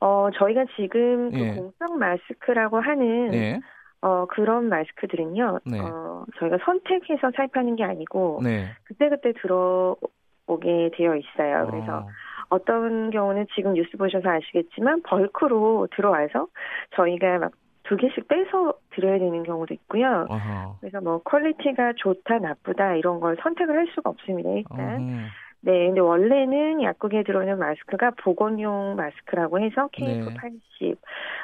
[0.00, 1.54] 어, 저희가 지금 그 예.
[1.54, 3.60] 공적 마스크라고 하는 예.
[4.04, 5.80] 어, 그런 마스크들은요, 네.
[5.80, 8.66] 어, 저희가 선택해서 사입하는 게 아니고, 네.
[8.84, 11.66] 그때그때 들어오게 되어 있어요.
[11.70, 12.06] 그래서 어.
[12.50, 16.48] 어떤 경우는 지금 뉴스 보셔서 아시겠지만, bulk로 들어와서
[16.96, 17.52] 저희가 막
[17.84, 20.26] 두 개씩 빼서 드려야 되는 경우도 있고요.
[20.28, 20.76] 어허.
[20.80, 24.78] 그래서 뭐 quality가 좋다, 나쁘다, 이런 걸 선택을 할 수가 없습니다, 일단.
[24.78, 25.44] 어허.
[25.60, 30.94] 네, 근데 원래는 약국에 들어오는 마스크가 보건용 마스크라고 해서 KF80, 네.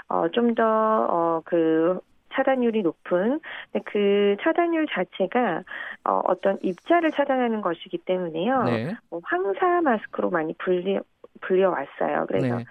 [0.09, 2.01] 어, 좀 더, 어, 그,
[2.33, 3.41] 차단율이 높은
[3.85, 5.63] 그 차단율 자체가
[6.05, 8.63] 어, 어떤 입자를 차단하는 것이기 때문에요.
[8.65, 8.95] 네.
[9.11, 10.99] 뭐 황사 마스크로 많이 불리
[11.41, 12.27] 불려 왔어요.
[12.27, 12.65] 그래서 네.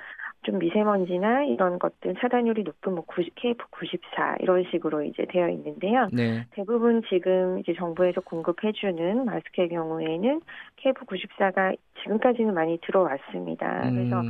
[0.43, 6.07] 좀 미세먼지나 이런 것들 차단율이 높은 뭐 90, KF94 이런 식으로 이제 되어 있는데요.
[6.13, 6.45] 네.
[6.51, 10.41] 대부분 지금 이제 정부에서 공급해주는 마스크의 경우에는
[10.77, 13.89] KF94가 지금까지는 많이 들어왔습니다.
[13.89, 13.95] 음.
[13.95, 14.21] 그래서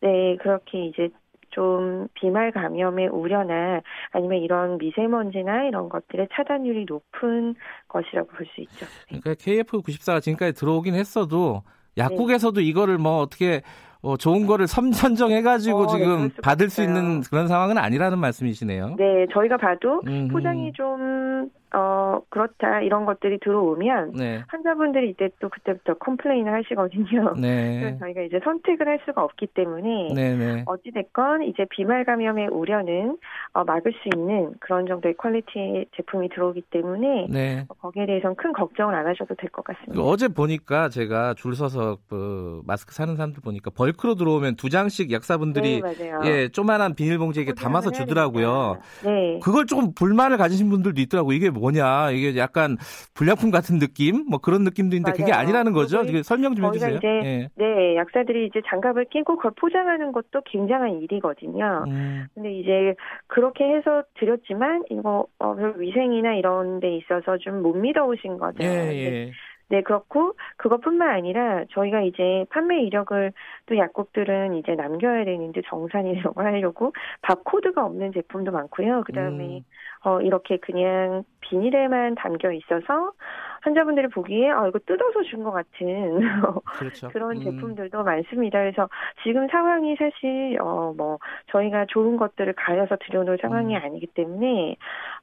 [0.00, 1.10] 네 그렇게 이제
[1.50, 3.80] 좀 비말 감염의 우려나
[4.12, 7.54] 아니면 이런 미세먼지나 이런 것들의 차단율이 높은
[7.88, 8.86] 것이라고 볼 수 있죠.
[9.08, 11.62] 그러니까 KF94가 지금까지 들어오긴 했어도
[11.98, 12.66] 약국에서도 네.
[12.66, 13.62] 이거를 뭐 어떻게
[14.02, 18.94] 어, 좋은 거를 선정해가지고 어, 네, 지금 네, 받을 수 있는 그런 상황은 아니라는 말씀이시네요.
[18.96, 20.00] 네, 저희가 봐도.
[20.32, 24.42] 포장이 좀 어, 그렇다, 이런 것들이 들어오면, 네.
[24.48, 27.34] 환자분들이 이때 또 그때부터 complain을 하시거든요.
[27.40, 27.80] 네.
[27.80, 30.36] 그래서 저희가 이제 선택을 할 수가 없기 때문에, 네네.
[30.54, 30.62] 네.
[30.66, 33.18] 어찌 됐건 이제 비말 감염의 우려는
[33.52, 37.64] 어, 막을 수 있는 그런 정도의 quality의 제품이 들어오기 때문에, 네.
[37.68, 40.00] 어, 거기에 대해서는 큰 걱정을 안 하셔도 될 것 같습니다.
[40.02, 45.82] 어제 보니까 제가 줄 서서 그 마스크 사는 사람들 보니까 벌크로 들어오면 두 장씩 약사분들이
[45.82, 48.78] 네, 예, 조만한 비닐봉지에 담아서 주더라고요.
[49.04, 49.40] 네.
[49.42, 51.36] 그걸 조금 불만을 가지신 분들도 있더라고요.
[51.36, 52.76] 이게 뭐냐 이게 약간
[53.14, 55.16] 불량품 같은 느낌 뭐 그런 느낌도 있는데 맞아요.
[55.16, 56.02] 그게 아니라는 거죠.
[56.02, 56.96] 이게 설명 좀 해주세요.
[56.96, 57.48] 이제, 네.
[57.56, 61.84] 네, 약사들이 이제 장갑을 끼고 그걸 포장하는 것도 굉장한 일이거든요.
[61.86, 62.26] 음.
[62.34, 62.94] 근데 이제
[63.28, 68.56] 그렇게 해서 드렸지만 이거 어, 위생이나 이런 데 있어서 좀 못 믿어오신 거죠.
[68.62, 69.32] 예, 예.
[69.70, 73.32] 네, 그렇고 그것뿐만 아니라 저희가 이제 판매 이력을
[73.66, 76.92] 또 약국들은 이제 남겨야 되는데 정산이라고 하려고
[77.22, 79.04] 바코드가 없는 제품도 많고요.
[79.06, 79.64] 그다음에 음.
[80.02, 83.12] 어 이렇게 그냥 비닐에만 담겨 있어서
[83.62, 86.20] 환자분들이 보기에 아 이거 뜯어서 준 것 같은
[86.78, 87.08] 그렇죠.
[87.08, 87.42] 그런 음.
[87.42, 88.58] 제품들도 많습니다.
[88.58, 88.88] 그래서
[89.22, 91.18] 지금 상황이 사실 어 뭐
[91.52, 93.80] 저희가 좋은 것들을 가려서 들여놓을 상황이 음.
[93.82, 94.76] 아니기 때문에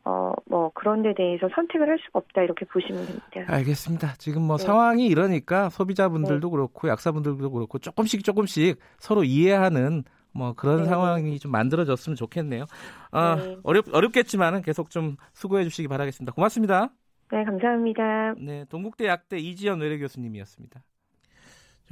[0.06, 3.54] 어 뭐 그런 데 대해서 선택을 할 수가 없다 이렇게 보시면 됩니다.
[3.54, 4.14] 알겠습니다.
[4.18, 4.64] 지금 뭐 네.
[4.66, 6.52] 상황이 이러니까 소비자분들도 네.
[6.52, 10.04] 그렇고 약사분들도 그렇고 조금씩 조금씩 서로 이해하는
[10.34, 10.86] 뭐 그런 네.
[10.86, 12.66] 상황이 좀 만들어졌으면 좋겠네요.
[13.12, 13.58] 아, 네.
[13.64, 16.32] 어렵 어렵겠지만은 계속 좀 수고해 주시기 바라겠습니다.
[16.34, 16.90] 고맙습니다.
[17.32, 18.36] 네, 감사합니다.
[18.38, 20.82] 네, 동국대 약대 이지연 외래 교수님이었습니다.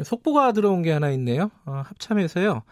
[0.03, 1.51] 속보가 들어온 게 하나 있네요.
[1.65, 2.63] 어, 합참에서요.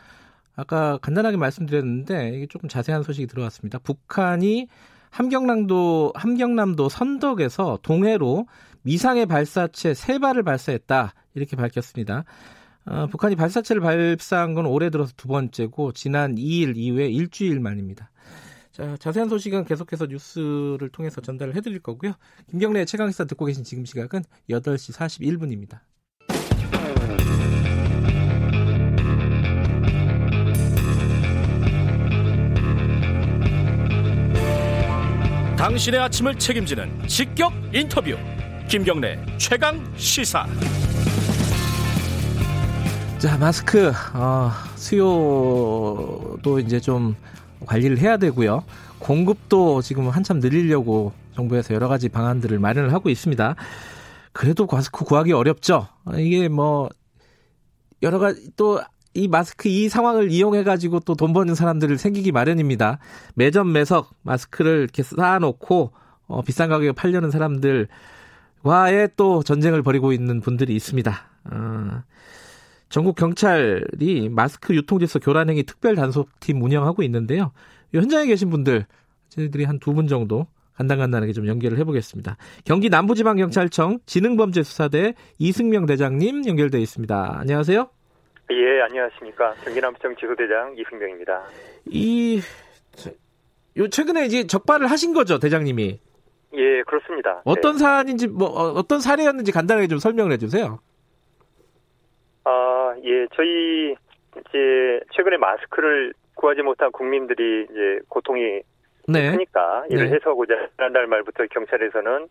[0.55, 3.79] 아까 간단하게 말씀드렸는데 이게 조금 자세한 소식이 들어왔습니다.
[3.79, 4.67] 북한이
[5.09, 8.47] 함경남도 함경남도 선덕에서 동해로
[8.83, 12.25] 미상의 발사체 세 발을 발사했다 이렇게 밝혔습니다.
[12.85, 18.09] 어, 북한이 발사체를 발사한 건 올해 들어서 두 번째고 지난 2일 이후에 일주일 만입니다.
[18.73, 22.13] 자, 자세한 소식은 계속해서 뉴스를 통해서 전달을 해드릴 거고요.
[22.49, 25.79] 김경래 최강시사 듣고 계신 지금 시각은 8시 41분입니다.
[35.55, 38.17] 당신의 아침을 책임지는 직격 인터뷰.
[38.67, 40.47] 김경래 최강 시사.
[43.19, 47.15] 자, 마스크, 어, 수요도 이제 좀
[47.65, 48.63] 관리를 해야 되고요.
[48.99, 53.55] 공급도 지금 한참 늘리려고 정부에서 여러 가지 방안들을 마련을 하고 있습니다.
[54.31, 55.87] 그래도 마스크 구하기 어렵죠.
[56.17, 56.89] 이게 뭐,
[58.01, 58.81] 여러 가지 또
[59.15, 62.97] 이 마스크 이 상황을 이용해 가지고 또 돈 버는 사람들을 생기기 마련입니다.
[63.35, 65.91] 매점 매석 마스크를 이렇게 쌓아놓고
[66.27, 67.87] 어, 비싼 가격에 팔려는 사람들
[68.63, 71.15] 와의 또 전쟁을 벌이고 있는 분들이 있습니다.
[71.51, 72.03] 어,
[72.93, 77.51] 전국 경찰이 마스크 유통질서 교란행위 특별 단속팀 운영하고 있는데요.
[77.91, 78.85] 현장에 계신 분들
[79.29, 80.45] 저희들이 한 두 분 정도
[80.75, 82.37] 간단간단하게 좀 연결을 해보겠습니다.
[82.65, 87.39] 경기 남부지방경찰청 지능범죄수사대 이승명 대장님 연결돼 있습니다.
[87.39, 87.89] 안녕하세요.
[88.51, 89.55] 예, 안녕하십니까.
[89.63, 91.45] 경기 남부청 지소대장 이승명입니다.
[91.85, 92.41] 이,
[93.77, 95.99] 요 최근에 이제 적발을 하신 거죠, 대장님이?
[96.53, 97.41] 예, 그렇습니다.
[97.45, 97.79] 어떤 네.
[97.79, 100.77] 사안인지 뭐 어, 어떤 사례였는지 간단하게 좀 설명을 해주세요.
[102.45, 103.95] 아, 예, 저희
[104.39, 108.61] 이제 최근에 마스크를 구하지 못한 국민들이 이제 고통이
[109.07, 109.31] 네.
[109.31, 110.15] 크니까 이를 네.
[110.15, 112.27] 해소하고자 지난달 말부터 경찰에서는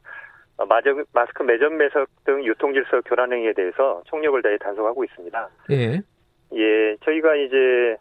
[1.13, 5.49] 마스크 매점 매석 등 유통질서 교란 행위에 대해서 총력을 다해 단속하고 있습니다.
[5.71, 6.01] 예.
[6.55, 7.97] 예, 저희가 이제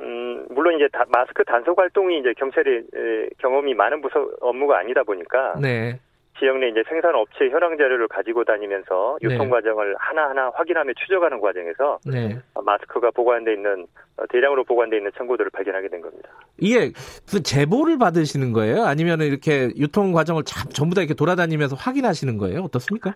[0.00, 5.02] 음, 물론 이제 다, 마스크 단속 활동이 이제 경찰의 에, 경험이 많은 부서 업무가 아니다
[5.02, 5.98] 보니까 네.
[6.42, 9.48] 지역 내 이제 생산 업체 현황 자료를 가지고 다니면서 유통 네.
[9.48, 12.36] 과정을 하나하나 확인하며 추적하는 과정에서 네.
[12.60, 13.86] 마스크가 보관돼 있는
[14.16, 16.28] 어, 대량으로 보관돼 있는 청구들을 발견하게 된 겁니다.
[16.58, 16.90] 이게
[17.30, 18.82] 그 제보를 받으시는 거예요?
[18.82, 22.62] 아니면 이렇게 유통 과정을 참 전부 다 이렇게 돌아다니면서 확인하시는 거예요?
[22.62, 23.14] 어떻습니까?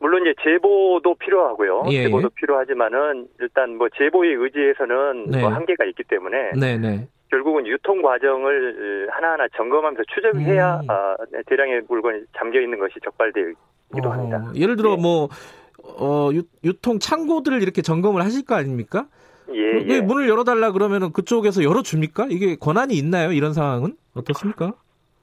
[0.00, 1.84] 물론 이제 제보도 필요하고요.
[1.90, 2.34] 예, 제보도 예.
[2.34, 5.40] 필요하지만은 일단 뭐 제보에 의지해서는 네.
[5.42, 7.08] 뭐 한계가 있기 때문에 네, 네.
[7.30, 10.90] 결국은 유통 과정을 하나하나 점검하면서 추적해야 음.
[10.90, 13.56] 어, 대량의 물건이 잠겨 있는 것이 적발되기도
[14.08, 14.52] 어, 합니다.
[14.54, 15.02] 예를 들어 네.
[15.02, 15.28] 뭐
[15.82, 19.06] 어, 유, 통 창고들을 이렇게 점검을 하실 거 아닙니까?
[19.52, 20.00] 예, 예.
[20.00, 22.28] 문을 열어달라 그러면은 그쪽에서 열어줍니까?
[22.30, 23.32] 이게 권한이 있나요?
[23.32, 24.74] 이런 상황은 어떻습니까?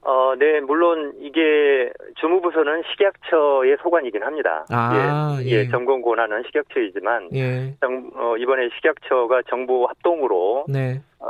[0.04, 4.66] 어, 네, 물론 이게 주무부서는 식약처의 소관이긴 합니다.
[4.70, 5.50] 아, 예, 예.
[5.50, 7.76] 예 점검 권한은 식약처이지만 예.
[7.80, 11.00] 정, 어, 이번에 식약처가 정부 합동으로 네.
[11.20, 11.28] 어,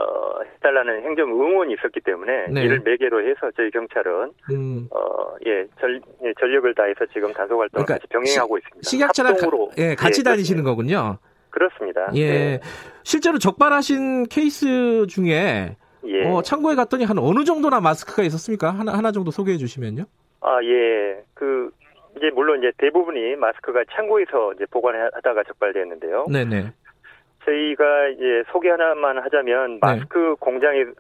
[0.57, 2.63] 해달라는 행정 응원이 있었기 때문에 네.
[2.63, 4.89] 이를 매개로 해서 저희 경찰은 음.
[4.91, 8.89] 어, 예, 전, 예, 전력을 다해서 지금 단속 활동을 그러니까 같이 병행하고 시, 있습니다.
[8.89, 11.19] 식약처랑 합동으로 가, 예, 같이 예, 다니시는 거군요.
[11.51, 12.11] 그렇습니다.
[12.15, 12.29] 예.
[12.29, 12.61] 네.
[13.05, 15.77] 실제로 적발하신 케이스 중에
[16.07, 16.27] 예.
[16.27, 18.71] 어, 창고에 갔더니 한 어느 정도나 마스크가 있었습니까?
[18.71, 20.05] 하나, 하나 정도 소개해 주시면요.
[20.41, 21.23] 아, 예.
[21.35, 21.71] 그,
[22.17, 26.27] 이제 물론 이제 대부분이 마스크가 창고에서 이제 보관하다가 적발됐는데요.
[26.31, 26.73] 네네.
[27.45, 29.79] 저희가 이제 소개 하나만 하자면 네.
[29.81, 30.35] 마스크 네.
[30.39, 30.95] 공장을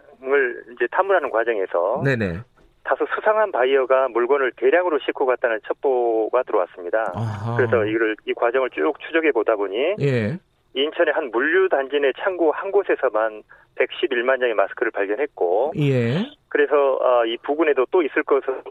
[0.74, 2.40] 이제 탐문하는 과정에서 네네.
[2.84, 7.12] 다소 수상한 바이어가 물건을 대량으로 싣고 갔다는 첩보가 들어왔습니다.
[7.14, 7.56] 아하.
[7.56, 10.38] 그래서 이를 이 과정을 쭉 추적해 보다 보니 예.
[10.74, 13.42] 인천의 한 물류 단지 내 창고 한 곳에서만
[13.76, 16.30] 111만 장의 마스크를 발견했고, 예.
[16.48, 18.62] 그래서 어, 이 부근에도 또 있을 것으로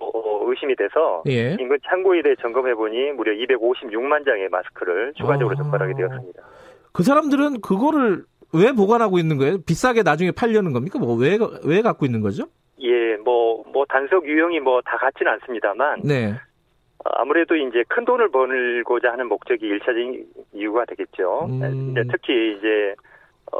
[0.47, 1.55] 의심이 돼서 예.
[1.59, 5.63] 인근 창고에 대해 점검해 보니 무려 256만 장의 마스크를 추가적으로 아.
[5.63, 6.41] 적발하게 되었습니다.
[6.93, 8.23] 그 사람들은 그거를
[8.53, 9.57] 왜 보관하고 있는 거예요?
[9.65, 10.99] 비싸게 나중에 팔려는 겁니까?
[10.99, 12.45] 뭐왜왜 갖고 있는 거죠?
[12.81, 16.33] 예, 뭐뭐 뭐 단속 유형이 뭐 다 같지는 않습니다만, 네.
[17.03, 21.47] 아무래도 이제 큰 돈을 벌고자 하는 목적이 일차적인 이유가 되겠죠.
[21.49, 21.91] 음.
[21.91, 22.95] 이제 특히 이제
[23.51, 23.57] 어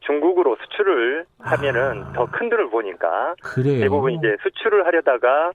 [0.00, 2.12] 중국으로 수출을 하면은 아.
[2.12, 3.80] 더큰 돈을 보니까 그래요?
[3.80, 5.52] 대부분 이제 수출을 하려다가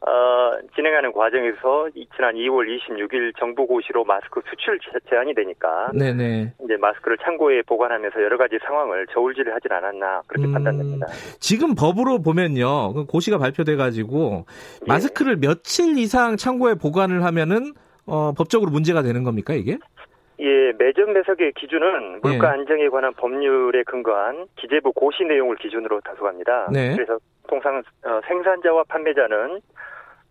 [0.00, 4.78] 어, 진행하는 과정에서 지난 2월 26일 정부 고시로 마스크 수출
[5.10, 6.52] 제한이 되니까 네네.
[6.64, 11.06] 이제 마스크를 창고에 보관하면서 여러 가지 상황을 저울질을 하진 않았나 그렇게 음, 판단됩니다.
[11.40, 14.46] 지금 법으로 보면요, 그 고시가 발표돼 가지고
[14.82, 14.86] 예.
[14.86, 17.72] 마스크를 며칠 이상 창고에 보관을 하면은
[18.06, 19.78] 어, 법적으로 문제가 되는 겁니까 이게?
[20.40, 22.52] 예, 매점 매석의 기준은 물가 예.
[22.52, 26.68] 안정에 관한 법률에 근거한 기재부 고시 내용을 기준으로 다소합니다.
[26.72, 26.94] 네.
[26.94, 27.18] 그래서
[27.48, 29.60] 통상 어, 생산자와 판매자는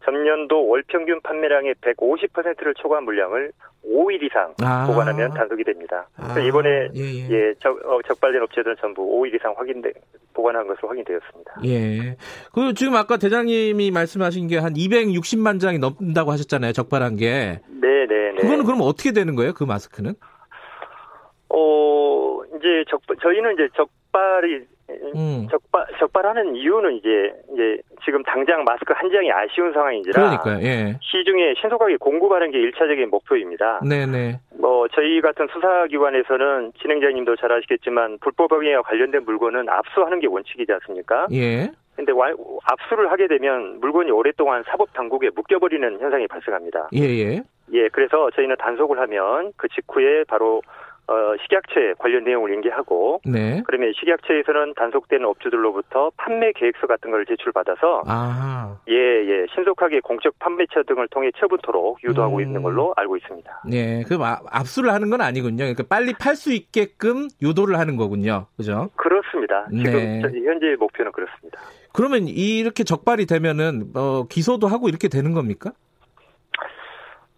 [0.05, 3.51] 전년도 월 평균 판매량의 150%를 초과한 물량을
[3.85, 4.85] 5일 이상 아.
[4.85, 6.07] 보관하면 단속이 됩니다.
[6.17, 6.39] 아.
[6.39, 7.29] 이번에 예, 예.
[7.29, 9.91] 예 적, 어, 적발된 업체들은 전부 5일 이상 확인돼
[10.33, 11.61] 보관한 것으로 확인되었습니다.
[11.65, 12.15] 예.
[12.53, 16.71] 그 지금 아까 대장님이 말씀하신 게 한 260만 장이 넘는다고 하셨잖아요.
[16.73, 17.59] 적발한 게.
[17.67, 18.41] 네, 네, 네.
[18.41, 19.53] 그거는 그럼 어떻게 되는 거예요?
[19.53, 20.13] 그 마스크는?
[21.49, 25.47] 어, 이제 적 저희는 이제 적발이 음.
[25.49, 30.65] 적발 적발하는 이유는 이제 이제 지금 당장 마스크 한 장이 아쉬운 상황인지라 그러니까요.
[30.65, 30.97] 예.
[31.01, 33.81] 시중에 신속하게 공급하는 게 일차적인 목표입니다.
[33.87, 34.39] 네네.
[34.59, 41.27] 뭐 저희 같은 수사기관에서는 진행자님도 잘 아시겠지만 불법 행위와 관련된 물건은 압수하는 게 원칙이지 않습니까?
[41.33, 41.69] 예.
[41.95, 42.13] 근데
[42.63, 46.89] 압수를 하게 되면 물건이 오랫동안 사법 당국에 묶여버리는 현상이 발생합니다.
[46.93, 47.33] 예예.
[47.33, 47.43] 예.
[47.73, 50.61] 예, 그래서 저희는 단속을 하면 그 직후에 바로
[51.07, 53.63] 어, 식약처에 관련 내용을 인계하고 네.
[53.65, 58.03] 그러면 식약처에서는 단속된 업주들로부터 판매 계획서 같은 걸 제출받아서
[58.89, 62.41] 예예 예, 신속하게 공적 판매처 등을 통해 처분토록 유도하고 음.
[62.41, 63.61] 있는 걸로 알고 있습니다.
[63.69, 65.57] 네, 그럼 아, 압수를 하는 건 아니군요.
[65.57, 68.45] 그러니까 빨리 팔 수 있게끔 유도를 하는 거군요.
[68.57, 68.89] 그죠?
[68.95, 69.65] 그렇습니다.
[69.69, 70.21] 지금 네.
[70.21, 71.59] 현재 목표는 그렇습니다.
[71.93, 75.71] 그러면 이렇게 적발이 되면은 어, 기소도 하고 이렇게 되는 겁니까?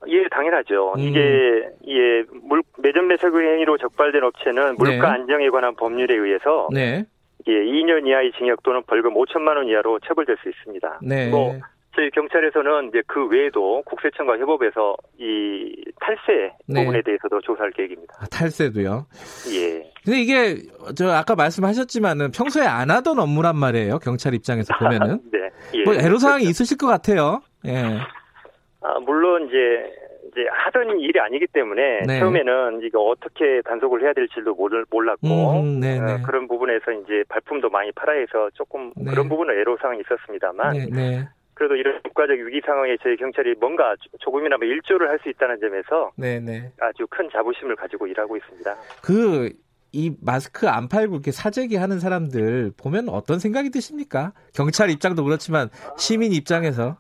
[0.08, 0.94] 예, 당연하죠.
[0.96, 1.00] 음.
[1.00, 5.20] 이게 예, 물 매점 매석 행위로 적발된 업체는 물가 네.
[5.22, 7.06] 안정에 관한 법률에 의해서 네.
[7.48, 11.00] 예, 2년 이하의 징역 또는 벌금 5천만 원 이하로 처벌될 수 있습니다.
[11.04, 11.30] 네.
[11.30, 11.60] 뭐
[11.96, 16.82] 저희 경찰에서는 이제 그 외에도 국세청과 협업해서 이 탈세 네.
[16.82, 18.14] 부분에 대해서도 조사할 계획입니다.
[18.20, 19.06] 아, 탈세도요?
[19.54, 19.92] 예.
[20.06, 20.56] 근데 이게
[20.96, 24.00] 저 아까 말씀하셨지만은 평소에 안 하던 업무란 말이에요.
[24.00, 25.20] 경찰 입장에서 보면은.
[25.32, 25.50] 네.
[25.74, 25.84] 예.
[25.84, 26.50] 뭐 애로 사항이 그렇죠.
[26.50, 27.42] 있으실 것 같아요.
[27.66, 28.00] 예.
[28.82, 29.94] 아, 물론 이제
[30.28, 32.20] 이제 하던 일이 아니기 때문에 네.
[32.20, 34.56] 처음에는 이거 어떻게 단속을 해야 될지도
[34.90, 36.22] 몰랐고 음, 네, 어, 네.
[36.24, 39.10] 그런 부분에서 이제 발품도 많이 팔아야 해서 조금 네.
[39.10, 41.28] 그런 부분은 애로사항이 있었습니다만 네, 네.
[41.56, 46.12] 그래도 이런 국가적 위기 상황에 저희 경찰이 뭔가 조금이나마 일조를 할 수 있다는 점에서
[46.80, 48.76] 아주 큰 자부심을 가지고 일하고 있습니다.
[49.04, 49.50] 그
[49.92, 54.34] 이 마스크 안 팔고 이렇게 사재기 하는 사람들 보면 어떤 생각이 드십니까?
[54.54, 56.98] 경찰 입장도 그렇지만 시민 입장에서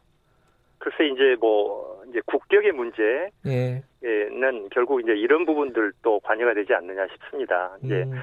[0.89, 3.81] 글쎄 이제 뭐 이제 국격의 문제는 예.
[4.71, 7.75] 결국 이제 이런 부분들도 관여가 되지 않느냐 싶습니다.
[7.83, 8.19] 이제 음.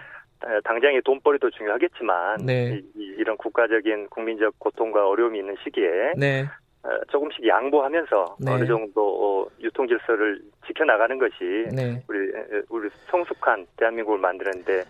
[0.64, 2.82] 당장의 돈벌이도 중요하겠지만 네.
[2.94, 6.44] 이, 런 국가적인 국민적 고통과 어려움이 있는 시기에 네.
[6.82, 8.52] 어, 조금씩 양보하면서 네.
[8.52, 11.34] 어느 정도 어, 유통 질서를 지켜나가는 것이
[11.74, 12.02] 네.
[12.08, 12.32] 우리
[12.68, 14.84] 우리 성숙한 대한민국을 만드는데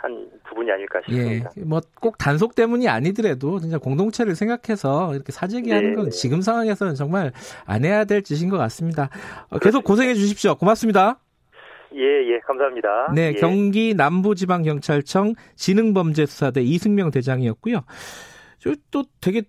[0.00, 1.50] 한 부분이 아닐까 싶습니다.
[1.56, 5.96] 예, 뭐꼭 단속 때문이 아니더라도 진짜 공동체를 생각해서 이렇게 사재기하는 네.
[5.96, 7.32] 건 지금 상황에서는 정말
[7.66, 9.10] 안 해야 될 짓인 것 같습니다.
[9.50, 10.54] 어, 계속 고생해 주십시오.
[10.54, 11.18] 고맙습니다.
[11.94, 13.12] 예, 예, 감사합니다.
[13.12, 13.40] 네, 예.
[13.40, 17.80] 경기 남부지방경찰청 지능범죄수사대 이승명 대장이었고요.
[18.92, 19.42] 또 되게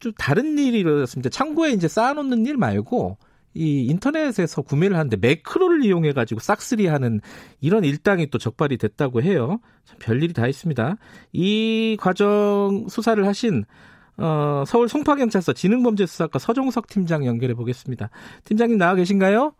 [0.00, 1.30] 좀 다른 일이 일어났습니다.
[1.30, 3.16] 창고에 이제 쌓아놓는 일 말고
[3.58, 7.20] 이 인터넷에서 구매를 하는데 매크로를 이용해 가지고 싹쓸이 하는
[7.60, 9.58] 이런 일당이 또 적발이 됐다고 해요.
[9.84, 10.96] 참 별일이 다 있습니다.
[11.32, 13.64] 이 과정 수사를 하신
[14.16, 18.10] 어, 서울 송파경찰서 지능범죄수사과 서종석 팀장 연결해 보겠습니다.
[18.44, 19.52] 팀장님 나와 계신가요?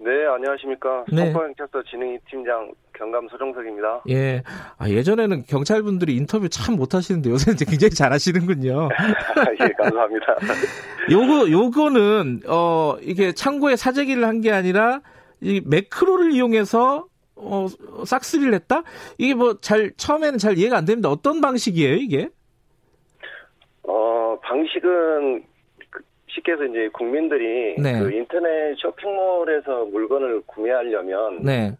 [0.00, 1.04] 네, 안녕하십니까.
[1.12, 1.32] 네.
[1.32, 4.02] 송파경찰서 지능이 팀장 경감 서정석입니다.
[4.10, 4.42] 예.
[4.78, 8.88] 아, 예전에는 경찰분들이 인터뷰 참 못하시는데 요새는 굉장히 잘하시는군요.
[9.60, 10.36] 예, 감사합니다.
[11.10, 15.00] 요거, 요거는, 어, 이게 창고에 사재기를 한 게 아니라,
[15.40, 17.66] 이 매크로를 이용해서, 어,
[18.06, 18.82] 싹쓸이를 했다?
[19.18, 21.08] 이게 뭐 잘, 처음에는 잘 이해가 안 됩니다.
[21.10, 22.28] 어떤 방식이에요, 이게?
[23.82, 25.42] 어, 방식은
[26.28, 27.98] 쉽게 해서 이제 국민들이 네.
[27.98, 31.72] 그 인터넷 쇼핑몰에서 물건을 구매하려면 네.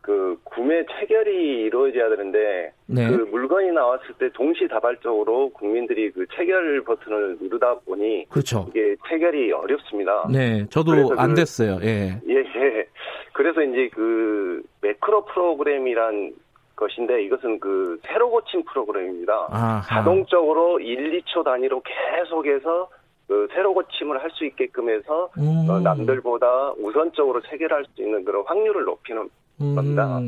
[0.00, 3.08] 그 구매 체결이 이루어져야 되는데 네.
[3.08, 8.66] 그 물건이 나왔을 때 동시다발적으로 국민들이 그 체결 버튼을 누르다 보니 그렇죠.
[8.70, 10.26] 이게 체결이 어렵습니다.
[10.32, 11.78] 네, 저도 안 그, 됐어요.
[11.82, 12.18] 예.
[12.26, 12.86] 예, 예.
[13.32, 16.32] 그래서 이제 그 매크로 프로그램이란
[16.76, 19.48] 것인데 이것은 그 새로 고침 프로그램입니다.
[19.50, 19.82] 아하.
[19.86, 22.88] 자동적으로 1, 2초 단위로 계속해서
[23.30, 25.70] 그 새로 고침을 할 수 있게끔 해서 음.
[25.70, 29.28] 어, 남들보다 우선적으로 체결할 수 있는 그런 확률을 높이는
[29.60, 29.74] 음.
[29.76, 30.20] 겁니다.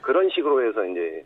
[0.00, 1.24] 그런 식으로 해서 이제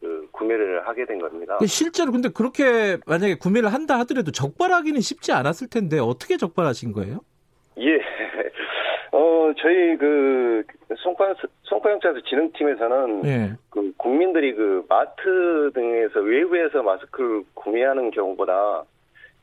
[0.00, 1.56] 그 구매를 하게 된 겁니다.
[1.58, 7.20] 그 실제로 근데 그렇게 만약에 구매를 한다 하더라도 적발하기는 쉽지 않았을 텐데 어떻게 적발하신 거예요?
[7.78, 7.96] 예.
[9.12, 10.64] 어, 저희 그
[10.98, 13.52] 송파 송파경찰서 진흥팀에서는 예.
[13.70, 18.84] 그 국민들이 그 마트 등에서 외부에서 마스크를 구매하는 경우보다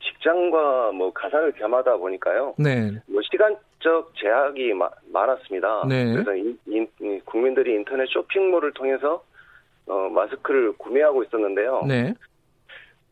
[0.02, 2.54] 직장과 뭐 가사를 겸하다 보니까요.
[2.58, 2.90] 네.
[3.06, 5.84] 뭐 시간적 제약이 마, 많았습니다.
[5.88, 6.12] 네.
[6.12, 9.22] 그래서 인, 인, 국민들이 인터넷 쇼핑몰을 통해서
[9.86, 11.84] 어, 마스크를 구매하고 있었는데요.
[11.86, 12.14] 네.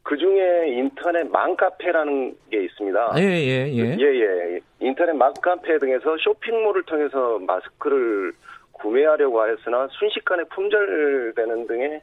[0.03, 3.15] 그 중에 인터넷 맘카페라는 게 있습니다.
[3.19, 3.97] 예, 예, 예.
[3.99, 4.61] 예, 예.
[4.81, 8.33] 인터넷 맘카페 등에서 쇼핑몰을 통해서 마스크를
[8.73, 12.01] 구매하려고 하였으나 순식간에 품절되는 등의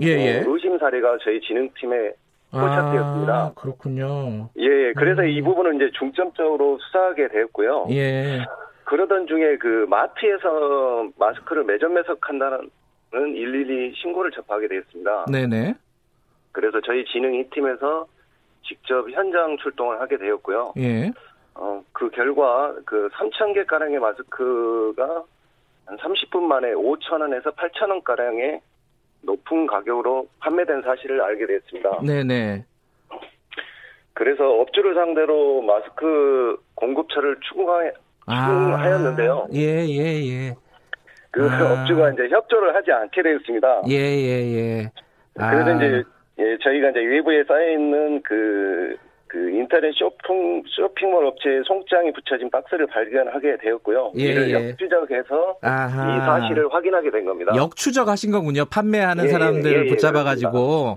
[0.00, 0.38] 예, 예.
[0.38, 2.12] 어, 의심 사례가 저희 진흥팀에
[2.52, 3.32] 포착되었습니다.
[3.34, 4.50] 아, 그렇군요.
[4.58, 5.28] 예, 예, 그래서 음.
[5.28, 7.86] 이 부분은 이제 중점적으로 수사하게 되었고요.
[7.90, 8.44] 예.
[8.84, 12.70] 그러던 중에 그 마트에서 마스크를 매점 매석한다는
[13.10, 15.26] 112 신고를 접하게 되었습니다.
[15.30, 15.74] 네네.
[16.52, 18.06] 그래서 저희 진흥 이 팀에서
[18.66, 20.74] 직접 현장 출동을 하게 되었고요.
[20.78, 21.10] 예.
[21.54, 25.24] 어, 그 결과 그 3,000개 가량의 마스크가
[25.86, 28.60] 한 30분 만에 5,000원에서 8,000원 가량의
[29.22, 32.00] 높은 가격으로 판매된 사실을 알게 됐습니다.
[32.04, 32.64] 네네.
[34.14, 37.90] 그래서 업주를 상대로 마스크 공급처를 추궁하,
[38.26, 39.46] 추궁하였는데요.
[39.48, 40.54] 아, 예, 예, 예.
[41.30, 41.72] 그 아.
[41.72, 43.82] 업주가 이제 협조를 하지 않게 되었습니다.
[43.88, 44.90] 예, 예, 예.
[45.38, 45.50] 아.
[45.50, 46.02] 그래서 이제
[46.38, 48.96] 예, 저희가 이제 외부에 쌓여 있는 그,
[49.32, 54.12] 그 인터넷 쇼핑 쇼핑몰 업체에 송장이 붙여진 박스를 발견하게 되었고요.
[54.18, 54.68] 예, 이를 예.
[54.68, 56.16] 역추적해서 아하.
[56.16, 57.50] 이 사실을 확인하게 된 겁니다.
[57.56, 58.66] 역추적하신 거군요.
[58.66, 60.96] 판매하는 예, 예 사람들을 예, 예, 붙잡아가지고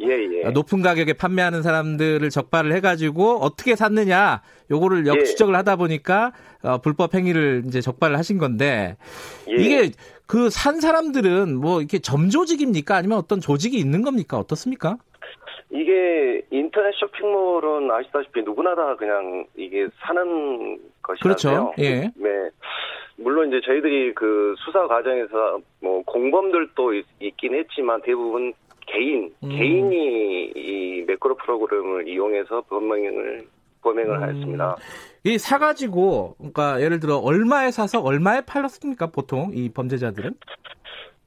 [0.54, 7.64] 높은 가격에 판매하는 사람들을 적발을 해가지고 어떻게 샀느냐 요거를 역추적을 하다 보니까 어, 불법 행위를
[7.68, 8.98] 이제 적발을 하신 건데
[9.48, 9.92] 이게
[10.28, 14.98] 그 산 사람들은 뭐 이렇게 점조직입니까 아니면 어떤 조직이 있는 겁니까 어떻습니까?
[15.70, 21.72] 이게 인터넷 쇼핑몰은 아시다시피 누구나 다 그냥 이게 사는 것이라서요.
[21.72, 21.74] 그렇죠.
[21.80, 22.12] 예.
[22.16, 22.50] 네.
[23.18, 27.06] 물론 이제 저희들이 그 수사 과정에서 뭐 공범들도 있,
[27.38, 28.54] 긴 했지만 대부분
[28.88, 29.50] 개인 음.
[29.50, 33.48] 개인이 이 매크로 프로그램을 이용해서 범행을
[33.82, 34.22] 범행을 음.
[34.24, 34.76] 하였습니다.
[35.24, 40.34] 이 사가지고 그러니까 예를 들어 얼마에 사서 얼마에 팔았습니까 보통 이 범죄자들은?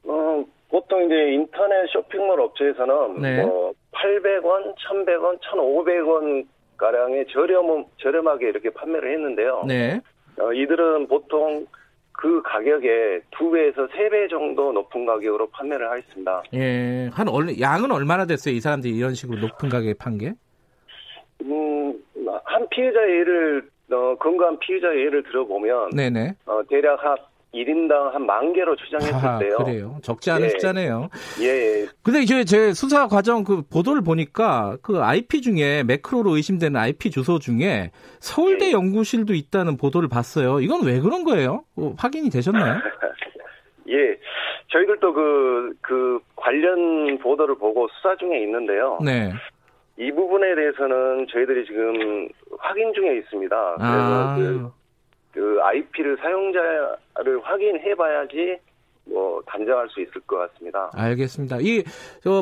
[0.04, 3.42] 어 보통 이제 인터넷 쇼핑몰 업체에서는 네.
[3.42, 6.46] 뭐 800원, 1,100원, 1,500원
[6.76, 9.64] 가량의 저렴 저렴하게 이렇게 판매를 했는데요.
[9.66, 10.00] 네.
[10.38, 11.66] 어, 이들은 보통
[12.12, 16.42] 그 가격에 두 배에서 세 배 정도 높은 가격으로 판매를 하였습니다.
[16.54, 18.54] 예, 한 얼, 양은 얼마나 됐어요?
[18.54, 20.32] 이 사람들이 이런 식으로 높은 가격에 판 게?
[21.42, 21.94] 음,
[22.44, 26.34] 한 피해자 예를 어, 건강한 피해자 예를 들어보면, 네네.
[26.46, 27.16] 어, 대략 한
[27.64, 29.56] 1인당 한 만 개로 추정했을 아, 때요.
[29.58, 29.96] 그래요.
[30.02, 30.48] 적지 않은 예.
[30.50, 31.08] 숫자네요.
[31.40, 31.86] 예, 예.
[32.02, 37.38] 근데 이제 제 수사 과정 그 보도를 보니까 그 IP 중에 매크로로 의심되는 IP 주소
[37.38, 37.90] 중에
[38.20, 38.72] 서울대 예.
[38.72, 40.60] 연구실도 있다는 보도를 봤어요.
[40.60, 41.64] 이건 왜 그런 거예요?
[41.76, 42.74] 어, 확인이 되셨나요?
[43.88, 44.18] 예.
[44.70, 48.98] 저희들도 그, 그 관련 보도를 보고 수사 중에 있는데요.
[49.02, 49.32] 네.
[49.96, 52.28] 이 부분에 대해서는 저희들이 지금
[52.58, 53.74] 확인 중에 있습니다.
[53.76, 54.36] 그래서 아.
[54.36, 54.70] 그
[55.38, 58.58] 그 IP를 사용자를 확인해 봐야지
[59.04, 60.90] 뭐 단정할 수 있을 것 같습니다.
[60.92, 61.58] 알겠습니다.
[61.60, 61.84] 이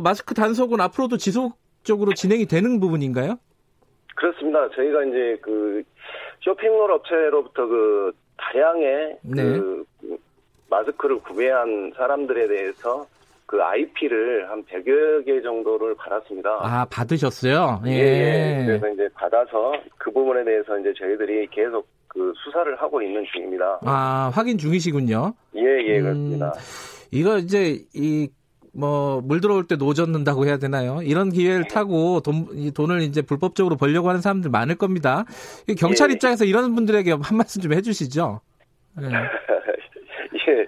[0.02, 3.39] 마스크 단속은 앞으로도 지속적으로 진행이 되는 부분인가요?
[4.14, 4.70] 그렇습니다.
[4.70, 5.82] 저희가 이제 그
[6.40, 9.43] 쇼핑몰 업체로부터 그 다량의 네.
[9.43, 9.85] 그
[10.70, 13.06] 마스크를 구매한 사람들에 대해서
[13.44, 16.51] 그 IP를 한 100여 개 정도를 받았습니다.
[16.62, 17.82] 아, 받으셨어요?
[17.86, 17.90] 예.
[17.90, 18.64] 예.
[18.66, 21.86] 그래서 이제 받아서 그 부분에 대해서 이제 저희들이 계속
[22.16, 23.80] 그 수사를 하고 있는 중입니다.
[23.84, 25.34] 아, 확인 중이시군요.
[25.56, 26.52] 예, 예, 음, 그렇습니다.
[27.12, 28.28] 이거 이제 이
[28.78, 31.01] 뭐 물 들어올 때 노젓는다고 해야 되나요?
[31.02, 31.68] 이런 기회를 네.
[31.68, 35.24] 타고 돈, 이 돈을 이제 불법적으로 벌려고 하는 사람들 많을 겁니다.
[35.78, 36.14] 경찰 예.
[36.14, 38.40] 입장에서 이런 분들에게 한 말씀 좀 해주시죠.
[39.01, 39.09] 네.
[40.48, 40.66] 예.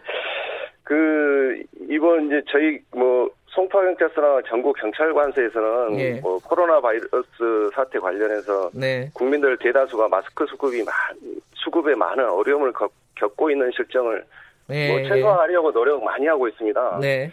[0.83, 3.29] 그 이번 이제 저희 뭐
[3.59, 6.21] 송파경찰서나 전국 경찰관서에서는 예.
[6.21, 9.11] 뭐 코로나 바이러스 사태 관련해서 네.
[9.13, 10.95] 국민들 대다수가 마스크 수급이 많,
[11.55, 12.93] 수급에 많은 어려움을 겪
[13.37, 14.25] 고 있는 실정을
[14.69, 14.93] 네.
[14.93, 16.99] 뭐 최소화하려고 노력 많이 하고 있습니다.
[17.01, 17.33] 네.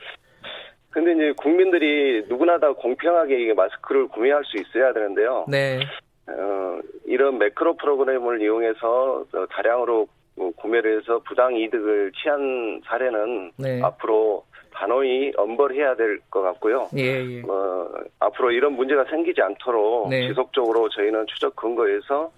[0.89, 5.45] 근데 이제 국민들이 누구나 다 공평하게 마스크를 구매할 수 있어야 되는데요.
[5.47, 5.79] 네.
[6.25, 10.07] 어, 이런 매크로 프로그램을 이용해서 다량으로
[10.55, 13.79] 구매를 해서 부당 이득을 취한 사례는 네.
[13.83, 14.43] 앞으로
[14.75, 16.89] 단호히 엄벌해야 될 것 같고요.
[16.97, 17.41] 예, 예.
[17.47, 17.87] 어,
[18.19, 20.27] 앞으로 이런 문제가 생기지 않도록 네.
[20.27, 22.31] 지속적으로 저희는 추적 근거에서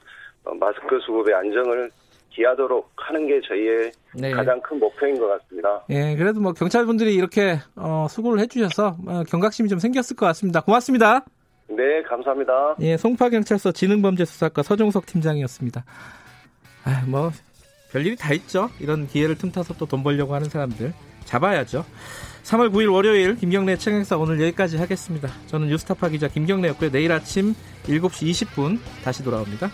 [0.45, 1.89] 어, 마스크 수급의 안정을
[2.30, 4.31] 기하도록 하는 게 저희의 네.
[4.31, 5.84] 가장 큰 목표인 것 같습니다.
[5.89, 10.61] 예, 그래도 뭐 경찰분들이 이렇게 어, 수고를 해주셔서 어, 경각심이 좀 생겼을 것 같습니다.
[10.61, 11.26] 고맙습니다.
[11.69, 12.76] 네, 감사합니다.
[12.81, 15.84] 예, 송파경찰서 지능범죄수사과 서종석 팀장이었습니다.
[16.85, 17.31] 아, 뭐
[17.91, 18.69] 별일이 다 있죠.
[18.80, 20.93] 이런 기회를 틈타서 또 돈 벌려고 하는 사람들
[21.26, 21.84] 잡아야죠.
[22.48, 25.30] 3월 9일 월요일 김경래 최강사 오늘 여기까지 하겠습니다.
[25.48, 26.91] 저는 뉴스타파 기자 김경래였고요.
[26.91, 27.53] 내일 아침
[27.84, 29.69] 7시 20분 다시 돌아옵니다.